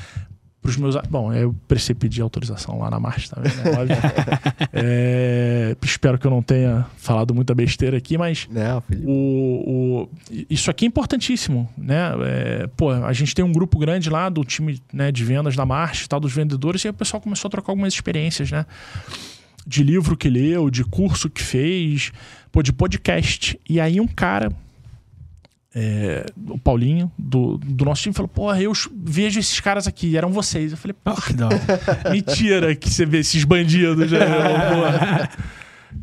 [0.67, 0.97] pros meus.
[1.09, 3.63] Bom, eu precisei pedir autorização lá na marcha também, né?
[4.73, 8.49] é, espero que eu não tenha falado muita besteira aqui, mas.
[8.51, 12.11] Não, o, o, isso aqui é importantíssimo, né?
[12.25, 15.65] É, pô, a gente tem um grupo grande lá do time né, de vendas da
[15.65, 18.67] marcha e tal, dos vendedores, e aí o pessoal começou a trocar algumas experiências, né?
[19.65, 22.11] De livro que leu, de curso que fez,
[22.51, 23.59] pô, de podcast.
[23.69, 24.51] E aí um cara
[25.79, 30.33] é, o Paulinho, do, do nosso time, falou: Porra, eu vejo esses caras aqui, eram
[30.33, 30.73] vocês.
[30.73, 34.11] Eu falei: Porra, oh, mentira que você vê esses bandidos.
[34.11, 34.19] Né?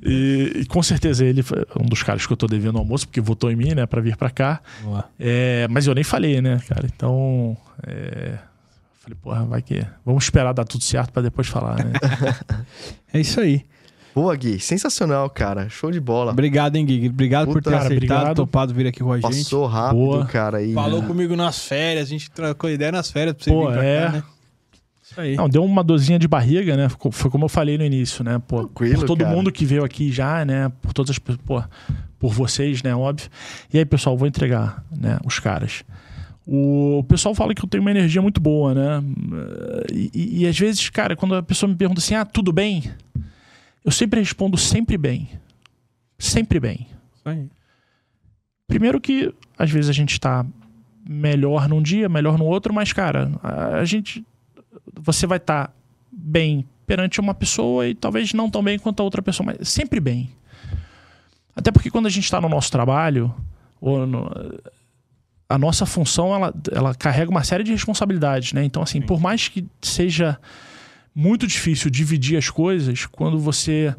[0.05, 3.19] e, e, com certeza ele foi um dos caras que eu tô devendo almoço, porque
[3.19, 4.61] votou em mim, né, pra vir pra cá.
[5.19, 6.85] É, mas eu nem falei, né, cara?
[6.85, 7.57] Então.
[7.87, 8.37] É,
[8.99, 9.83] falei: Porra, vai que.
[10.05, 11.93] Vamos esperar dar tudo certo para depois falar, né?
[13.11, 13.65] é isso aí.
[14.13, 14.59] Boa, Gui.
[14.59, 15.67] Sensacional, cara.
[15.69, 16.31] Show de bola.
[16.31, 17.09] Obrigado, hein, Gui.
[17.09, 18.35] Obrigado Puta, por ter cara, aceitado, obrigado.
[18.35, 19.43] topado vir aqui com a gente.
[19.43, 20.25] Passou rápido, Boa.
[20.25, 20.61] cara.
[20.61, 20.73] E...
[20.73, 21.07] Falou né?
[21.07, 22.07] comigo nas férias.
[22.07, 24.05] A gente trocou ideia nas férias pra você Pô, vir pra é...
[24.05, 24.23] cá, né?
[25.03, 25.35] Isso aí.
[25.35, 26.87] Não, deu uma dorzinha de barriga, né?
[27.11, 28.41] Foi como eu falei no início, né?
[28.47, 29.35] Pô, Tranquilo, por todo cara.
[29.35, 30.71] mundo que veio aqui já, né?
[30.81, 31.63] Por todas as pô,
[32.19, 32.95] por vocês, né?
[32.95, 33.29] Óbvio.
[33.73, 35.17] E aí, pessoal, vou entregar, né?
[35.25, 35.83] Os caras.
[36.45, 39.03] O pessoal fala que eu tenho uma energia muito boa, né?
[39.91, 42.83] E, e, e às vezes, cara, quando a pessoa me pergunta assim, ah, tudo bem?
[43.83, 45.29] Eu sempre respondo sempre bem.
[46.17, 46.87] Sempre bem.
[47.23, 47.49] Sim.
[48.67, 50.45] Primeiro que às vezes a gente está
[51.07, 54.25] melhor num dia, melhor no outro, mas, cara, a gente.
[55.01, 55.73] Você vai estar tá
[56.11, 59.99] bem perante uma pessoa e talvez não tão bem quanto a outra pessoa, mas sempre
[59.99, 60.31] bem.
[61.55, 63.33] Até porque quando a gente está no nosso trabalho,
[63.79, 64.31] ou no,
[65.47, 68.63] a nossa função ela, ela carrega uma série de responsabilidades, né?
[68.63, 69.05] Então, assim, Sim.
[69.05, 70.39] por mais que seja
[71.15, 73.95] muito difícil dividir as coisas quando você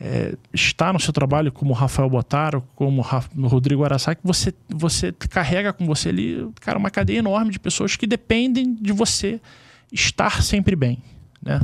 [0.00, 3.02] é, está no seu trabalho como Rafael Botaro, como
[3.46, 8.06] Rodrigo Arasaki, você, você carrega com você ali, cara, uma cadeia enorme de pessoas que
[8.06, 9.40] dependem de você
[9.92, 10.98] estar sempre bem,
[11.40, 11.60] né?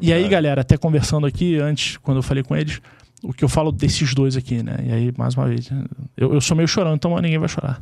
[0.00, 2.80] E aí, galera, até conversando aqui antes, quando eu falei com eles,
[3.22, 4.76] o que eu falo desses dois aqui, né?
[4.84, 5.70] E aí, mais uma vez,
[6.16, 7.80] eu, eu sou meio chorando, então ninguém vai chorar.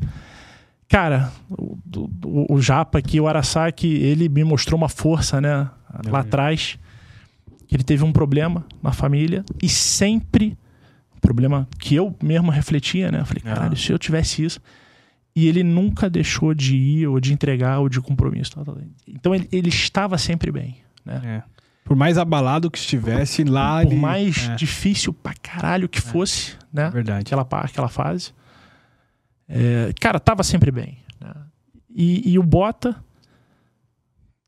[0.89, 1.79] Cara, o,
[2.25, 5.71] o, o Japa aqui, o Arasaki, ele me mostrou uma força, né?
[6.05, 6.79] Meu lá atrás,
[7.67, 10.59] que ele teve um problema na família e sempre,
[11.17, 13.21] um problema que eu mesmo refletia, né?
[13.21, 13.77] Eu falei, caralho, ah.
[13.77, 14.61] se eu tivesse isso.
[15.35, 18.53] E ele nunca deixou de ir, ou de entregar, ou de compromisso.
[19.07, 21.21] Então ele, ele estava sempre bem, né?
[21.25, 21.61] É.
[21.85, 23.83] Por mais abalado que estivesse lá.
[23.83, 24.01] Por ele...
[24.01, 24.55] mais é.
[24.57, 26.03] difícil pra caralho que é.
[26.03, 26.91] fosse, né?
[26.91, 27.23] Verdade.
[27.23, 28.33] Aquela, aquela fase.
[29.49, 30.99] É, cara, tava sempre bem.
[31.21, 31.35] Né?
[31.95, 32.97] E, e o Bota,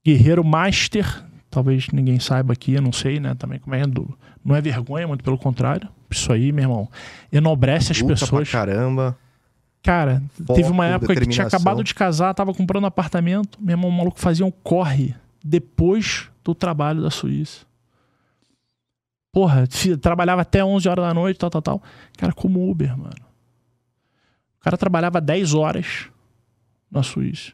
[0.04, 3.34] guerreiro master talvez ninguém saiba aqui, eu não sei, né?
[3.34, 5.86] Também como é do, não é vergonha, muito pelo contrário.
[6.10, 6.88] Isso aí, meu irmão,
[7.30, 8.50] enobrece as Luta pessoas.
[8.50, 9.18] Pra caramba.
[9.82, 13.58] Cara, Foco, teve uma época que tinha acabado de casar, tava comprando apartamento.
[13.60, 15.14] Meu irmão, o maluco fazia um corre
[15.44, 17.66] depois do trabalho da Suíça.
[19.30, 19.66] Porra,
[20.00, 21.82] trabalhava até 11 horas da noite, tal, tal, tal.
[22.16, 23.14] Cara, como Uber, mano.
[24.60, 26.08] O cara trabalhava 10 horas
[26.90, 27.52] na Suíça.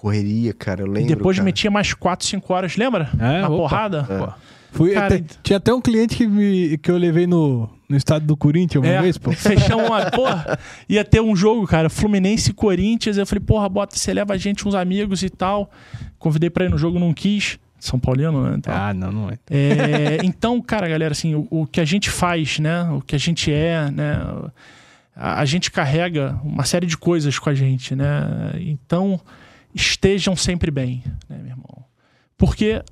[0.00, 1.16] Correria, cara, eu E lembro.
[1.16, 1.44] depois cara.
[1.44, 3.10] metia mais 4, 5 horas, lembra?
[3.18, 3.56] É, na opa.
[3.56, 4.06] porrada.
[4.08, 4.48] É.
[4.70, 8.28] Fui Cara, até- tinha até um cliente que, me, que eu levei no, no estádio
[8.28, 9.32] do Corinthians uma É, vez, pô.
[9.34, 10.08] fechamos uma.
[10.10, 10.56] Porra,
[10.88, 13.16] ia ter um jogo, cara, Fluminense e Corinthians.
[13.16, 15.68] Eu falei, porra, bota, você leva a gente, uns amigos e tal.
[16.18, 17.58] Convidei pra ir no jogo, não quis.
[17.80, 18.54] São Paulino, né?
[18.58, 19.38] Então, Ah, não, não é.
[19.50, 22.82] É, então, cara, galera, assim, o, o que a gente faz, né?
[22.92, 24.20] O que a gente é, né?
[25.16, 28.52] A, a gente carrega uma série de coisas com a gente, né?
[28.60, 29.18] Então,
[29.74, 31.84] estejam sempre bem, né, meu irmão?
[32.36, 32.82] Porque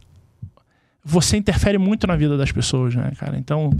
[1.04, 3.38] você interfere muito na vida das pessoas, né, cara?
[3.38, 3.70] Então,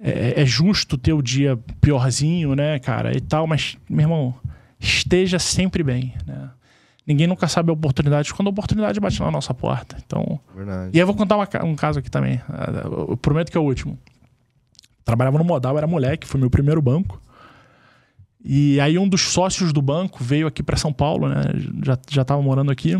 [0.00, 4.34] é, é justo ter o dia piorzinho, né, cara, e tal, mas, meu irmão,
[4.80, 6.50] esteja sempre bem, né?
[7.06, 9.96] Ninguém nunca sabe a oportunidade quando a oportunidade bate na nossa porta.
[10.04, 10.90] Então, Verdade.
[10.92, 12.38] e aí eu vou contar uma um caso aqui também.
[12.46, 13.98] Ah, Eu prometo que é o último.
[15.06, 17.18] Trabalhava no Modal, era moleque, foi meu primeiro banco.
[18.44, 21.42] E aí um dos sócios do banco veio aqui para São Paulo, né?
[21.84, 22.98] Já, já tava morando aqui.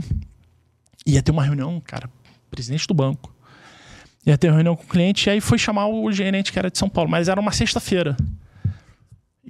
[1.06, 2.10] Ia ter uma reunião, cara,
[2.50, 3.34] presidente do banco.
[4.26, 6.70] Ia ter uma reunião com o cliente, e aí foi chamar o gerente que era
[6.70, 8.16] de São Paulo, mas era uma sexta-feira.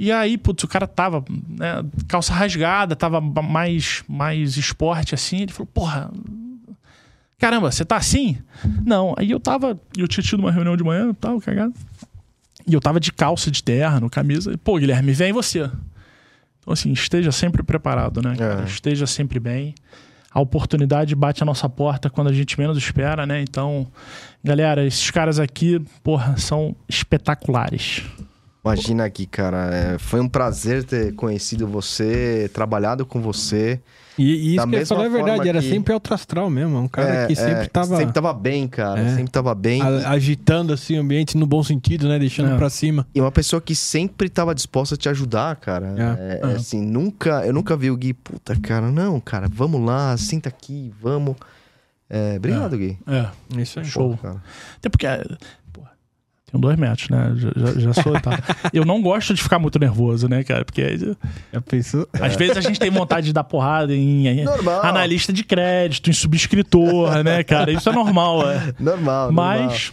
[0.01, 5.39] E aí, putz, o cara tava, né, calça rasgada, tava mais, mais esporte assim.
[5.39, 6.13] Ele falou, porra,
[7.37, 8.39] caramba, você tá assim?
[8.87, 9.15] Não.
[9.19, 11.75] Aí eu tava, eu tinha tido uma reunião de manhã, tava cagado.
[12.69, 14.53] E eu tava de calça, de terno, camisa.
[14.53, 15.71] E, Pô, Guilherme, vem você.
[16.61, 18.37] Então, assim, esteja sempre preparado, né?
[18.37, 18.63] cara?
[18.63, 18.67] É.
[18.67, 19.75] Esteja sempre bem.
[20.31, 23.41] A oportunidade bate a nossa porta quando a gente menos espera, né?
[23.41, 23.87] Então,
[24.45, 28.03] galera, esses caras aqui, porra, são espetaculares.
[28.65, 29.75] Imagina aqui, cara.
[29.75, 33.81] é, foi um prazer ter conhecido você, trabalhado com você.
[34.19, 36.51] E, e isso Da que eu falar é verdade, forma era que- sempre alto astral
[36.51, 36.77] mesmo.
[36.77, 39.01] Um cara É, que sempre é, tava Sempre tava bem, cara.
[39.01, 39.15] É.
[39.15, 39.81] Sempre tava bem.
[39.81, 42.19] a- agitando assim o ambiente no bom sentido, né?
[42.19, 42.57] Deixando É.
[42.57, 43.07] pra cima.
[43.15, 45.95] E uma pessoa que sempre tava disposta a te ajudar, cara.
[45.97, 46.49] É.
[46.49, 50.17] É, é, assim, nunca, eu nunca vi o Gui, puta, cara, não, cara, vamos lá,
[50.17, 51.37] senta aqui, vamos.
[52.11, 52.99] É, obrigado, Gui.
[53.07, 53.27] É,
[53.63, 53.85] Isso aí.
[53.85, 54.17] show.
[54.17, 54.43] Pô, cara.
[54.79, 55.23] Até porque, é,
[56.51, 57.35] tenho dois metros, né?
[57.37, 58.19] Já, já, já sou.
[58.21, 58.39] Tá.
[58.73, 60.65] Eu não gosto de ficar muito nervoso, né, cara?
[60.65, 60.97] Porque
[61.53, 62.09] Já pensou?
[62.13, 64.45] às vezes a gente tem vontade de dar porrada em, em
[64.83, 67.71] analista de crédito, em subscritor, né, cara?
[67.71, 68.75] Isso é normal, é.
[68.79, 69.93] Normal, Mas.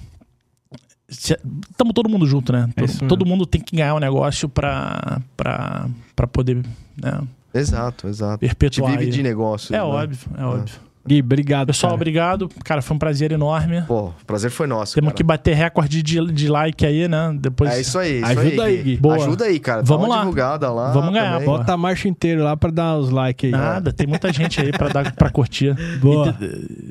[1.08, 2.68] Estamos todo mundo junto, né?
[2.76, 6.64] É Todo, mundo tem que ganhar o negócio pra, pra, pra poder
[7.00, 7.22] né.
[7.54, 8.44] Exato, exato.
[8.44, 8.98] A gente perpetuar.
[8.98, 9.74] vive de negócio.
[9.74, 9.84] É né?
[9.84, 10.76] óbvio, é óbvio.
[11.08, 11.68] Gui, obrigado.
[11.68, 11.96] Pessoal, cara.
[11.96, 12.50] obrigado.
[12.64, 13.84] Cara, foi um prazer enorme.
[13.88, 14.96] Pô, o prazer foi nosso.
[14.96, 15.18] Temos cara.
[15.18, 17.36] que bater recorde de, de like aí, né?
[17.40, 17.72] Depois.
[17.72, 18.98] É isso aí, isso Ajuda aí, aí, Gui.
[18.98, 19.16] Boa.
[19.16, 19.84] Ajuda aí, cara.
[19.84, 20.22] Vamos Dá uma lá.
[20.22, 20.92] divulgada lá.
[20.92, 21.46] Vamos ganhar, também.
[21.46, 23.60] Bota a marcha inteira lá pra dar os likes aí.
[23.60, 25.76] Nada, tem muita gente aí pra, dar, pra curtir.
[26.00, 26.36] Boa.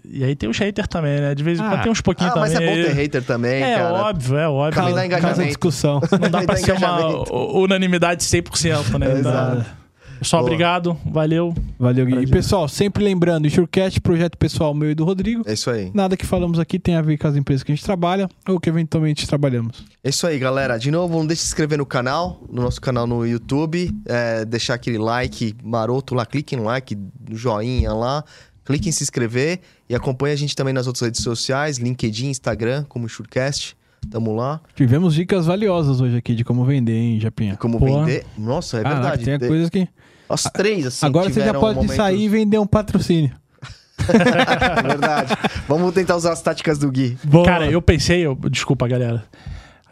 [0.05, 1.35] E, e aí tem os haters também, né?
[1.35, 1.83] De vez em quando Ah.
[1.83, 2.69] tem uns pouquinhos Ah, mas também.
[2.69, 3.95] é bom ter hater também, É cara.
[3.95, 4.81] óbvio, é óbvio.
[4.83, 5.43] Causa engajamento.
[5.45, 6.01] discussão.
[6.21, 7.25] Não dá pra ser uma
[7.59, 9.07] unanimidade 100%, né?
[9.07, 9.67] Então, Exato.
[10.19, 10.51] Pessoal, Boa.
[10.51, 10.97] obrigado.
[11.05, 11.55] Valeu.
[11.79, 12.17] Valeu, Gui.
[12.23, 15.43] E pessoal, sempre lembrando, o Surecast, projeto pessoal meu e do Rodrigo.
[15.47, 15.91] É isso aí.
[15.95, 18.59] Nada que falamos aqui tem a ver com as empresas que a gente trabalha ou
[18.59, 19.85] que eventualmente trabalhamos.
[20.03, 20.79] É isso aí, galera.
[20.79, 23.91] De novo, não deixe de se inscrever no canal, no nosso canal no YouTube.
[24.07, 26.25] é, deixar aquele like maroto lá.
[26.27, 26.97] Clique no like,
[27.29, 28.25] no joinha lá.
[28.65, 32.85] Clique em se inscrever e acompanhe a gente também nas outras redes sociais, LinkedIn, Instagram,
[32.89, 33.77] como Surecast.
[34.11, 34.61] Tamo lá.
[34.75, 37.57] Tivemos dicas valiosas hoje aqui de como vender, hein, Japinha?
[37.57, 37.87] Como Pô.
[37.87, 38.25] vender.
[38.39, 39.25] Nossa, é Caraca, verdade.
[39.25, 39.89] tem Tem- coisas que.
[40.29, 41.05] As três, assim.
[41.07, 43.31] Agora você já pode momentos- sair e vender um patrocínio.
[44.05, 45.35] Verdade.
[45.69, 47.17] Vamos tentar usar as táticas do Gui.
[47.25, 47.45] Boa.
[47.45, 49.25] Cara, eu pensei, eu, desculpa, galera.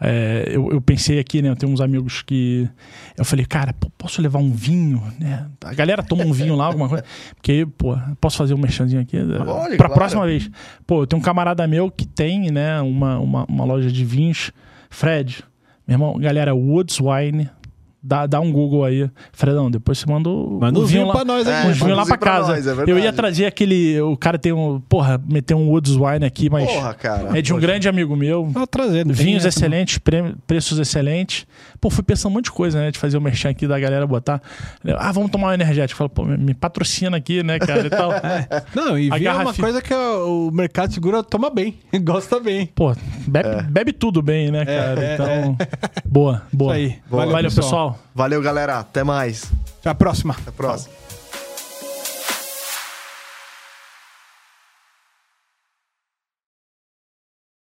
[0.05, 1.47] É, eu, eu pensei aqui, né?
[1.47, 2.67] Eu tenho uns amigos que.
[3.17, 5.47] Eu falei, cara, pô, posso levar um vinho, né?
[5.63, 7.05] A galera toma um vinho lá, alguma coisa.
[7.35, 9.17] Porque, pô, posso fazer um merchanzinho aqui?
[9.17, 9.93] Olha, pra claro.
[9.93, 10.51] próxima vez.
[10.85, 14.51] Pô, eu tenho um camarada meu que tem, né, uma, uma, uma loja de vinhos.
[14.89, 15.41] Fred,
[15.87, 17.49] meu irmão, galera, Woods Wine.
[18.05, 19.09] Dá, dá um Google aí.
[19.31, 21.13] Fredão, depois você manda o, Manda um vinho vinho lá.
[21.13, 21.67] pra nós É, aqui.
[21.69, 22.47] Uns vinhos lá produzir pra pra casa.
[22.53, 24.01] nós, é eu ia trazer aquele.
[24.01, 24.81] O cara tem um.
[24.89, 26.69] Porra, meter um Woods Wine aqui, mas.
[26.69, 27.37] Porra, cara.
[27.37, 28.49] É de um grande amigo meu.
[28.53, 29.13] Tô trazendo.
[29.13, 31.47] Vinhos essa, excelentes, pre- preços excelentes.
[31.79, 32.91] Pô, fui pensando um monte de coisa, né?
[32.91, 34.41] De fazer o merchan aqui da galera botar.
[34.97, 35.97] Ah, vamos tomar um energético.
[35.97, 37.87] Fala, pô, me- me patrocina aqui, né, cara?
[37.87, 38.11] E tal.
[38.11, 38.83] não.
[38.83, 41.75] Não, e vinho é uma coisa que o mercado seguro toma bem.
[42.03, 42.65] Gosta bem.
[42.75, 42.93] Pô,
[43.27, 45.01] bebe, bebe tudo bem, né, cara?
[45.05, 45.57] é, então.
[46.05, 46.77] Boa, boa.
[46.77, 46.99] Isso aí.
[47.09, 47.25] Boa.
[47.27, 47.92] Valeu, pessoal.
[48.13, 48.79] Valeu, galera.
[48.79, 49.45] Até mais.
[49.79, 50.33] Até a próxima.
[50.33, 51.02] Até a próxima.